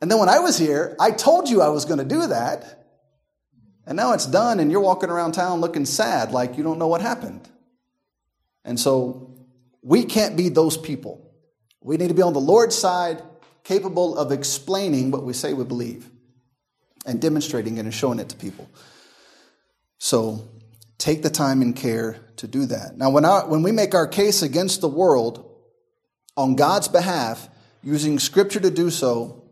And 0.00 0.10
then 0.10 0.18
when 0.18 0.28
I 0.28 0.40
was 0.40 0.58
here, 0.58 0.96
I 0.98 1.10
told 1.10 1.48
you 1.48 1.62
I 1.62 1.68
was 1.68 1.84
going 1.84 1.98
to 1.98 2.04
do 2.04 2.26
that. 2.26 2.84
And 3.86 3.96
now 3.96 4.14
it's 4.14 4.26
done, 4.26 4.58
and 4.58 4.72
you're 4.72 4.80
walking 4.80 5.10
around 5.10 5.32
town 5.32 5.60
looking 5.60 5.84
sad, 5.84 6.32
like 6.32 6.56
you 6.56 6.64
don't 6.64 6.78
know 6.78 6.88
what 6.88 7.00
happened. 7.00 7.48
And 8.64 8.80
so 8.80 9.38
we 9.80 10.04
can't 10.04 10.36
be 10.36 10.48
those 10.48 10.76
people. 10.76 11.30
We 11.80 11.96
need 11.96 12.08
to 12.08 12.14
be 12.14 12.22
on 12.22 12.32
the 12.32 12.40
Lord's 12.40 12.74
side, 12.74 13.22
capable 13.62 14.18
of 14.18 14.32
explaining 14.32 15.12
what 15.12 15.22
we 15.22 15.32
say 15.32 15.52
we 15.52 15.64
believe 15.64 16.10
and 17.04 17.20
demonstrating 17.20 17.76
it 17.76 17.80
and 17.80 17.94
showing 17.94 18.18
it 18.18 18.30
to 18.30 18.36
people. 18.36 18.68
So 19.98 20.48
take 20.98 21.22
the 21.22 21.30
time 21.30 21.62
and 21.62 21.76
care 21.76 22.18
to 22.36 22.48
do 22.48 22.66
that. 22.66 22.96
Now, 22.96 23.10
when, 23.10 23.24
when 23.24 23.62
we 23.62 23.72
make 23.72 23.94
our 23.94 24.08
case 24.08 24.42
against 24.42 24.80
the 24.80 24.88
world, 24.88 25.45
on 26.36 26.54
God's 26.56 26.88
behalf, 26.88 27.48
using 27.82 28.18
Scripture 28.18 28.60
to 28.60 28.70
do 28.70 28.90
so, 28.90 29.44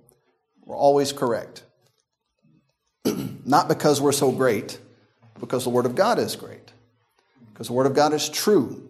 we're 0.65 0.77
always 0.77 1.13
correct. 1.13 1.63
Not 3.45 3.69
because 3.69 4.01
we're 4.01 4.13
so 4.13 4.33
great, 4.33 4.79
because 5.41 5.65
the 5.65 5.71
Word 5.71 5.87
of 5.87 5.95
God 5.95 6.19
is 6.19 6.37
great, 6.37 6.73
because 7.53 7.69
the 7.69 7.73
Word 7.73 7.87
of 7.87 7.95
God 7.95 8.13
is 8.13 8.29
true. 8.29 8.89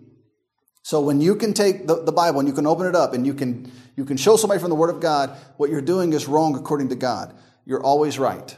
So 0.83 1.01
when 1.01 1.21
you 1.21 1.35
can 1.35 1.55
take 1.55 1.87
the, 1.87 2.03
the 2.03 2.13
Bible 2.13 2.41
and 2.41 2.49
you 2.49 2.55
can 2.55 2.67
open 2.67 2.87
it 2.87 2.95
up 2.95 3.15
and 3.15 3.27
you 3.27 3.33
can, 3.33 3.73
you 3.97 4.05
can 4.05 4.17
show 4.17 4.37
somebody 4.37 4.61
from 4.61 4.71
the 4.71 4.77
Word 4.77 4.91
of 4.91 5.01
God 5.01 5.31
what 5.57 5.71
you're 5.71 5.81
doing 5.81 6.13
is 6.13 6.29
wrong 6.29 6.57
according 6.57 6.91
to 6.91 6.95
God, 6.95 7.35
you're 7.65 7.83
always 7.83 8.19
right. 8.19 8.57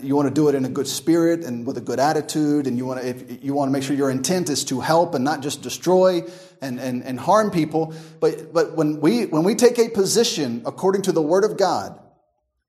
You 0.00 0.14
want 0.14 0.28
to 0.28 0.34
do 0.34 0.48
it 0.48 0.54
in 0.54 0.64
a 0.64 0.68
good 0.68 0.86
spirit 0.86 1.44
and 1.44 1.66
with 1.66 1.76
a 1.76 1.80
good 1.80 1.98
attitude, 1.98 2.68
and 2.68 2.78
you 2.78 2.86
want 2.86 3.00
to, 3.00 3.08
if 3.08 3.42
you 3.42 3.52
want 3.52 3.68
to 3.68 3.72
make 3.72 3.82
sure 3.82 3.96
your 3.96 4.10
intent 4.10 4.48
is 4.48 4.64
to 4.66 4.80
help 4.80 5.14
and 5.14 5.24
not 5.24 5.40
just 5.40 5.60
destroy 5.60 6.22
and, 6.62 6.80
and, 6.80 7.02
and 7.02 7.20
harm 7.20 7.50
people. 7.50 7.94
But, 8.20 8.54
but 8.54 8.74
when, 8.74 9.00
we, 9.00 9.26
when 9.26 9.42
we 9.42 9.54
take 9.54 9.78
a 9.78 9.90
position 9.90 10.62
according 10.64 11.02
to 11.02 11.12
the 11.12 11.20
Word 11.20 11.44
of 11.44 11.58
God, 11.58 11.98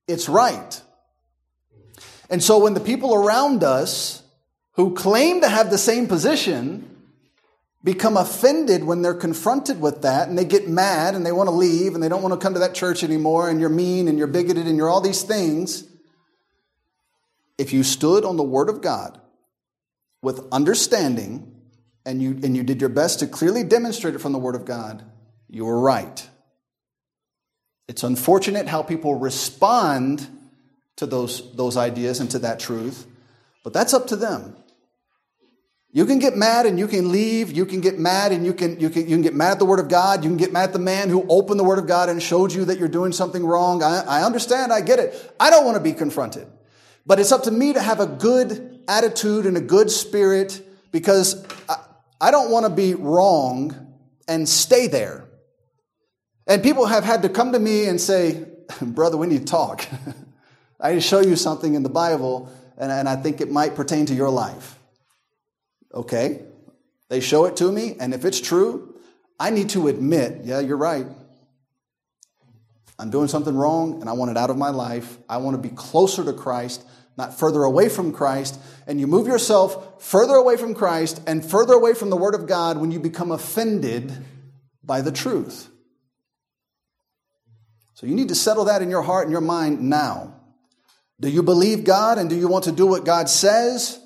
it's 0.07 0.27
right. 0.27 0.81
And 2.29 2.43
so 2.43 2.59
when 2.59 2.73
the 2.73 2.81
people 2.81 3.13
around 3.13 3.63
us 3.63 4.23
who 4.73 4.95
claim 4.95 5.41
to 5.41 5.47
have 5.47 5.69
the 5.69 5.77
same 5.77 6.07
position 6.07 6.89
become 7.83 8.17
offended 8.17 8.83
when 8.83 9.01
they're 9.01 9.13
confronted 9.13 9.79
with 9.79 10.01
that 10.01 10.29
and 10.29 10.37
they 10.37 10.45
get 10.45 10.67
mad 10.67 11.15
and 11.15 11.25
they 11.25 11.31
want 11.31 11.47
to 11.47 11.55
leave 11.55 11.93
and 11.93 12.01
they 12.01 12.09
don't 12.09 12.21
want 12.21 12.33
to 12.33 12.39
come 12.39 12.53
to 12.53 12.59
that 12.61 12.73
church 12.73 13.03
anymore 13.03 13.49
and 13.49 13.59
you're 13.59 13.69
mean 13.69 14.07
and 14.07 14.17
you're 14.17 14.27
bigoted 14.27 14.65
and 14.65 14.77
you're 14.77 14.89
all 14.89 15.01
these 15.01 15.21
things, 15.21 15.83
if 17.57 17.71
you 17.71 17.83
stood 17.83 18.25
on 18.25 18.37
the 18.37 18.43
Word 18.43 18.69
of 18.69 18.81
God 18.81 19.19
with 20.21 20.47
understanding 20.51 21.52
and 22.05 22.21
you, 22.21 22.31
and 22.43 22.55
you 22.55 22.63
did 22.63 22.81
your 22.81 22.89
best 22.89 23.19
to 23.19 23.27
clearly 23.27 23.63
demonstrate 23.63 24.15
it 24.15 24.19
from 24.19 24.33
the 24.33 24.39
Word 24.39 24.55
of 24.55 24.65
God, 24.65 25.03
you 25.49 25.65
were 25.65 25.79
right. 25.79 26.27
It's 27.87 28.03
unfortunate 28.03 28.67
how 28.67 28.81
people 28.83 29.15
respond 29.15 30.27
to 30.97 31.05
those, 31.05 31.55
those 31.55 31.77
ideas 31.77 32.19
and 32.19 32.29
to 32.31 32.39
that 32.39 32.59
truth, 32.59 33.07
but 33.63 33.73
that's 33.73 33.93
up 33.93 34.07
to 34.07 34.15
them. 34.15 34.55
You 35.95 36.07
can 36.07 36.17
get 36.17 36.35
mad 36.35 36.65
and 36.65 36.79
you 36.79 36.87
can 36.87 37.11
leave. 37.11 37.51
You 37.51 37.67
can 37.67 37.79
get 37.79 37.99
mad 37.99 38.31
and 38.31 38.43
you 38.43 38.53
can, 38.53 38.79
you 38.79 38.89
can, 38.89 39.03
you 39.03 39.09
can 39.09 39.21
get 39.21 39.35
mad 39.35 39.51
at 39.51 39.59
the 39.59 39.65
Word 39.65 39.79
of 39.79 39.89
God. 39.89 40.23
You 40.23 40.29
can 40.31 40.37
get 40.37 40.51
mad 40.51 40.63
at 40.63 40.73
the 40.73 40.79
man 40.79 41.09
who 41.09 41.23
opened 41.29 41.59
the 41.59 41.63
Word 41.63 41.77
of 41.77 41.85
God 41.85 42.09
and 42.09 42.21
showed 42.21 42.51
you 42.51 42.65
that 42.65 42.79
you're 42.79 42.87
doing 42.87 43.11
something 43.11 43.45
wrong. 43.45 43.83
I, 43.83 43.99
I 43.99 44.23
understand. 44.23 44.73
I 44.73 44.81
get 44.81 44.97
it. 44.97 45.35
I 45.39 45.51
don't 45.51 45.65
want 45.65 45.77
to 45.77 45.83
be 45.83 45.93
confronted. 45.93 46.47
But 47.05 47.19
it's 47.19 47.31
up 47.31 47.43
to 47.43 47.51
me 47.51 47.73
to 47.73 47.81
have 47.81 47.99
a 47.99 48.07
good 48.07 48.81
attitude 48.87 49.45
and 49.45 49.55
a 49.55 49.61
good 49.61 49.91
spirit 49.91 50.67
because 50.91 51.45
I 52.19 52.31
don't 52.31 52.51
want 52.51 52.65
to 52.65 52.71
be 52.71 52.93
wrong 52.93 53.93
and 54.27 54.47
stay 54.47 54.87
there. 54.87 55.25
And 56.47 56.61
people 56.61 56.85
have 56.85 57.03
had 57.03 57.21
to 57.23 57.29
come 57.29 57.53
to 57.53 57.59
me 57.59 57.87
and 57.87 57.99
say, 57.99 58.45
Brother, 58.81 59.17
we 59.17 59.27
need 59.27 59.39
to 59.39 59.45
talk. 59.45 59.85
I 60.79 60.89
need 60.89 60.95
to 60.95 61.01
show 61.01 61.21
you 61.21 61.35
something 61.35 61.75
in 61.75 61.83
the 61.83 61.89
Bible, 61.89 62.51
and, 62.77 62.91
and 62.91 63.07
I 63.07 63.15
think 63.15 63.39
it 63.39 63.49
might 63.49 63.75
pertain 63.75 64.05
to 64.07 64.13
your 64.13 64.29
life. 64.29 64.77
Okay. 65.93 66.41
They 67.09 67.19
show 67.19 67.45
it 67.45 67.55
to 67.57 67.71
me, 67.71 67.95
and 67.99 68.13
if 68.13 68.25
it's 68.25 68.41
true, 68.41 68.95
I 69.39 69.49
need 69.49 69.69
to 69.69 69.87
admit, 69.87 70.41
yeah, 70.43 70.59
you're 70.59 70.77
right. 70.77 71.05
I'm 72.99 73.09
doing 73.09 73.27
something 73.27 73.55
wrong, 73.55 74.01
and 74.01 74.09
I 74.09 74.13
want 74.13 74.31
it 74.31 74.37
out 74.37 74.49
of 74.49 74.57
my 74.57 74.69
life. 74.69 75.17
I 75.29 75.37
want 75.37 75.55
to 75.55 75.69
be 75.69 75.73
closer 75.75 76.23
to 76.23 76.33
Christ, 76.33 76.83
not 77.17 77.37
further 77.37 77.63
away 77.63 77.89
from 77.89 78.11
Christ. 78.11 78.59
And 78.87 78.99
you 78.99 79.07
move 79.07 79.27
yourself 79.27 80.01
further 80.03 80.35
away 80.35 80.57
from 80.57 80.73
Christ 80.73 81.21
and 81.27 81.45
further 81.45 81.73
away 81.73 81.93
from 81.93 82.09
the 82.09 82.17
Word 82.17 82.35
of 82.35 82.47
God 82.47 82.77
when 82.77 82.91
you 82.91 82.99
become 82.99 83.31
offended 83.31 84.11
by 84.83 85.01
the 85.01 85.11
truth. 85.11 85.69
So 87.93 88.07
you 88.07 88.15
need 88.15 88.29
to 88.29 88.35
settle 88.35 88.65
that 88.65 88.81
in 88.81 88.89
your 88.89 89.01
heart 89.01 89.25
and 89.25 89.31
your 89.31 89.41
mind 89.41 89.81
now. 89.81 90.33
Do 91.21 91.29
you 91.29 91.43
believe 91.43 91.83
God 91.83 92.17
and 92.17 92.29
do 92.29 92.35
you 92.35 92.47
want 92.47 92.65
to 92.65 92.71
do 92.71 92.85
what 92.85 93.05
God 93.05 93.29
says? 93.29 93.99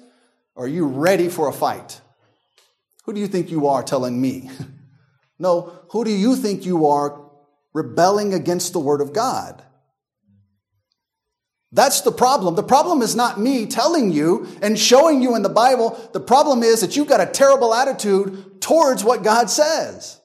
Or 0.56 0.66
are 0.66 0.68
you 0.68 0.86
ready 0.86 1.30
for 1.30 1.48
a 1.48 1.54
fight? 1.54 2.02
Who 3.06 3.14
do 3.14 3.20
you 3.22 3.28
think 3.28 3.50
you 3.50 3.68
are 3.68 3.82
telling 3.82 4.20
me? 4.20 4.50
no, 5.40 5.74
who 5.92 6.04
do 6.04 6.12
you 6.12 6.36
think 6.36 6.66
you 6.66 6.88
are 6.88 7.26
rebelling 7.74 8.34
against 8.34 8.74
the 8.74 8.80
Word 8.80 9.02
of 9.02 9.14
God? 9.14 9.64
That's 11.72 12.02
the 12.02 12.12
problem. 12.12 12.56
The 12.56 12.64
problem 12.64 13.02
is 13.02 13.16
not 13.16 13.40
me 13.40 13.66
telling 13.66 14.12
you 14.12 14.48
and 14.62 14.80
showing 14.80 15.22
you 15.22 15.36
in 15.36 15.42
the 15.42 15.50
Bible. 15.50 16.00
The 16.14 16.20
problem 16.20 16.64
is 16.64 16.82
that 16.82 16.96
you've 16.96 17.10
got 17.10 17.22
a 17.22 17.26
terrible 17.26 17.74
attitude 17.74 18.62
towards 18.62 19.04
what 19.04 19.24
God 19.24 19.50
says. 19.50 20.20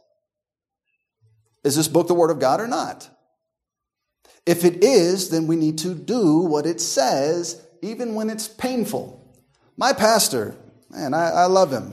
Is 1.64 1.76
this 1.76 1.88
book 1.88 2.06
the 2.06 2.14
Word 2.14 2.30
of 2.30 2.38
God 2.38 2.60
or 2.60 2.68
not? 2.68 3.08
If 4.46 4.64
it 4.64 4.82
is, 4.82 5.30
then 5.30 5.46
we 5.46 5.56
need 5.56 5.78
to 5.78 5.94
do 5.94 6.38
what 6.38 6.66
it 6.66 6.80
says, 6.80 7.64
even 7.80 8.14
when 8.14 8.30
it's 8.30 8.48
painful. 8.48 9.18
My 9.76 9.92
pastor, 9.92 10.56
man, 10.90 11.14
I, 11.14 11.30
I 11.30 11.44
love 11.46 11.72
him. 11.72 11.92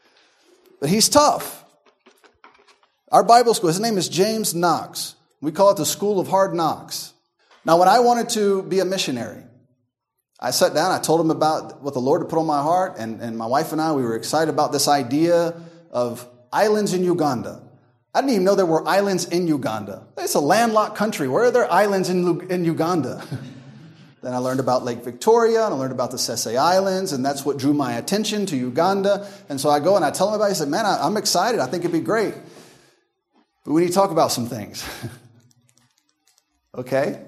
but 0.80 0.88
he's 0.88 1.08
tough. 1.08 1.64
Our 3.10 3.22
Bible 3.22 3.54
school, 3.54 3.68
his 3.68 3.80
name 3.80 3.96
is 3.96 4.08
James 4.08 4.54
Knox. 4.54 5.14
We 5.40 5.52
call 5.52 5.70
it 5.70 5.76
the 5.76 5.86
School 5.86 6.18
of 6.18 6.28
Hard 6.28 6.54
Knocks. 6.54 7.13
Now, 7.64 7.78
when 7.78 7.88
I 7.88 8.00
wanted 8.00 8.28
to 8.30 8.62
be 8.62 8.80
a 8.80 8.84
missionary, 8.84 9.42
I 10.40 10.50
sat 10.50 10.74
down, 10.74 10.92
I 10.92 10.98
told 10.98 11.20
him 11.20 11.30
about 11.30 11.82
what 11.82 11.94
the 11.94 12.00
Lord 12.00 12.22
had 12.22 12.28
put 12.28 12.38
on 12.38 12.46
my 12.46 12.60
heart, 12.60 12.96
and, 12.98 13.20
and 13.20 13.38
my 13.38 13.46
wife 13.46 13.72
and 13.72 13.80
I, 13.80 13.92
we 13.92 14.02
were 14.02 14.16
excited 14.16 14.52
about 14.52 14.72
this 14.72 14.88
idea 14.88 15.54
of 15.90 16.28
islands 16.52 16.92
in 16.92 17.02
Uganda. 17.04 17.62
I 18.14 18.20
didn't 18.20 18.32
even 18.32 18.44
know 18.44 18.54
there 18.54 18.66
were 18.66 18.86
islands 18.86 19.24
in 19.26 19.48
Uganda. 19.48 20.06
It's 20.18 20.34
a 20.34 20.40
landlocked 20.40 20.96
country. 20.96 21.28
Where 21.28 21.44
are 21.44 21.50
there 21.50 21.70
islands 21.72 22.10
in, 22.10 22.50
in 22.50 22.64
Uganda? 22.64 23.24
Then 24.24 24.32
I 24.32 24.38
learned 24.38 24.58
about 24.58 24.84
Lake 24.84 25.04
Victoria 25.04 25.66
and 25.66 25.74
I 25.74 25.76
learned 25.76 25.92
about 25.92 26.10
the 26.10 26.16
Sese 26.16 26.56
Islands, 26.56 27.12
and 27.12 27.22
that's 27.22 27.44
what 27.44 27.58
drew 27.58 27.74
my 27.74 27.92
attention 27.98 28.46
to 28.46 28.56
Uganda. 28.56 29.30
And 29.50 29.60
so 29.60 29.68
I 29.68 29.80
go 29.80 29.96
and 29.96 30.04
I 30.04 30.10
tell 30.10 30.28
him 30.28 30.34
about 30.34 30.46
it. 30.46 30.52
He 30.52 30.54
said, 30.54 30.68
Man, 30.68 30.86
I, 30.86 31.06
am 31.06 31.18
excited. 31.18 31.60
I 31.60 31.66
think 31.66 31.84
it'd 31.84 31.92
be 31.92 32.00
great. 32.00 32.32
But 33.66 33.72
we 33.74 33.82
need 33.82 33.88
to 33.88 33.92
talk 33.92 34.10
about 34.10 34.32
some 34.32 34.46
things. 34.46 34.82
okay? 36.74 37.20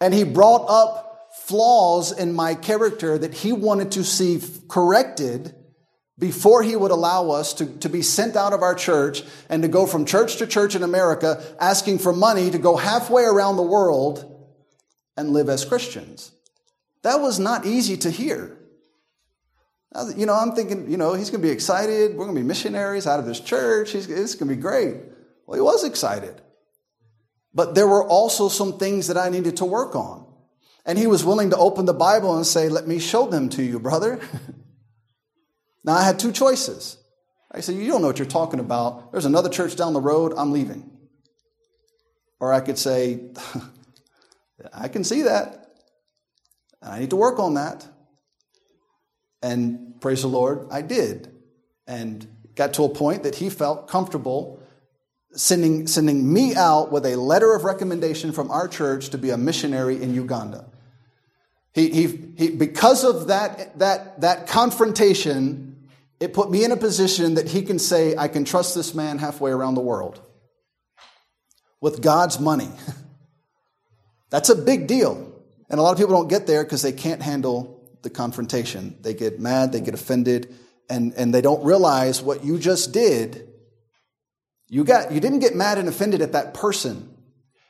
and 0.00 0.12
he 0.12 0.24
brought 0.24 0.66
up 0.68 1.30
flaws 1.44 2.12
in 2.12 2.32
my 2.32 2.54
character 2.54 3.18
that 3.18 3.34
he 3.34 3.52
wanted 3.52 3.92
to 3.92 4.04
see 4.04 4.40
corrected 4.68 5.54
before 6.18 6.62
he 6.62 6.76
would 6.76 6.90
allow 6.90 7.30
us 7.30 7.54
to, 7.54 7.66
to 7.78 7.88
be 7.88 8.00
sent 8.00 8.36
out 8.36 8.52
of 8.52 8.62
our 8.62 8.74
church 8.74 9.22
and 9.48 9.62
to 9.62 9.68
go 9.68 9.86
from 9.86 10.04
church 10.04 10.36
to 10.36 10.46
church 10.46 10.74
in 10.74 10.82
America 10.82 11.42
asking 11.60 11.98
for 11.98 12.12
money 12.12 12.50
to 12.50 12.58
go 12.58 12.76
halfway 12.76 13.24
around 13.24 13.56
the 13.56 13.62
world 13.62 14.30
and 15.16 15.30
live 15.30 15.48
as 15.48 15.64
Christians. 15.64 16.30
That 17.02 17.20
was 17.20 17.38
not 17.38 17.66
easy 17.66 17.96
to 17.98 18.10
hear. 18.10 18.56
You 20.16 20.26
know, 20.26 20.34
I'm 20.34 20.52
thinking, 20.52 20.90
you 20.90 20.96
know, 20.96 21.14
he's 21.14 21.30
going 21.30 21.42
to 21.42 21.46
be 21.46 21.52
excited. 21.52 22.12
We're 22.12 22.24
going 22.24 22.36
to 22.36 22.40
be 22.40 22.46
missionaries 22.46 23.06
out 23.06 23.20
of 23.20 23.26
this 23.26 23.38
church. 23.38 23.92
He's, 23.92 24.08
it's 24.08 24.34
going 24.34 24.48
to 24.48 24.56
be 24.56 24.60
great. 24.60 24.96
Well, 25.46 25.56
he 25.56 25.60
was 25.60 25.84
excited. 25.84 26.40
But 27.54 27.74
there 27.74 27.86
were 27.86 28.06
also 28.06 28.48
some 28.48 28.78
things 28.78 29.06
that 29.06 29.16
I 29.16 29.28
needed 29.28 29.58
to 29.58 29.64
work 29.64 29.94
on. 29.94 30.26
And 30.84 30.98
he 30.98 31.06
was 31.06 31.24
willing 31.24 31.50
to 31.50 31.56
open 31.56 31.86
the 31.86 31.94
Bible 31.94 32.36
and 32.36 32.46
say, 32.46 32.68
Let 32.68 32.86
me 32.86 32.98
show 32.98 33.26
them 33.26 33.48
to 33.50 33.62
you, 33.62 33.78
brother. 33.78 34.20
now, 35.84 35.94
I 35.94 36.02
had 36.02 36.18
two 36.18 36.32
choices. 36.32 36.98
I 37.50 37.60
said, 37.60 37.76
You 37.76 37.86
don't 37.86 38.02
know 38.02 38.08
what 38.08 38.18
you're 38.18 38.26
talking 38.26 38.60
about. 38.60 39.12
There's 39.12 39.24
another 39.24 39.48
church 39.48 39.76
down 39.76 39.92
the 39.92 40.00
road. 40.00 40.34
I'm 40.36 40.52
leaving. 40.52 40.90
Or 42.40 42.52
I 42.52 42.60
could 42.60 42.76
say, 42.76 43.20
I 44.74 44.88
can 44.88 45.04
see 45.04 45.22
that. 45.22 45.60
I 46.82 46.98
need 46.98 47.10
to 47.10 47.16
work 47.16 47.38
on 47.38 47.54
that. 47.54 47.86
And 49.42 50.00
praise 50.00 50.22
the 50.22 50.28
Lord, 50.28 50.66
I 50.70 50.82
did. 50.82 51.30
And 51.86 52.26
got 52.54 52.74
to 52.74 52.84
a 52.84 52.88
point 52.88 53.22
that 53.22 53.36
he 53.36 53.48
felt 53.48 53.88
comfortable 53.88 54.60
sending, 55.34 55.86
sending 55.86 56.32
me 56.32 56.54
out 56.54 56.92
with 56.92 57.06
a 57.06 57.16
letter 57.16 57.54
of 57.54 57.64
recommendation 57.64 58.32
from 58.32 58.50
our 58.50 58.68
church 58.68 59.10
to 59.10 59.18
be 59.18 59.30
a 59.30 59.36
missionary 59.36 60.02
in 60.02 60.14
Uganda. 60.14 60.66
He, 61.72 61.90
he, 61.90 62.06
he, 62.36 62.50
because 62.50 63.04
of 63.04 63.28
that, 63.28 63.78
that, 63.80 64.20
that 64.20 64.46
confrontation, 64.46 65.88
it 66.20 66.32
put 66.32 66.50
me 66.50 66.64
in 66.64 66.70
a 66.70 66.76
position 66.76 67.34
that 67.34 67.48
he 67.48 67.62
can 67.62 67.78
say, 67.78 68.16
I 68.16 68.28
can 68.28 68.44
trust 68.44 68.74
this 68.74 68.94
man 68.94 69.18
halfway 69.18 69.50
around 69.50 69.74
the 69.74 69.80
world 69.80 70.20
with 71.80 72.00
God's 72.00 72.38
money. 72.38 72.70
That's 74.30 74.48
a 74.48 74.54
big 74.54 74.86
deal. 74.86 75.32
And 75.68 75.80
a 75.80 75.82
lot 75.82 75.92
of 75.92 75.98
people 75.98 76.14
don't 76.14 76.28
get 76.28 76.46
there 76.46 76.62
because 76.62 76.82
they 76.82 76.92
can't 76.92 77.20
handle 77.20 77.88
the 78.02 78.10
confrontation. 78.10 78.96
They 79.00 79.14
get 79.14 79.40
mad, 79.40 79.72
they 79.72 79.80
get 79.80 79.94
offended, 79.94 80.54
and, 80.88 81.12
and 81.14 81.34
they 81.34 81.40
don't 81.40 81.64
realize 81.64 82.22
what 82.22 82.44
you 82.44 82.58
just 82.58 82.92
did. 82.92 83.48
You, 84.68 84.84
got, 84.84 85.12
you 85.12 85.20
didn't 85.20 85.40
get 85.40 85.54
mad 85.54 85.78
and 85.78 85.88
offended 85.88 86.22
at 86.22 86.32
that 86.32 86.54
person. 86.54 87.14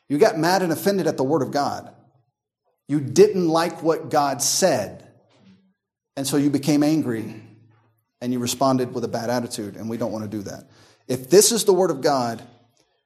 You 0.09 0.19
got 0.19 0.39
mad 0.39 0.63
and 0.63 0.73
offended 0.73 1.07
at 1.07 1.17
the 1.17 1.25
Word 1.25 1.43
of 1.43 1.51
God. 1.51 1.93
You 2.89 3.01
didn't 3.01 3.49
like 3.49 3.83
what 3.83 4.11
God 4.11 4.43
said. 4.43 5.07
And 6.17 6.27
so 6.27 6.37
you 6.37 6.51
became 6.51 6.83
angry 6.83 7.43
and 8.21 8.33
you 8.33 8.39
responded 8.39 8.95
with 8.95 9.05
a 9.05 9.09
bad 9.09 9.29
attitude, 9.29 9.77
and 9.77 9.91
we 9.91 9.99
don't 9.99 10.13
want 10.13 10.25
to 10.25 10.31
do 10.31 10.43
that. 10.45 10.65
If 11.09 11.29
this 11.29 11.53
is 11.53 11.65
the 11.65 11.75
Word 11.75 11.91
of 11.91 12.01
God, 12.01 12.43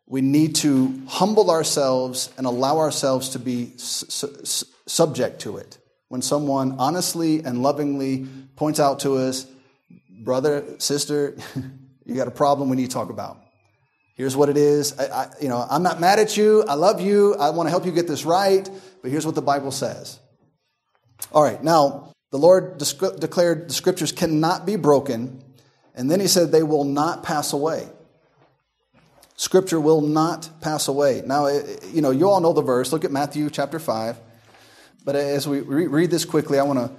we 0.06 0.20
need 0.20 0.54
to 0.56 1.02
humble 1.08 1.50
ourselves 1.50 2.30
and 2.36 2.46
allow 2.46 2.78
ourselves 2.78 3.30
to 3.30 3.38
be 3.38 3.72
su- 3.76 4.66
subject 4.86 5.40
to 5.40 5.56
it. 5.56 5.78
When 6.08 6.22
someone 6.22 6.76
honestly 6.78 7.42
and 7.42 7.62
lovingly 7.62 8.26
points 8.56 8.80
out 8.80 9.00
to 9.00 9.16
us, 9.16 9.46
brother, 10.20 10.64
sister, 10.78 11.36
you 12.06 12.14
got 12.14 12.28
a 12.28 12.32
problem 12.32 12.68
we 12.68 12.76
need 12.76 12.86
to 12.90 12.94
talk 12.94 13.10
about. 13.10 13.38
Here's 14.18 14.36
what 14.36 14.48
it 14.48 14.56
is. 14.56 14.98
I, 14.98 15.04
I, 15.04 15.28
you 15.40 15.48
know, 15.48 15.64
I'm 15.70 15.84
not 15.84 16.00
mad 16.00 16.18
at 16.18 16.36
you. 16.36 16.64
I 16.64 16.74
love 16.74 17.00
you. 17.00 17.36
I 17.36 17.50
want 17.50 17.68
to 17.68 17.70
help 17.70 17.86
you 17.86 17.92
get 17.92 18.08
this 18.08 18.24
right. 18.24 18.68
But 19.00 19.12
here's 19.12 19.24
what 19.24 19.36
the 19.36 19.42
Bible 19.42 19.70
says. 19.70 20.18
All 21.30 21.42
right. 21.42 21.62
Now, 21.62 22.12
the 22.32 22.38
Lord 22.38 22.78
declared 22.78 23.68
the 23.68 23.72
scriptures 23.72 24.10
cannot 24.10 24.66
be 24.66 24.74
broken. 24.74 25.40
And 25.94 26.10
then 26.10 26.18
he 26.18 26.26
said 26.26 26.50
they 26.50 26.64
will 26.64 26.82
not 26.82 27.22
pass 27.22 27.52
away. 27.52 27.88
Scripture 29.36 29.78
will 29.78 30.00
not 30.00 30.50
pass 30.60 30.88
away. 30.88 31.22
Now, 31.24 31.46
you 31.92 32.02
know, 32.02 32.10
you 32.10 32.28
all 32.28 32.40
know 32.40 32.52
the 32.52 32.60
verse. 32.60 32.92
Look 32.92 33.04
at 33.04 33.12
Matthew 33.12 33.48
chapter 33.50 33.78
5. 33.78 34.18
But 35.04 35.14
as 35.14 35.46
we 35.46 35.60
read 35.60 36.10
this 36.10 36.24
quickly, 36.24 36.58
I 36.58 36.64
want 36.64 36.80
to 36.80 36.90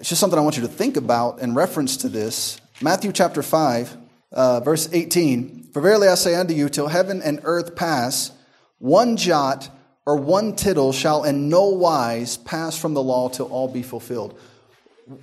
it's 0.00 0.10
just 0.10 0.20
something 0.20 0.38
I 0.38 0.42
want 0.42 0.56
you 0.56 0.62
to 0.62 0.68
think 0.68 0.98
about 0.98 1.40
in 1.40 1.54
reference 1.54 1.96
to 1.98 2.10
this. 2.10 2.60
Matthew 2.82 3.10
chapter 3.12 3.42
5, 3.42 3.96
uh, 4.32 4.60
verse 4.60 4.88
18 4.92 5.63
For 5.74 5.80
verily 5.80 6.06
I 6.06 6.14
say 6.14 6.36
unto 6.36 6.54
you, 6.54 6.68
till 6.68 6.86
heaven 6.86 7.20
and 7.20 7.40
earth 7.42 7.74
pass, 7.74 8.30
one 8.78 9.16
jot 9.16 9.68
or 10.06 10.14
one 10.14 10.54
tittle 10.54 10.92
shall 10.92 11.24
in 11.24 11.48
no 11.48 11.64
wise 11.64 12.36
pass 12.36 12.78
from 12.78 12.94
the 12.94 13.02
law 13.02 13.28
till 13.28 13.46
all 13.46 13.66
be 13.66 13.82
fulfilled. 13.82 14.38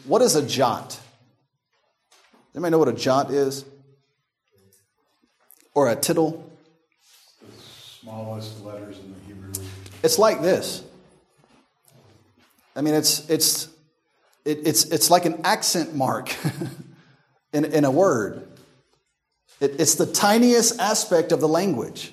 What 0.04 0.22
is 0.22 0.36
a 0.36 0.46
jot? 0.46 1.00
Anybody 2.54 2.72
know 2.72 2.80
what 2.80 2.90
a 2.90 2.94
jot 2.94 3.32
is? 3.32 3.64
Or 5.74 5.90
a 5.90 5.96
tittle? 5.96 6.52
The 7.40 7.62
smallest 8.02 8.62
letters 8.66 9.00
in 9.00 9.14
the 9.14 9.20
Hebrew. 9.26 9.54
It's 10.04 10.20
like 10.20 10.42
this. 10.42 10.84
I 12.76 12.82
mean, 12.82 12.94
it's, 12.94 13.30
it's, 13.30 13.70
it, 14.44 14.68
it's, 14.68 14.84
it's 14.84 15.10
like 15.10 15.24
an 15.24 15.40
accent 15.46 15.96
mark 15.96 16.36
in, 17.54 17.64
in 17.64 17.86
a 17.86 17.92
word. 17.92 18.51
It, 19.62 19.80
it's 19.80 19.96
the 19.96 20.08
tiniest 20.08 20.80
aspect 20.80 21.32
of 21.32 21.40
the 21.40 21.48
language. 21.48 22.12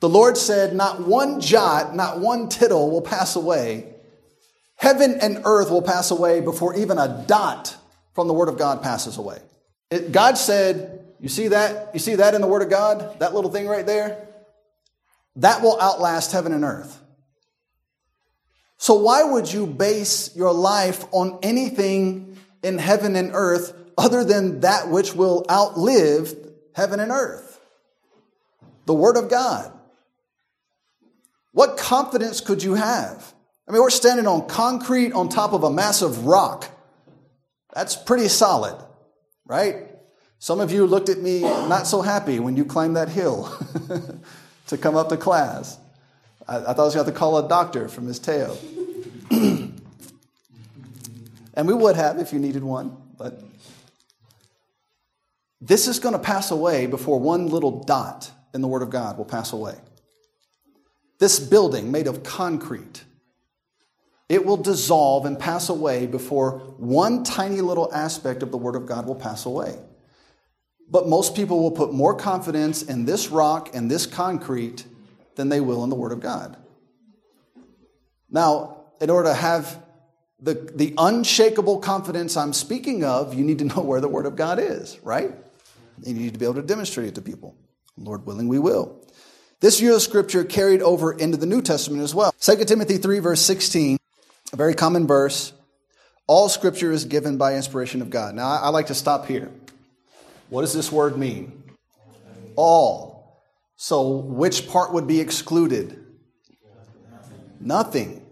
The 0.00 0.08
Lord 0.08 0.36
said, 0.36 0.74
Not 0.74 1.06
one 1.06 1.40
jot, 1.40 1.94
not 1.94 2.18
one 2.18 2.48
tittle 2.48 2.90
will 2.90 3.02
pass 3.02 3.36
away. 3.36 3.94
Heaven 4.76 5.18
and 5.20 5.42
earth 5.44 5.70
will 5.70 5.82
pass 5.82 6.10
away 6.10 6.40
before 6.40 6.74
even 6.74 6.98
a 6.98 7.24
dot 7.28 7.76
from 8.14 8.26
the 8.26 8.34
Word 8.34 8.48
of 8.48 8.58
God 8.58 8.82
passes 8.82 9.18
away. 9.18 9.38
It, 9.90 10.10
God 10.10 10.38
said, 10.38 11.04
You 11.20 11.28
see 11.28 11.48
that? 11.48 11.90
You 11.92 12.00
see 12.00 12.16
that 12.16 12.34
in 12.34 12.40
the 12.40 12.46
Word 12.46 12.62
of 12.62 12.70
God? 12.70 13.20
That 13.20 13.34
little 13.34 13.50
thing 13.50 13.68
right 13.68 13.84
there? 13.84 14.26
That 15.36 15.62
will 15.62 15.78
outlast 15.80 16.32
heaven 16.32 16.52
and 16.52 16.64
earth. 16.64 16.98
So, 18.78 18.94
why 18.94 19.22
would 19.22 19.52
you 19.52 19.66
base 19.66 20.34
your 20.34 20.54
life 20.54 21.04
on 21.12 21.38
anything 21.42 22.38
in 22.62 22.78
heaven 22.78 23.14
and 23.14 23.32
earth 23.34 23.74
other 24.00 24.24
than 24.24 24.60
that 24.60 24.88
which 24.88 25.14
will 25.14 25.44
outlive 25.50 26.34
heaven 26.74 27.00
and 27.00 27.12
earth? 27.12 27.60
The 28.86 28.94
Word 28.94 29.16
of 29.16 29.28
God. 29.28 29.72
What 31.52 31.76
confidence 31.76 32.40
could 32.40 32.62
you 32.62 32.74
have? 32.74 33.34
I 33.68 33.72
mean, 33.72 33.82
we're 33.82 33.90
standing 33.90 34.26
on 34.26 34.48
concrete 34.48 35.12
on 35.12 35.28
top 35.28 35.52
of 35.52 35.62
a 35.62 35.70
massive 35.70 36.24
rock. 36.24 36.68
That's 37.74 37.94
pretty 37.94 38.28
solid, 38.28 38.76
right? 39.46 39.88
Some 40.38 40.60
of 40.60 40.72
you 40.72 40.86
looked 40.86 41.08
at 41.10 41.18
me 41.18 41.42
not 41.42 41.86
so 41.86 42.00
happy 42.00 42.40
when 42.40 42.56
you 42.56 42.64
climbed 42.64 42.96
that 42.96 43.10
hill 43.10 43.54
to 44.68 44.78
come 44.78 44.96
up 44.96 45.10
to 45.10 45.16
class. 45.16 45.78
I, 46.48 46.56
I 46.56 46.60
thought 46.60 46.78
I 46.78 46.84
was 46.84 46.94
going 46.94 47.04
to 47.04 47.10
have 47.10 47.14
to 47.14 47.18
call 47.18 47.38
a 47.38 47.48
doctor 47.48 47.88
from 47.88 48.06
Miss 48.06 48.18
Teo. 48.18 48.56
and 49.30 49.72
we 51.64 51.74
would 51.74 51.96
have 51.96 52.18
if 52.18 52.32
you 52.32 52.38
needed 52.38 52.64
one, 52.64 52.96
but 53.18 53.42
this 55.60 55.86
is 55.86 55.98
going 55.98 56.14
to 56.14 56.18
pass 56.18 56.50
away 56.50 56.86
before 56.86 57.20
one 57.20 57.48
little 57.48 57.84
dot 57.84 58.30
in 58.54 58.62
the 58.62 58.68
Word 58.68 58.82
of 58.82 58.90
God 58.90 59.18
will 59.18 59.24
pass 59.24 59.52
away. 59.52 59.74
This 61.18 61.38
building 61.38 61.92
made 61.92 62.06
of 62.06 62.22
concrete, 62.22 63.04
it 64.28 64.46
will 64.46 64.56
dissolve 64.56 65.26
and 65.26 65.38
pass 65.38 65.68
away 65.68 66.06
before 66.06 66.52
one 66.78 67.24
tiny 67.24 67.60
little 67.60 67.92
aspect 67.92 68.42
of 68.42 68.50
the 68.50 68.56
Word 68.56 68.74
of 68.74 68.86
God 68.86 69.06
will 69.06 69.14
pass 69.14 69.44
away. 69.44 69.78
But 70.88 71.06
most 71.06 71.36
people 71.36 71.62
will 71.62 71.70
put 71.70 71.92
more 71.92 72.14
confidence 72.14 72.82
in 72.82 73.04
this 73.04 73.28
rock 73.28 73.74
and 73.74 73.90
this 73.90 74.06
concrete 74.06 74.86
than 75.36 75.50
they 75.50 75.60
will 75.60 75.84
in 75.84 75.90
the 75.90 75.96
Word 75.96 76.12
of 76.12 76.20
God. 76.20 76.56
Now, 78.30 78.84
in 79.00 79.10
order 79.10 79.28
to 79.28 79.34
have 79.34 79.82
the, 80.40 80.54
the 80.54 80.94
unshakable 80.96 81.80
confidence 81.80 82.36
I'm 82.36 82.54
speaking 82.54 83.04
of, 83.04 83.34
you 83.34 83.44
need 83.44 83.58
to 83.58 83.64
know 83.66 83.82
where 83.82 84.00
the 84.00 84.08
Word 84.08 84.26
of 84.26 84.36
God 84.36 84.58
is, 84.58 84.98
right? 85.02 85.32
You 86.04 86.14
need 86.14 86.32
to 86.32 86.38
be 86.38 86.44
able 86.44 86.54
to 86.56 86.62
demonstrate 86.62 87.08
it 87.08 87.14
to 87.16 87.22
people. 87.22 87.56
Lord 87.96 88.26
willing, 88.26 88.48
we 88.48 88.58
will. 88.58 89.00
This 89.60 89.78
view 89.78 89.94
of 89.94 90.00
Scripture 90.00 90.42
carried 90.42 90.80
over 90.80 91.12
into 91.12 91.36
the 91.36 91.46
New 91.46 91.60
Testament 91.60 92.02
as 92.02 92.14
well. 92.14 92.34
2 92.40 92.64
Timothy 92.64 92.96
3, 92.96 93.18
verse 93.18 93.42
16, 93.42 93.98
a 94.52 94.56
very 94.56 94.74
common 94.74 95.06
verse. 95.06 95.52
All 96.26 96.48
Scripture 96.48 96.92
is 96.92 97.04
given 97.04 97.36
by 97.36 97.56
inspiration 97.56 98.00
of 98.00 98.08
God. 98.08 98.34
Now, 98.34 98.48
I 98.48 98.70
like 98.70 98.86
to 98.86 98.94
stop 98.94 99.26
here. 99.26 99.50
What 100.48 100.62
does 100.62 100.72
this 100.72 100.90
word 100.90 101.18
mean? 101.18 101.62
All. 102.56 103.42
So, 103.76 104.08
which 104.08 104.68
part 104.68 104.92
would 104.92 105.06
be 105.06 105.20
excluded? 105.20 106.04
Nothing. 107.60 108.26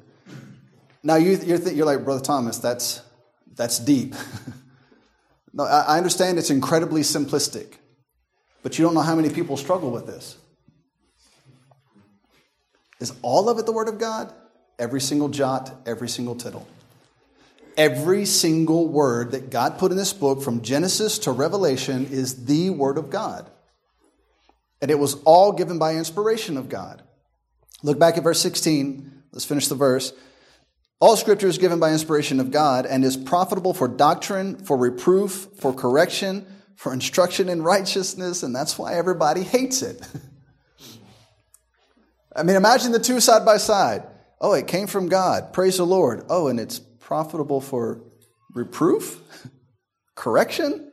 Now, 1.02 1.16
you, 1.16 1.36
you're 1.36 1.86
like, 1.86 2.04
Brother 2.04 2.24
Thomas, 2.24 2.58
that's, 2.58 3.02
that's 3.54 3.78
deep. 3.78 4.14
no, 5.52 5.64
I 5.64 5.96
understand 5.96 6.38
it's 6.38 6.50
incredibly 6.50 7.02
simplistic, 7.02 7.74
but 8.62 8.78
you 8.78 8.84
don't 8.84 8.94
know 8.94 9.00
how 9.00 9.14
many 9.14 9.30
people 9.30 9.56
struggle 9.56 9.90
with 9.90 10.06
this. 10.06 10.36
Is 13.00 13.12
all 13.22 13.48
of 13.48 13.58
it 13.58 13.66
the 13.66 13.72
Word 13.72 13.88
of 13.88 13.98
God? 13.98 14.32
Every 14.78 15.00
single 15.00 15.28
jot, 15.28 15.72
every 15.86 16.08
single 16.08 16.34
tittle. 16.34 16.66
Every 17.76 18.24
single 18.24 18.88
word 18.88 19.30
that 19.32 19.50
God 19.50 19.78
put 19.78 19.92
in 19.92 19.96
this 19.96 20.12
book 20.12 20.42
from 20.42 20.62
Genesis 20.62 21.20
to 21.20 21.30
Revelation 21.30 22.08
is 22.10 22.44
the 22.46 22.70
Word 22.70 22.98
of 22.98 23.08
God. 23.08 23.48
And 24.82 24.90
it 24.90 24.98
was 24.98 25.14
all 25.24 25.52
given 25.52 25.78
by 25.78 25.94
inspiration 25.94 26.56
of 26.56 26.68
God. 26.68 27.02
Look 27.82 27.98
back 27.98 28.16
at 28.16 28.24
verse 28.24 28.40
16. 28.40 29.22
Let's 29.32 29.44
finish 29.44 29.68
the 29.68 29.74
verse. 29.76 30.12
All 31.00 31.16
scripture 31.16 31.46
is 31.46 31.58
given 31.58 31.78
by 31.78 31.92
inspiration 31.92 32.40
of 32.40 32.50
God 32.50 32.84
and 32.84 33.04
is 33.04 33.16
profitable 33.16 33.72
for 33.72 33.86
doctrine, 33.86 34.56
for 34.56 34.76
reproof, 34.76 35.46
for 35.60 35.72
correction, 35.72 36.44
for 36.74 36.92
instruction 36.92 37.48
in 37.48 37.62
righteousness, 37.62 38.42
and 38.42 38.54
that's 38.54 38.76
why 38.76 38.94
everybody 38.94 39.44
hates 39.44 39.82
it. 39.82 40.02
I 42.34 42.42
mean, 42.42 42.56
imagine 42.56 42.90
the 42.90 42.98
two 42.98 43.20
side 43.20 43.44
by 43.44 43.58
side. 43.58 44.02
Oh, 44.40 44.54
it 44.54 44.66
came 44.66 44.88
from 44.88 45.08
God. 45.08 45.52
Praise 45.52 45.76
the 45.76 45.86
Lord. 45.86 46.24
Oh, 46.28 46.48
and 46.48 46.58
it's 46.58 46.78
profitable 46.78 47.60
for 47.60 48.02
reproof, 48.52 49.20
correction, 50.16 50.90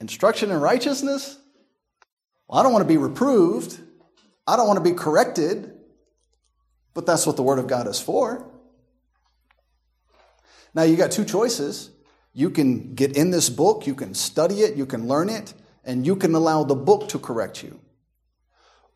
instruction 0.00 0.50
in 0.50 0.60
righteousness. 0.60 1.38
Well, 2.46 2.60
I 2.60 2.62
don't 2.62 2.72
want 2.72 2.84
to 2.84 2.88
be 2.88 2.98
reproved. 2.98 3.80
I 4.46 4.56
don't 4.56 4.66
want 4.66 4.78
to 4.78 4.84
be 4.84 4.96
corrected. 4.96 5.72
But 6.92 7.06
that's 7.06 7.26
what 7.26 7.36
the 7.36 7.42
Word 7.42 7.58
of 7.58 7.66
God 7.66 7.86
is 7.86 8.00
for. 8.00 8.50
Now, 10.76 10.82
you 10.82 10.94
got 10.94 11.10
two 11.10 11.24
choices. 11.24 11.88
You 12.34 12.50
can 12.50 12.94
get 12.94 13.16
in 13.16 13.30
this 13.30 13.48
book, 13.48 13.86
you 13.86 13.94
can 13.94 14.12
study 14.12 14.56
it, 14.56 14.76
you 14.76 14.84
can 14.84 15.08
learn 15.08 15.30
it, 15.30 15.54
and 15.84 16.06
you 16.06 16.16
can 16.16 16.34
allow 16.34 16.64
the 16.64 16.74
book 16.74 17.08
to 17.08 17.18
correct 17.18 17.62
you. 17.62 17.80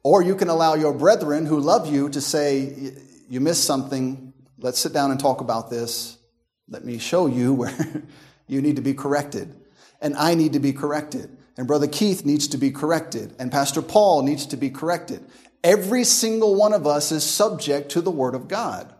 Or 0.02 0.22
you 0.22 0.36
can 0.36 0.50
allow 0.50 0.74
your 0.74 0.92
brethren 0.92 1.46
who 1.46 1.58
love 1.58 1.90
you 1.90 2.10
to 2.10 2.20
say, 2.20 2.92
You 3.30 3.40
missed 3.40 3.64
something. 3.64 4.34
Let's 4.58 4.78
sit 4.78 4.92
down 4.92 5.10
and 5.10 5.18
talk 5.18 5.40
about 5.40 5.70
this. 5.70 6.18
Let 6.68 6.84
me 6.84 6.98
show 6.98 7.26
you 7.26 7.54
where 7.60 8.04
you 8.46 8.60
need 8.60 8.76
to 8.76 8.82
be 8.82 8.92
corrected. 8.92 9.54
And 10.02 10.14
I 10.16 10.34
need 10.34 10.52
to 10.52 10.60
be 10.60 10.74
corrected. 10.74 11.34
And 11.56 11.66
Brother 11.66 11.86
Keith 11.88 12.26
needs 12.26 12.48
to 12.48 12.58
be 12.58 12.70
corrected. 12.70 13.34
And 13.38 13.50
Pastor 13.50 13.80
Paul 13.80 14.22
needs 14.22 14.44
to 14.46 14.58
be 14.58 14.68
corrected. 14.68 15.24
Every 15.64 16.04
single 16.04 16.54
one 16.54 16.74
of 16.74 16.86
us 16.86 17.10
is 17.10 17.24
subject 17.24 17.90
to 17.92 18.02
the 18.02 18.10
Word 18.10 18.34
of 18.34 18.48
God. 18.48 18.94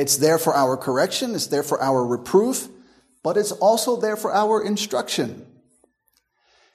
It's 0.00 0.16
there 0.16 0.38
for 0.38 0.56
our 0.56 0.78
correction, 0.78 1.34
it's 1.34 1.48
there 1.48 1.62
for 1.62 1.78
our 1.82 2.02
reproof, 2.06 2.68
but 3.22 3.36
it's 3.36 3.52
also 3.52 3.96
there 3.96 4.16
for 4.16 4.32
our 4.32 4.64
instruction. 4.64 5.46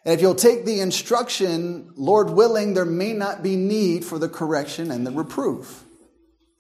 And 0.06 0.14
if 0.14 0.22
you'll 0.22 0.36
take 0.36 0.64
the 0.66 0.80
instruction, 0.80 1.92
Lord 1.96 2.30
willing, 2.30 2.76
there 2.76 2.86
may 2.86 3.14
not 3.14 3.42
be 3.42 3.56
need 3.56 4.06
for 4.06 4.20
the 4.20 4.30
correction 4.30 4.92
and 4.92 5.08
the 5.08 5.12
reproof. 5.12 5.84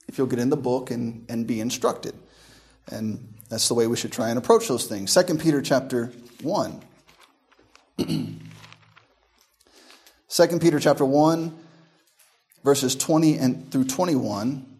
If 0.08 0.18
you'll 0.18 0.26
get 0.26 0.40
in 0.40 0.50
the 0.50 0.58
book 0.58 0.90
and, 0.90 1.28
and 1.30 1.46
be 1.46 1.62
instructed. 1.62 2.16
And 2.92 3.36
that's 3.48 3.68
the 3.68 3.76
way 3.76 3.86
we 3.86 3.96
should 3.96 4.12
try 4.12 4.30
and 4.30 4.40
approach 4.40 4.68
those 4.68 4.88
things. 4.88 5.14
2 5.14 5.36
Peter 5.36 5.62
chapter 5.62 6.12
1. 6.42 6.82
2 10.30 10.60
Peter 10.60 10.80
chapter 10.80 11.06
1, 11.06 11.56
verses 12.64 12.96
20 12.96 13.38
and 13.38 13.72
through 13.72 13.84
21. 13.86 14.75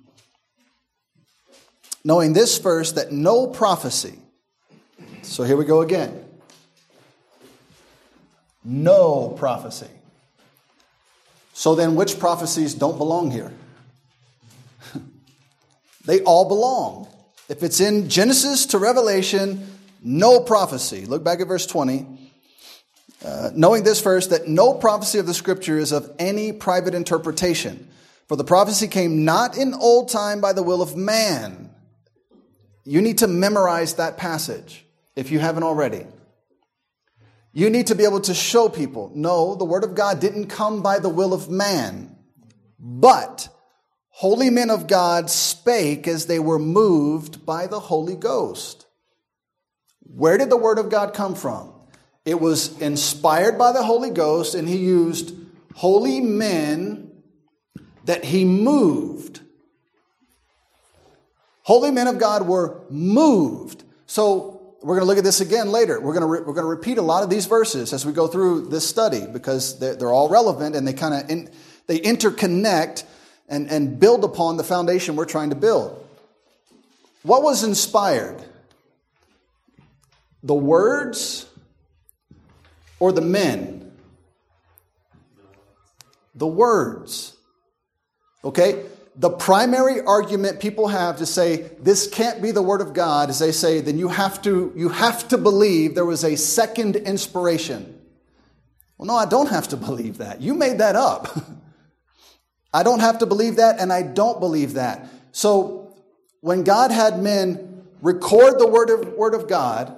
Knowing 2.06 2.32
this 2.32 2.58
first, 2.58 2.96
that 2.96 3.12
no 3.12 3.48
prophecy. 3.48 4.18
So 5.24 5.44
here 5.44 5.58
we 5.58 5.66
go 5.66 5.82
again 5.82 6.26
no 8.66 9.30
prophecy. 9.38 9.90
So 11.54 11.76
then, 11.76 11.96
which 11.96 12.20
prophecies 12.20 12.74
don't 12.74 12.98
belong 12.98 13.32
here? 13.32 13.54
they 16.06 16.22
all 16.22 16.48
belong. 16.48 17.08
If 17.48 17.64
it's 17.64 17.80
in 17.80 18.10
Genesis 18.10 18.66
to 18.68 18.80
Revelation, 18.80 19.66
no 20.02 20.42
prophecy. 20.42 21.06
Look 21.06 21.24
back 21.24 21.40
at 21.40 21.48
verse 21.48 21.66
20. 21.66 22.08
Uh, 23.24 23.52
knowing 23.56 23.84
this 23.84 24.02
first, 24.02 24.32
that 24.32 24.48
no 24.48 24.74
prophecy 24.74 25.20
of 25.20 25.28
the 25.28 25.34
scripture 25.34 25.78
is 25.78 25.92
of 25.92 26.12
any 26.20 26.52
private 26.52 26.94
interpretation. 26.94 27.88
For 28.28 28.36
the 28.36 28.44
prophecy 28.44 28.88
came 28.88 29.24
not 29.24 29.56
in 29.58 29.74
old 29.74 30.10
time 30.10 30.42
by 30.42 30.52
the 30.52 30.64
will 30.64 30.82
of 30.82 30.96
man. 30.96 31.70
You 32.86 33.02
need 33.02 33.18
to 33.18 33.28
memorize 33.28 33.96
that 33.96 34.16
passage 34.16 34.86
if 35.16 35.32
you 35.32 35.40
haven't 35.40 35.64
already. 35.64 36.06
You 37.52 37.70
need 37.70 37.88
to 37.88 37.96
be 37.96 38.04
able 38.04 38.22
to 38.22 38.34
show 38.34 38.70
people 38.70 39.12
no, 39.16 39.56
the 39.56 39.66
Word 39.66 39.84
of 39.84 39.96
God 39.96 40.20
didn't 40.20 40.48
come 40.48 40.82
by 40.82 41.00
the 41.00 41.10
will 41.10 41.34
of 41.34 41.50
man, 41.50 42.16
but 42.80 43.50
holy 44.10 44.50
men 44.50 44.70
of 44.70 44.88
God 44.88 45.30
spake 45.30 46.08
as 46.08 46.28
they 46.28 46.40
were 46.40 46.60
moved 46.60 47.46
by 47.46 47.68
the 47.68 47.80
Holy 47.80 48.16
Ghost. 48.16 48.86
Where 50.02 50.38
did 50.38 50.50
the 50.50 50.58
Word 50.58 50.78
of 50.78 50.90
God 50.90 51.14
come 51.14 51.34
from? 51.34 51.74
It 52.26 52.40
was 52.40 52.80
inspired 52.82 53.58
by 53.58 53.72
the 53.72 53.84
Holy 53.84 54.10
Ghost, 54.10 54.54
and 54.56 54.68
He 54.68 54.78
used 54.78 55.34
holy 55.76 56.20
men 56.20 57.12
that 58.04 58.26
He 58.26 58.46
moved. 58.46 59.42
Holy 61.66 61.90
men 61.90 62.06
of 62.06 62.20
God 62.20 62.48
were 62.48 62.80
moved. 62.92 63.84
So 64.06 64.76
we're 64.84 64.98
going 64.98 65.02
to 65.02 65.08
look 65.08 65.18
at 65.18 65.24
this 65.24 65.42
again 65.42 65.72
later. 65.72 66.00
We're 66.00 66.14
going 66.14 66.22
to, 66.22 66.28
re- 66.28 66.42
we're 66.42 66.54
going 66.54 66.58
to 66.58 66.70
repeat 66.70 67.00
a 67.00 67.02
lot 67.02 67.24
of 67.24 67.32
these 67.32 67.48
verses 67.48 67.92
as 67.92 68.06
we 68.06 68.14
go 68.14 68.28
through 68.28 68.68
this 68.68 68.88
study 68.88 69.26
because 69.26 69.80
they're, 69.80 69.96
they're 69.96 70.12
all 70.12 70.30
relevant 70.30 70.76
and 70.76 70.88
they 70.88 70.94
kind 70.94 71.16
of 71.16 71.28
in, 71.28 71.50
they 71.88 71.98
interconnect 71.98 73.04
and, 73.50 73.68
and 73.72 74.00
build 74.00 74.24
upon 74.24 74.58
the 74.58 74.64
foundation 74.64 75.16
we're 75.16 75.26
trying 75.26 75.50
to 75.50 75.56
build. 75.56 76.08
What 77.24 77.42
was 77.42 77.64
inspired? 77.64 78.44
The 80.44 80.54
words 80.54 81.48
or 83.00 83.12
the 83.12 83.22
men? 83.22 83.92
The 86.36 86.46
words. 86.46 87.36
Okay? 88.44 88.86
The 89.18 89.30
primary 89.30 90.02
argument 90.02 90.60
people 90.60 90.90
have 90.90 91.18
to 91.18 91.26
say 91.26 91.70
this 91.80 92.08
can't 92.08 92.42
be 92.42 92.52
the 92.52 92.62
word 92.62 92.82
of 92.82 92.94
God 92.94 93.30
is 93.30 93.40
they 93.40 93.54
say 93.54 93.80
then 93.80 93.98
you 93.98 94.10
have 94.10 94.42
to 94.42 94.74
you 94.76 94.90
have 94.90 95.28
to 95.30 95.38
believe 95.38 95.96
there 95.96 96.06
was 96.06 96.24
a 96.24 96.36
second 96.36 96.98
inspiration. 96.98 97.98
Well, 98.98 99.08
no, 99.08 99.16
I 99.16 99.26
don't 99.26 99.50
have 99.50 99.70
to 99.70 99.78
believe 99.78 100.18
that. 100.18 100.42
You 100.42 100.54
made 100.54 100.80
that 100.80 100.96
up. 100.96 101.38
I 102.74 102.84
don't 102.84 103.00
have 103.00 103.20
to 103.20 103.26
believe 103.26 103.56
that, 103.56 103.80
and 103.80 103.92
I 103.92 104.02
don't 104.02 104.42
believe 104.42 104.74
that. 104.74 105.08
So 105.32 105.96
when 106.42 106.64
God 106.64 106.92
had 106.92 107.22
men 107.22 107.86
record 108.02 108.60
the 108.60 108.68
word 108.68 108.90
of, 108.90 109.14
word 109.14 109.34
of 109.34 109.48
God, 109.48 109.98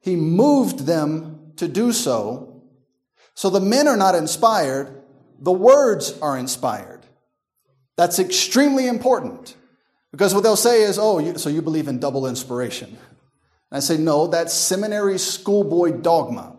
he 0.00 0.16
moved 0.16 0.86
them 0.86 1.52
to 1.56 1.68
do 1.68 1.92
so. 1.92 2.62
So 3.34 3.50
the 3.50 3.60
men 3.60 3.88
are 3.88 3.96
not 3.96 4.14
inspired, 4.14 5.02
the 5.38 5.52
words 5.52 6.18
are 6.20 6.38
inspired. 6.38 6.95
That's 7.96 8.18
extremely 8.18 8.86
important 8.88 9.56
because 10.12 10.34
what 10.34 10.42
they'll 10.42 10.56
say 10.56 10.82
is, 10.82 10.98
oh, 10.98 11.18
you, 11.18 11.38
so 11.38 11.48
you 11.48 11.62
believe 11.62 11.88
in 11.88 11.98
double 11.98 12.26
inspiration. 12.26 12.88
And 12.88 12.98
I 13.70 13.80
say, 13.80 13.96
no, 13.96 14.26
that's 14.26 14.52
seminary 14.54 15.18
schoolboy 15.18 15.92
dogma. 15.92 16.56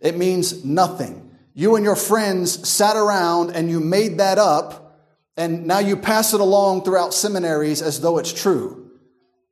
It 0.00 0.16
means 0.16 0.64
nothing. 0.64 1.30
You 1.54 1.76
and 1.76 1.84
your 1.84 1.96
friends 1.96 2.68
sat 2.68 2.96
around 2.96 3.50
and 3.50 3.70
you 3.70 3.80
made 3.80 4.18
that 4.18 4.38
up, 4.38 5.00
and 5.36 5.66
now 5.66 5.78
you 5.78 5.96
pass 5.96 6.34
it 6.34 6.40
along 6.40 6.84
throughout 6.84 7.14
seminaries 7.14 7.80
as 7.80 8.00
though 8.00 8.18
it's 8.18 8.32
true. 8.32 8.90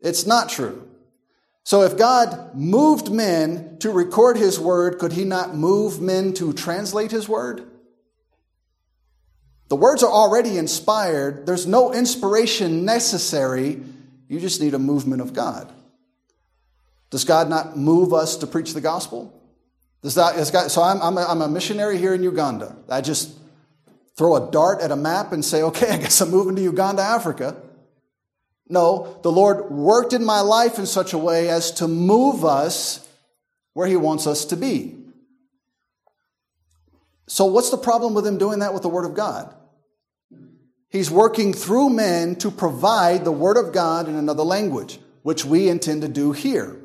It's 0.01 0.27
not 0.27 0.51
true. 0.51 0.87
So 1.64 1.83
if 1.83 1.97
God 1.97 2.55
moved 2.55 3.11
men 3.11 3.79
to 3.79 3.91
record 3.91 4.37
his 4.37 4.61
word, 4.61 4.99
could 4.99 5.14
he 5.14 5.25
not 5.25 5.57
move 5.57 6.01
men 6.01 6.35
to 6.35 6.53
translate 6.53 7.11
his 7.11 7.27
word? 7.27 7.64
The 9.75 9.81
words 9.81 10.05
are 10.05 10.12
already 10.12 10.57
inspired. 10.57 11.47
There's 11.47 11.66
no 11.66 11.93
inspiration 11.93 12.85
necessary. 12.85 13.83
You 14.29 14.39
just 14.39 14.61
need 14.61 14.72
a 14.72 14.79
movement 14.79 15.20
of 15.20 15.33
God. 15.33 15.68
Does 17.11 17.25
God 17.25 17.49
not 17.49 17.77
move 17.77 18.12
us 18.12 18.37
to 18.37 18.47
preach 18.47 18.72
the 18.72 18.81
gospel? 18.81 19.37
Does 20.01 20.14
that, 20.14 20.37
is 20.37 20.53
God, 20.53 20.70
so 20.70 20.81
I'm, 20.81 21.03
I'm, 21.03 21.18
a, 21.18 21.25
I'm 21.25 21.43
a 21.43 21.49
missionary 21.49 21.99
here 21.99 22.14
in 22.14 22.22
Uganda. 22.22 22.77
I 22.89 23.01
just 23.01 23.37
throw 24.16 24.37
a 24.37 24.49
dart 24.49 24.81
at 24.81 24.93
a 24.93 24.97
map 24.97 25.33
and 25.33 25.45
say, 25.45 25.62
okay, 25.62 25.89
I 25.91 25.97
guess 25.97 26.20
I'm 26.20 26.31
moving 26.31 26.55
to 26.55 26.62
Uganda, 26.62 27.03
Africa. 27.03 27.57
No, 28.68 29.18
the 29.25 29.33
Lord 29.33 29.72
worked 29.72 30.12
in 30.12 30.25
my 30.25 30.39
life 30.39 30.79
in 30.79 30.87
such 30.87 31.14
a 31.14 31.18
way 31.18 31.51
as 31.51 31.72
to 31.72 31.89
move 31.89 32.45
us 32.45 33.09
where 33.72 33.89
He 33.89 33.97
wants 33.97 34.29
us 34.29 34.45
to 34.45 34.57
be. 34.57 34.95
So, 37.27 37.47
what's 37.47 37.70
the 37.70 37.77
problem 37.77 38.14
with 38.14 38.25
Him 38.25 38.39
doing 38.39 38.61
that 38.61 38.72
with 38.72 38.85
the 38.85 38.89
Word 38.89 39.05
of 39.05 39.14
God? 39.14 39.53
He's 40.95 41.11
working 41.11 41.53
through 41.53 41.91
men 41.91 42.37
to 42.37 42.53
provide 42.53 43.25
the 43.25 43.33
Word 43.33 43.57
of 43.57 43.73
God 43.73 44.09
in 44.09 44.15
another 44.15 44.45
language, 44.45 45.01
which 45.23 45.45
we 45.45 45.69
intend 45.69 46.03
to 46.03 46.09
do 46.09 46.31
here. 46.31 46.77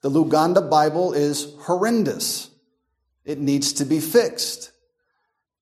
The 0.00 0.10
Luganda 0.10 0.68
Bible 0.68 1.12
is 1.12 1.54
horrendous. 1.60 2.50
It 3.24 3.38
needs 3.38 3.74
to 3.74 3.84
be 3.84 4.00
fixed. 4.00 4.72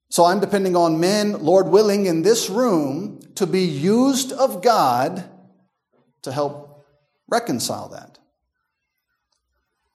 So 0.08 0.24
I'm 0.24 0.40
depending 0.40 0.74
on 0.74 1.00
men, 1.00 1.44
Lord 1.44 1.68
willing, 1.68 2.06
in 2.06 2.22
this 2.22 2.48
room 2.48 3.20
to 3.34 3.46
be 3.46 3.64
used 3.64 4.32
of 4.32 4.62
God 4.62 5.22
to 6.22 6.32
help 6.32 6.82
reconcile 7.28 7.90
that. 7.90 8.18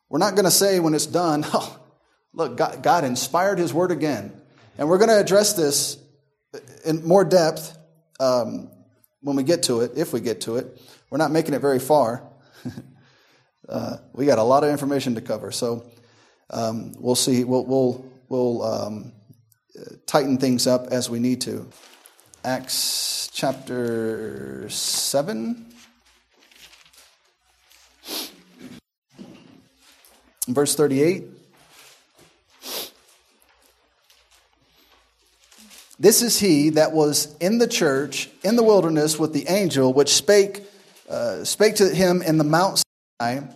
We're 0.07 0.19
not 0.19 0.35
going 0.35 0.45
to 0.45 0.51
say 0.51 0.79
when 0.79 0.93
it's 0.93 1.07
done, 1.07 1.43
oh, 1.51 1.79
look, 2.31 2.57
God, 2.57 2.83
God 2.83 3.03
inspired 3.05 3.57
His 3.57 3.73
word 3.73 3.89
again. 3.89 4.39
And 4.77 4.87
we're 4.87 4.99
going 4.99 5.09
to 5.09 5.19
address 5.19 5.53
this 5.53 5.97
in 6.87 7.05
more 7.05 7.25
depth 7.25 7.77
um, 8.19 8.71
when 9.21 9.35
we 9.35 9.43
get 9.43 9.63
to 9.63 9.81
it, 9.81 9.91
if 9.95 10.13
we 10.13 10.21
get 10.21 10.41
to 10.41 10.55
it. 10.55 10.81
We're 11.09 11.17
not 11.17 11.31
making 11.31 11.53
it 11.53 11.59
very 11.59 11.79
far. 11.79 12.23
uh, 13.69 13.97
we 14.13 14.25
got 14.25 14.39
a 14.39 14.43
lot 14.43 14.63
of 14.63 14.69
information 14.69 15.15
to 15.15 15.21
cover. 15.21 15.51
So 15.51 15.85
um, 16.49 16.93
we'll 16.97 17.15
see. 17.15 17.43
We'll, 17.43 17.65
we'll, 17.65 18.05
we'll 18.29 18.63
um, 18.63 19.11
tighten 20.05 20.37
things 20.37 20.65
up 20.65 20.87
as 20.87 21.09
we 21.09 21.19
need 21.19 21.41
to. 21.41 21.69
Acts 22.43 23.29
chapter 23.33 24.69
7. 24.69 25.65
Verse 30.47 30.75
38. 30.75 31.36
This 35.99 36.21
is 36.21 36.39
he 36.39 36.69
that 36.71 36.91
was 36.91 37.35
in 37.39 37.57
the 37.57 37.67
church 37.67 38.29
in 38.43 38.55
the 38.55 38.63
wilderness 38.63 39.17
with 39.17 39.33
the 39.33 39.47
angel 39.47 39.93
which 39.93 40.13
spake, 40.13 40.63
uh, 41.09 41.43
spake 41.43 41.75
to 41.75 41.89
him 41.89 42.21
in 42.21 42.37
the 42.37 42.43
Mount 42.43 42.83
Sinai 43.19 43.47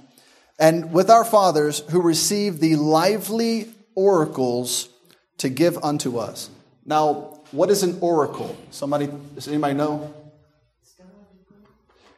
and 0.57 0.91
with 0.91 1.09
our 1.09 1.23
fathers 1.23 1.79
who 1.89 2.01
received 2.01 2.59
the 2.59 2.75
lively 2.77 3.69
oracles 3.93 4.89
to 5.37 5.49
give 5.49 5.83
unto 5.83 6.17
us. 6.17 6.49
Now, 6.85 7.41
what 7.51 7.69
is 7.69 7.83
an 7.83 7.97
oracle? 8.01 8.55
Somebody, 8.71 9.09
does 9.35 9.47
anybody 9.47 9.73
know? 9.75 10.13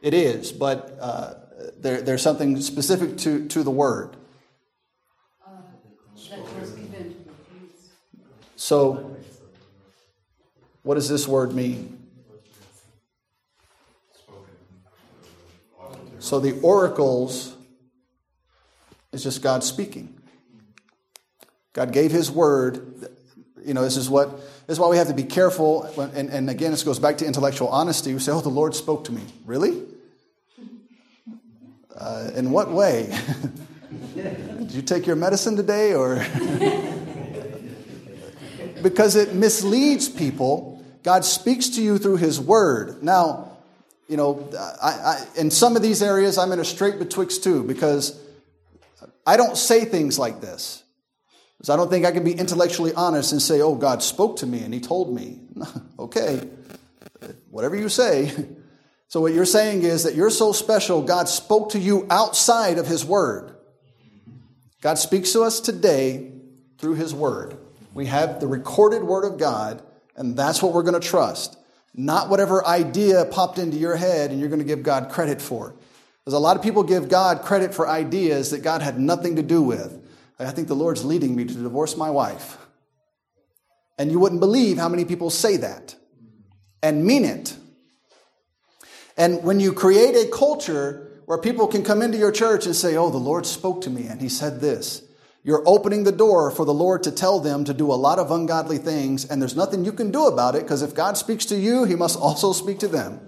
It 0.02 0.14
is, 0.14 0.52
but 0.52 0.98
uh, 1.00 1.34
there, 1.80 2.02
there's 2.02 2.22
something 2.22 2.60
specific 2.60 3.18
to, 3.20 3.48
to 3.48 3.64
the 3.64 3.72
word. 3.72 4.16
So, 8.56 9.13
what 10.84 10.96
does 10.96 11.10
this 11.10 11.28
word 11.28 11.54
mean? 11.54 12.00
So 16.20 16.40
the 16.40 16.60
oracles 16.62 17.54
it's 19.14 19.24
just 19.24 19.42
God 19.44 19.64
speaking. 19.64 20.20
God 21.74 21.94
gave 21.94 22.12
His 22.12 22.32
word. 22.32 23.08
You 23.64 23.76
know, 23.76 23.84
this 23.84 23.96
is 23.96 24.10
what 24.10 24.40
this 24.66 24.76
is 24.76 24.80
why 24.80 24.88
we 24.90 24.98
have 24.98 25.08
to 25.08 25.14
be 25.14 25.24
careful. 25.24 25.84
And, 26.16 26.30
and 26.30 26.50
again, 26.50 26.72
this 26.72 26.84
goes 26.84 26.98
back 27.00 27.20
to 27.20 27.26
intellectual 27.26 27.68
honesty. 27.68 28.12
We 28.14 28.20
say, 28.20 28.32
"Oh, 28.32 28.42
the 28.42 28.50
Lord 28.50 28.76
spoke 28.76 29.06
to 29.06 29.12
me." 29.12 29.22
Really? 29.46 29.84
Uh, 31.96 32.32
in 32.36 32.50
what 32.50 32.72
way? 32.72 33.16
Did 34.16 34.72
you 34.72 34.82
take 34.82 35.06
your 35.06 35.16
medicine 35.16 35.56
today, 35.56 35.94
or 35.94 36.16
because 38.82 39.16
it 39.16 39.36
misleads 39.36 40.10
people? 40.10 40.73
God 41.04 41.26
speaks 41.26 41.70
to 41.70 41.82
you 41.82 41.98
through 41.98 42.18
His 42.18 42.40
word. 42.40 43.04
Now, 43.04 43.58
you 44.08 44.18
know, 44.18 44.50
I, 44.82 44.88
I, 44.88 45.26
in 45.38 45.52
some 45.52 45.76
of 45.76 45.82
these 45.82 46.02
areas, 46.02 46.38
I'm 46.38 46.52
in 46.52 46.60
a 46.60 46.66
strait 46.66 47.00
betwixt 47.00 47.44
two 47.44 47.64
because 47.64 48.20
I 49.26 49.38
don't 49.38 49.58
say 49.58 49.86
things 49.86 50.20
like 50.20 50.42
this. 50.42 50.84
Because 51.58 51.70
I 51.70 51.78
don't 51.78 51.90
think 51.90 52.06
I 52.06 52.12
can 52.12 52.24
be 52.24 52.34
intellectually 52.34 52.94
honest 52.94 53.32
and 53.32 53.42
say, 53.42 53.62
oh, 53.62 53.76
God 53.76 54.04
spoke 54.04 54.38
to 54.38 54.46
me 54.46 54.64
and 54.64 54.74
he 54.74 54.80
told 54.80 55.14
me. 55.14 55.40
okay, 56.00 56.48
whatever 57.50 57.76
you 57.76 57.90
say. 57.90 58.32
So, 59.14 59.22
what 59.22 59.32
you're 59.32 59.46
saying 59.46 59.84
is 59.84 60.06
that 60.06 60.16
you're 60.16 60.32
so 60.32 60.54
special, 60.54 61.04
God 61.04 61.30
spoke 61.30 61.70
to 61.74 61.80
you 61.80 62.08
outside 62.10 62.80
of 62.80 62.88
his 62.88 63.06
word. 63.06 63.56
God 64.82 64.98
speaks 64.98 65.34
to 65.34 65.44
us 65.44 65.60
today 65.60 66.32
through 66.80 66.96
his 66.96 67.14
word. 67.14 67.56
We 67.94 68.08
have 68.08 68.40
the 68.40 68.48
recorded 68.48 69.04
word 69.04 69.24
of 69.24 69.38
God, 69.38 69.84
and 70.16 70.38
that's 70.38 70.62
what 70.62 70.74
we're 70.74 70.84
going 70.84 71.00
to 71.00 71.08
trust. 71.08 71.58
not 71.96 72.28
whatever 72.28 72.66
idea 72.66 73.24
popped 73.26 73.60
into 73.60 73.78
your 73.78 73.96
head 73.96 74.32
and 74.32 74.40
you're 74.40 74.50
going 74.50 74.58
to 74.60 74.66
give 74.66 74.82
God 74.82 75.10
credit 75.12 75.40
for. 75.40 75.76
Because 76.20 76.34
a 76.34 76.40
lot 76.40 76.58
of 76.58 76.64
people 76.64 76.84
give 76.84 77.08
God 77.08 77.44
credit 77.44 77.74
for 77.74 77.88
ideas 77.88 78.50
that 78.50 78.64
God 78.64 78.82
had 78.82 79.00
nothing 79.00 79.36
to 79.36 79.44
do 79.44 79.62
with. 79.62 80.00
I 80.40 80.52
think 80.52 80.68
the 80.68 80.76
Lord's 80.76 81.06
leading 81.06 81.36
me 81.36 81.46
to 81.46 81.54
divorce 81.54 81.96
my 81.96 82.10
wife. 82.10 82.58
And 84.00 84.12
you 84.12 84.20
wouldn't 84.20 84.42
believe 84.42 84.78
how 84.78 84.90
many 84.90 85.06
people 85.06 85.30
say 85.30 85.58
that 85.58 85.96
and 86.82 87.06
mean 87.06 87.26
it. 87.26 87.56
And 89.16 89.44
when 89.44 89.60
you 89.60 89.72
create 89.72 90.16
a 90.16 90.30
culture 90.32 91.12
where 91.26 91.38
people 91.38 91.68
can 91.68 91.84
come 91.84 92.02
into 92.02 92.18
your 92.18 92.32
church 92.32 92.66
and 92.66 92.76
say, 92.76 92.98
Oh, 92.98 93.12
the 93.12 93.18
Lord 93.18 93.46
spoke 93.46 93.82
to 93.82 93.90
me 93.90 94.08
and 94.08 94.20
he 94.20 94.30
said 94.30 94.62
this, 94.62 95.03
you're 95.44 95.64
opening 95.66 96.06
the 96.06 96.12
door 96.12 96.52
for 96.52 96.64
the 96.64 96.74
Lord 96.74 97.04
to 97.04 97.12
tell 97.12 97.40
them 97.40 97.66
to 97.66 97.74
do 97.74 97.92
a 97.92 97.96
lot 97.96 98.18
of 98.18 98.32
ungodly 98.32 98.78
things, 98.78 99.26
and 99.26 99.42
there's 99.42 99.58
nothing 99.58 99.84
you 99.84 99.92
can 99.92 100.10
do 100.10 100.28
about 100.28 100.56
it 100.56 100.64
because 100.64 100.82
if 100.82 100.96
God 100.96 101.18
speaks 101.18 101.46
to 101.48 101.58
you, 101.58 101.84
he 101.84 101.96
must 101.96 102.18
also 102.18 102.54
speak 102.54 102.80
to 102.80 102.88
them. 102.88 103.20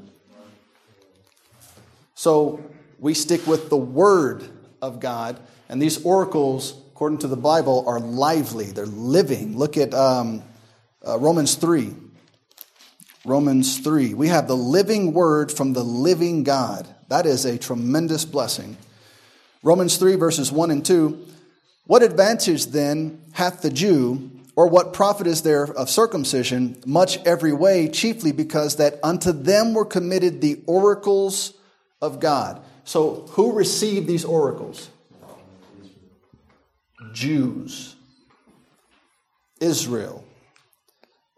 So 2.14 2.64
we 3.00 3.14
stick 3.14 3.46
with 3.46 3.70
the 3.70 3.78
Word 3.78 4.48
of 4.82 5.02
God, 5.02 5.38
and 5.68 5.82
these 5.82 6.04
oracles, 6.06 6.74
according 6.94 7.18
to 7.20 7.28
the 7.28 7.36
Bible, 7.36 7.84
are 7.86 8.00
lively, 8.00 8.68
they're 8.68 8.86
living. 8.86 9.58
Look 9.58 9.76
at 9.76 9.94
um, 9.94 10.42
uh, 11.06 11.20
Romans 11.20 11.56
3. 11.56 11.94
Romans 13.26 13.80
3. 13.80 14.14
We 14.14 14.30
have 14.30 14.48
the 14.48 14.56
living 14.56 15.12
Word 15.12 15.52
from 15.52 15.74
the 15.74 15.84
living 15.84 16.44
God. 16.44 16.88
That 17.10 17.26
is 17.26 17.44
a 17.44 17.58
tremendous 17.58 18.24
blessing. 18.24 18.78
Romans 19.62 19.98
3, 19.98 20.16
verses 20.16 20.50
1 20.50 20.72
and 20.72 20.86
2. 20.86 21.28
What 21.88 22.02
advantage 22.02 22.68
then 22.68 23.22
hath 23.34 23.62
the 23.62 23.70
Jew, 23.70 24.32
or 24.56 24.68
what 24.68 24.94
profit 24.94 25.28
is 25.28 25.44
there 25.44 25.66
of 25.66 25.90
circumcision? 25.90 26.82
Much 26.86 27.24
every 27.26 27.54
way, 27.54 27.90
chiefly 27.90 28.32
because 28.32 28.78
that 28.78 29.00
unto 29.04 29.32
them 29.32 29.74
were 29.74 29.86
committed 29.86 30.42
the 30.42 30.62
oracles 30.66 31.54
of 32.02 32.20
God. 32.20 32.62
So, 32.86 33.28
who 33.32 33.54
received 33.54 34.08
these 34.08 34.26
oracles? 34.26 34.90
Jews, 37.14 37.96
Israel. 39.60 40.24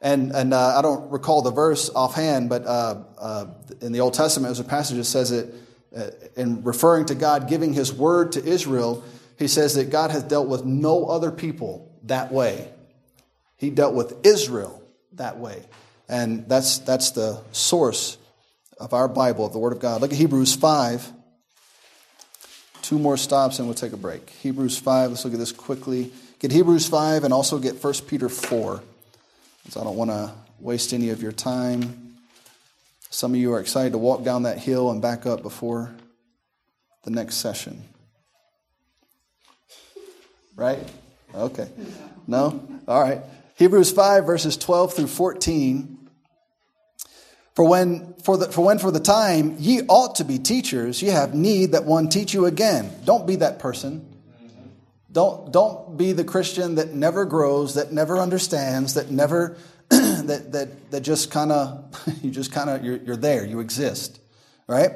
And, 0.01 0.31
and 0.31 0.53
uh, 0.53 0.77
I 0.77 0.81
don't 0.81 1.11
recall 1.11 1.41
the 1.41 1.51
verse 1.51 1.89
offhand, 1.93 2.49
but 2.49 2.65
uh, 2.65 3.03
uh, 3.17 3.45
in 3.81 3.91
the 3.91 3.99
Old 3.99 4.13
Testament, 4.13 4.49
there's 4.49 4.65
a 4.65 4.69
passage 4.69 4.97
that 4.97 5.05
says 5.05 5.31
it 5.31 5.53
uh, 5.95 6.09
in 6.35 6.63
referring 6.63 7.05
to 7.07 7.15
God 7.15 7.49
giving 7.49 7.73
his 7.73 7.91
word 7.91 8.33
to 8.33 8.45
Israel 8.45 9.03
he 9.37 9.47
says 9.47 9.75
that 9.75 9.89
God 9.89 10.11
has 10.11 10.23
dealt 10.23 10.47
with 10.47 10.65
no 10.65 11.05
other 11.05 11.31
people 11.31 11.91
that 12.03 12.31
way. 12.31 12.69
He 13.55 13.69
dealt 13.69 13.93
with 13.93 14.25
Israel 14.25 14.83
that 15.13 15.37
way. 15.37 15.63
And 16.09 16.47
that's, 16.47 16.79
that's 16.79 17.11
the 17.11 17.41
source 17.51 18.17
of 18.79 18.93
our 18.93 19.07
Bible, 19.07 19.45
of 19.45 19.53
the 19.53 19.59
Word 19.59 19.73
of 19.73 19.79
God. 19.79 20.01
Look 20.01 20.11
at 20.11 20.17
Hebrews 20.17 20.55
5. 20.55 21.13
Two 22.81 22.97
more 22.97 23.17
stops 23.17 23.59
and 23.59 23.67
we'll 23.67 23.75
take 23.75 23.93
a 23.93 23.97
break. 23.97 24.29
Hebrews 24.29 24.77
5, 24.77 25.11
let's 25.11 25.25
look 25.25 25.33
at 25.33 25.39
this 25.39 25.51
quickly. 25.51 26.11
Get 26.39 26.51
Hebrews 26.51 26.87
5 26.87 27.23
and 27.23 27.33
also 27.33 27.59
get 27.59 27.83
1 27.83 27.93
Peter 28.07 28.29
4. 28.29 28.81
So 29.69 29.81
I 29.81 29.83
don't 29.83 29.97
want 29.97 30.11
to 30.11 30.31
waste 30.59 30.93
any 30.93 31.09
of 31.09 31.21
your 31.21 31.33
time. 31.33 32.15
Some 33.09 33.33
of 33.33 33.39
you 33.39 33.53
are 33.53 33.59
excited 33.59 33.91
to 33.91 33.97
walk 33.97 34.23
down 34.23 34.43
that 34.43 34.57
hill 34.57 34.89
and 34.89 35.01
back 35.01 35.25
up 35.25 35.41
before 35.41 35.93
the 37.03 37.11
next 37.11 37.35
session 37.35 37.83
right? 40.57 40.79
Okay. 41.33 41.69
No? 42.27 42.67
All 42.87 43.01
right. 43.01 43.21
Hebrews 43.55 43.91
5, 43.91 44.25
verses 44.25 44.57
12 44.57 44.93
through 44.93 45.07
14. 45.07 45.93
For 47.55 47.67
when 47.67 48.13
for, 48.21 48.37
the, 48.37 48.51
for 48.51 48.63
when 48.63 48.77
for 48.77 48.91
the 48.91 48.99
time 48.99 49.55
ye 49.57 49.81
ought 49.87 50.15
to 50.15 50.25
be 50.25 50.37
teachers, 50.37 51.01
ye 51.01 51.09
have 51.09 51.33
need 51.33 51.71
that 51.71 51.85
one 51.85 52.09
teach 52.09 52.33
you 52.33 52.45
again. 52.45 52.91
Don't 53.05 53.25
be 53.25 53.37
that 53.37 53.57
person. 53.57 54.05
Don't, 55.11 55.51
don't 55.51 55.97
be 55.97 56.11
the 56.11 56.23
Christian 56.23 56.75
that 56.75 56.93
never 56.93 57.25
grows, 57.25 57.75
that 57.75 57.91
never 57.91 58.19
understands, 58.19 58.93
that 58.95 59.09
never, 59.09 59.57
that, 59.89 60.51
that, 60.51 60.91
that 60.91 61.01
just 61.01 61.31
kind 61.31 61.51
of, 61.51 61.85
you 62.21 62.29
just 62.29 62.51
kind 62.51 62.69
of, 62.69 62.83
you're, 62.83 62.97
you're 62.97 63.15
there, 63.15 63.45
you 63.45 63.59
exist, 63.59 64.19
right? 64.67 64.91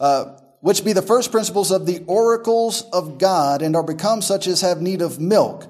Uh, 0.00 0.38
which 0.60 0.84
be 0.84 0.92
the 0.92 1.02
first 1.02 1.30
principles 1.30 1.70
of 1.70 1.86
the 1.86 2.02
oracles 2.06 2.82
of 2.92 3.18
God, 3.18 3.62
and 3.62 3.76
are 3.76 3.82
become 3.82 4.22
such 4.22 4.46
as 4.46 4.60
have 4.60 4.82
need 4.82 5.02
of 5.02 5.20
milk, 5.20 5.66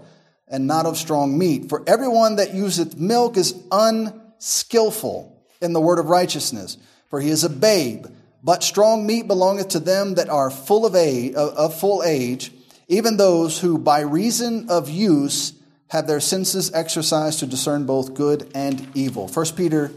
and 0.49 0.67
not 0.67 0.87
of 0.87 0.97
strong 0.97 1.39
meat. 1.39 1.69
For 1.69 1.83
everyone 1.87 2.37
that 2.37 2.55
useth 2.55 2.97
milk 2.97 3.37
is 3.37 3.55
unskillful 3.71 5.43
in 5.61 5.73
the 5.73 5.81
word 5.81 5.99
of 5.99 6.09
righteousness, 6.09 6.79
for 7.09 7.21
he 7.21 7.31
is 7.31 7.45
a 7.45 7.51
babe. 7.51 8.07
But 8.43 8.63
strong 8.63 9.07
meat 9.07 9.27
belongeth 9.27 9.69
to 9.71 9.81
them 9.81 10.15
that 10.15 10.29
are 10.29 10.51
full 10.51 10.87
of 10.87 10.95
age, 10.95 11.35
of 11.35 11.79
full 11.79 12.03
age, 12.03 12.53
even 12.87 13.17
those 13.17 13.59
who 13.59 13.79
by 13.79 14.01
reason 14.01 14.71
of 14.71 14.89
use 14.89 15.53
have 15.89 16.07
their 16.07 16.21
senses 16.21 16.73
exercised 16.73 17.41
to 17.41 17.47
discern 17.47 17.85
both 17.85 18.15
good 18.15 18.51
and 18.55 18.87
evil. 18.95 19.29
1 19.29 19.47
Peter 19.57 19.91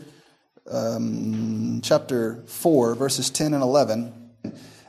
um, 0.69 1.81
chapter 1.83 2.41
4, 2.45 2.95
verses 2.95 3.29
10 3.29 3.53
and 3.53 3.63
11. 3.63 4.20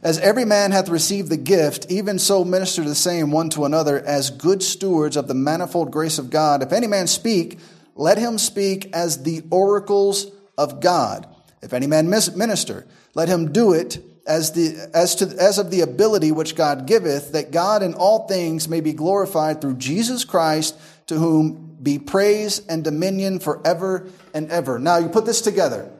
As 0.02 0.18
every 0.18 0.44
man 0.44 0.72
hath 0.72 0.88
received 0.88 1.28
the 1.28 1.36
gift, 1.36 1.86
even 1.88 2.18
so 2.18 2.44
minister 2.44 2.82
the 2.82 2.94
same 2.94 3.30
one 3.30 3.50
to 3.50 3.64
another 3.64 4.00
as 4.00 4.30
good 4.30 4.60
stewards 4.62 5.16
of 5.16 5.28
the 5.28 5.34
manifold 5.34 5.92
grace 5.92 6.18
of 6.18 6.28
God. 6.28 6.60
If 6.62 6.72
any 6.72 6.88
man 6.88 7.06
speak, 7.06 7.60
let 7.94 8.18
him 8.18 8.36
speak 8.38 8.90
as 8.92 9.22
the 9.22 9.42
oracles 9.50 10.26
of 10.58 10.80
God. 10.80 11.28
If 11.62 11.72
any 11.72 11.86
man 11.86 12.10
minister, 12.10 12.84
let 13.14 13.28
him 13.28 13.52
do 13.52 13.72
it 13.72 14.02
as, 14.26 14.52
the, 14.52 14.90
as, 14.92 15.14
to, 15.16 15.26
as 15.38 15.58
of 15.58 15.70
the 15.70 15.82
ability 15.82 16.32
which 16.32 16.56
God 16.56 16.86
giveth, 16.86 17.32
that 17.32 17.52
God 17.52 17.84
in 17.84 17.94
all 17.94 18.26
things 18.26 18.68
may 18.68 18.80
be 18.80 18.92
glorified 18.92 19.60
through 19.60 19.76
Jesus 19.76 20.24
Christ, 20.24 20.76
to 21.06 21.14
whom 21.14 21.76
be 21.80 21.98
praise 22.00 22.60
and 22.66 22.82
dominion 22.82 23.38
forever 23.38 24.08
and 24.34 24.50
ever. 24.50 24.78
Now 24.80 24.98
you 24.98 25.08
put 25.08 25.26
this 25.26 25.40
together, 25.40 25.90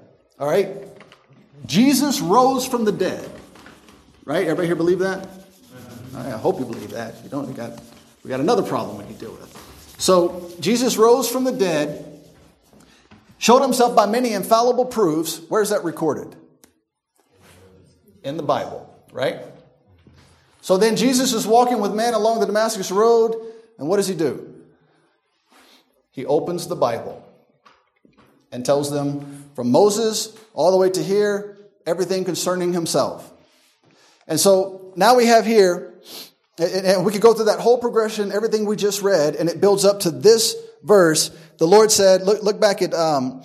all 0.41 0.49
right? 0.49 0.69
Jesus 1.67 2.21
rose 2.21 2.67
from 2.67 2.85
the 2.85 2.93
dead. 2.93 3.31
Right? 4.25 4.43
Everybody 4.43 4.69
here 4.69 4.77
believe 4.77 5.01
that? 5.01 5.29
I 6.15 6.31
hope 6.31 6.61
you 6.61 6.67
believe 6.67 6.91
that. 6.91 7.15
You 7.25 7.31
don't, 7.31 7.49
we 7.49 7.55
got, 7.55 7.81
we 8.23 8.29
got 8.29 8.41
another 8.41 8.63
problem 8.63 8.99
we 8.99 9.05
need 9.05 9.19
to 9.19 9.25
deal 9.25 9.33
with. 9.33 9.95
So, 9.99 10.51
Jesus 10.61 10.97
rose 10.97 11.29
from 11.29 11.45
the 11.45 11.53
dead, 11.53 12.21
showed 13.39 13.63
himself 13.63 13.97
by 13.97 14.07
many 14.07 14.33
infallible 14.33 14.85
proofs. 14.85 15.41
Where's 15.49 15.71
that 15.71 15.85
recorded? 15.85 16.37
In 18.23 18.37
the 18.37 18.43
Bible, 18.43 18.89
right? 19.13 19.41
So 20.63 20.77
then 20.77 20.95
Jesus 20.95 21.33
is 21.33 21.45
walking 21.45 21.81
with 21.81 21.93
men 21.93 22.15
along 22.15 22.39
the 22.39 22.47
Damascus 22.47 22.93
Road, 22.93 23.35
and 23.79 23.89
what 23.89 23.97
does 23.97 24.07
he 24.07 24.15
do? 24.15 24.55
He 26.13 26.25
opens 26.25 26.69
the 26.69 26.77
Bible 26.77 27.27
and 28.53 28.65
tells 28.65 28.89
them 28.89 29.51
from 29.57 29.73
Moses 29.73 30.37
all 30.55 30.71
the 30.71 30.77
way 30.77 30.89
to 30.91 31.03
here, 31.03 31.59
everything 31.85 32.25
concerning 32.25 32.73
himself. 32.73 33.32
And 34.27 34.39
so 34.39 34.93
now 34.97 35.17
we 35.17 35.27
have 35.27 35.45
here, 35.45 35.95
and 36.59 37.05
we 37.05 37.13
could 37.13 37.21
go 37.21 37.35
through 37.35 37.47
that 37.47 37.61
whole 37.61 37.79
progression, 37.79 38.33
everything 38.33 38.67
we 38.67 38.77
just 38.77 39.03
read, 39.03 39.35
and 39.37 39.49
it 39.49 39.61
builds 39.61 39.85
up 39.85 40.01
to 40.01 40.11
this 40.11 40.55
verse. 40.83 41.31
The 41.59 41.67
Lord 41.67 41.91
said, 41.91 42.23
look, 42.23 42.43
look 42.43 42.61
back 42.61 42.83
at 42.83 42.95
um, 42.95 43.43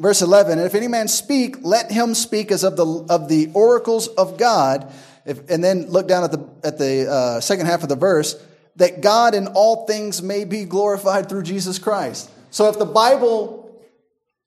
verse 0.00 0.22
11, 0.22 0.58
and 0.58 0.66
if 0.66 0.74
any 0.74 0.88
man 0.88 1.08
speak, 1.08 1.56
let 1.62 1.90
him 1.90 2.14
speak 2.14 2.50
as 2.50 2.64
of 2.64 2.76
the, 2.76 2.86
of 2.86 3.28
the 3.28 3.50
oracles 3.54 4.08
of 4.08 4.38
God. 4.38 4.92
If, 5.26 5.50
and 5.50 5.62
then 5.62 5.90
look 5.90 6.08
down 6.08 6.24
at 6.24 6.32
the, 6.32 6.48
at 6.64 6.78
the 6.78 7.10
uh, 7.10 7.40
second 7.40 7.66
half 7.66 7.82
of 7.82 7.88
the 7.88 7.96
verse, 7.96 8.42
that 8.76 9.02
God 9.02 9.34
in 9.34 9.48
all 9.48 9.86
things 9.86 10.22
may 10.22 10.44
be 10.44 10.64
glorified 10.64 11.28
through 11.28 11.42
Jesus 11.42 11.78
Christ. 11.78 12.30
So 12.50 12.68
if 12.68 12.78
the 12.78 12.86
Bible 12.86 13.84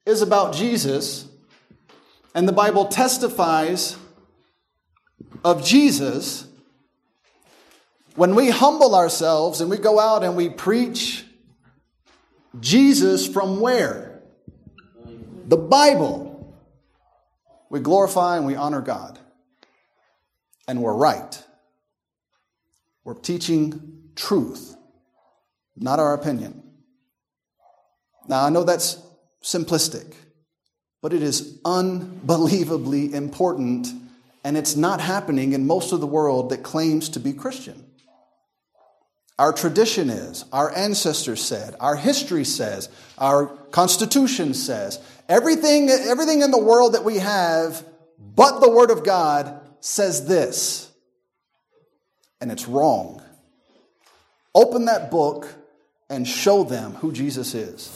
is 0.05 0.22
about 0.22 0.55
Jesus, 0.55 1.28
and 2.36 2.47
the 2.47 2.53
Bible 2.53 2.86
testifies 2.86 3.97
of 5.43 5.64
Jesus, 5.64 6.47
when 8.16 8.36
we 8.36 8.49
humble 8.49 8.95
ourselves 8.95 9.61
and 9.61 9.70
we 9.70 9.78
go 9.78 9.99
out 9.99 10.24
and 10.24 10.36
we 10.36 10.49
preach 10.49 11.26
Jesus 12.59 13.28
from 13.28 13.59
where? 13.59 14.22
The 15.47 15.57
Bible. 15.57 16.55
We 17.70 17.80
glorify 17.80 18.38
and 18.38 18.45
we 18.45 18.55
honor 18.55 18.82
God. 18.82 19.18
And 20.68 20.82
we're 20.82 20.93
right. 20.93 21.43
We're 23.03 23.16
teaching 23.16 24.11
truth, 24.16 24.76
not 25.76 25.99
our 25.99 26.14
opinion. 26.14 26.64
Now, 28.28 28.45
I 28.45 28.49
know 28.49 28.64
that's 28.64 28.97
simplistic, 29.43 30.14
but 31.01 31.11
it 31.11 31.22
is 31.22 31.59
unbelievably 31.66 33.14
important 33.14 33.88
and 34.43 34.57
it's 34.57 34.75
not 34.75 34.99
happening 34.99 35.53
in 35.53 35.65
most 35.65 35.93
of 35.93 36.01
the 36.01 36.07
world 36.07 36.49
that 36.49 36.63
claims 36.63 37.09
to 37.09 37.19
be 37.19 37.33
Christian. 37.33 37.85
our 39.39 39.51
tradition 39.51 40.09
is, 40.09 40.45
our 40.51 40.75
ancestors 40.75 41.41
said, 41.43 41.75
our 41.79 41.95
history 41.95 42.45
says, 42.45 42.89
our 43.17 43.47
constitution 43.71 44.53
says. 44.53 44.99
Everything, 45.27 45.89
everything 45.89 46.41
in 46.41 46.51
the 46.51 46.59
world 46.59 46.93
that 46.93 47.03
we 47.03 47.17
have, 47.17 47.83
but 48.19 48.59
the 48.59 48.69
Word 48.69 48.91
of 48.91 49.03
God, 49.03 49.59
says 49.79 50.27
this. 50.27 50.91
And 52.39 52.51
it's 52.51 52.67
wrong. 52.67 53.21
Open 54.53 54.85
that 54.85 55.09
book 55.09 55.47
and 56.09 56.27
show 56.27 56.63
them 56.63 56.93
who 56.95 57.11
Jesus 57.11 57.55
is. 57.55 57.95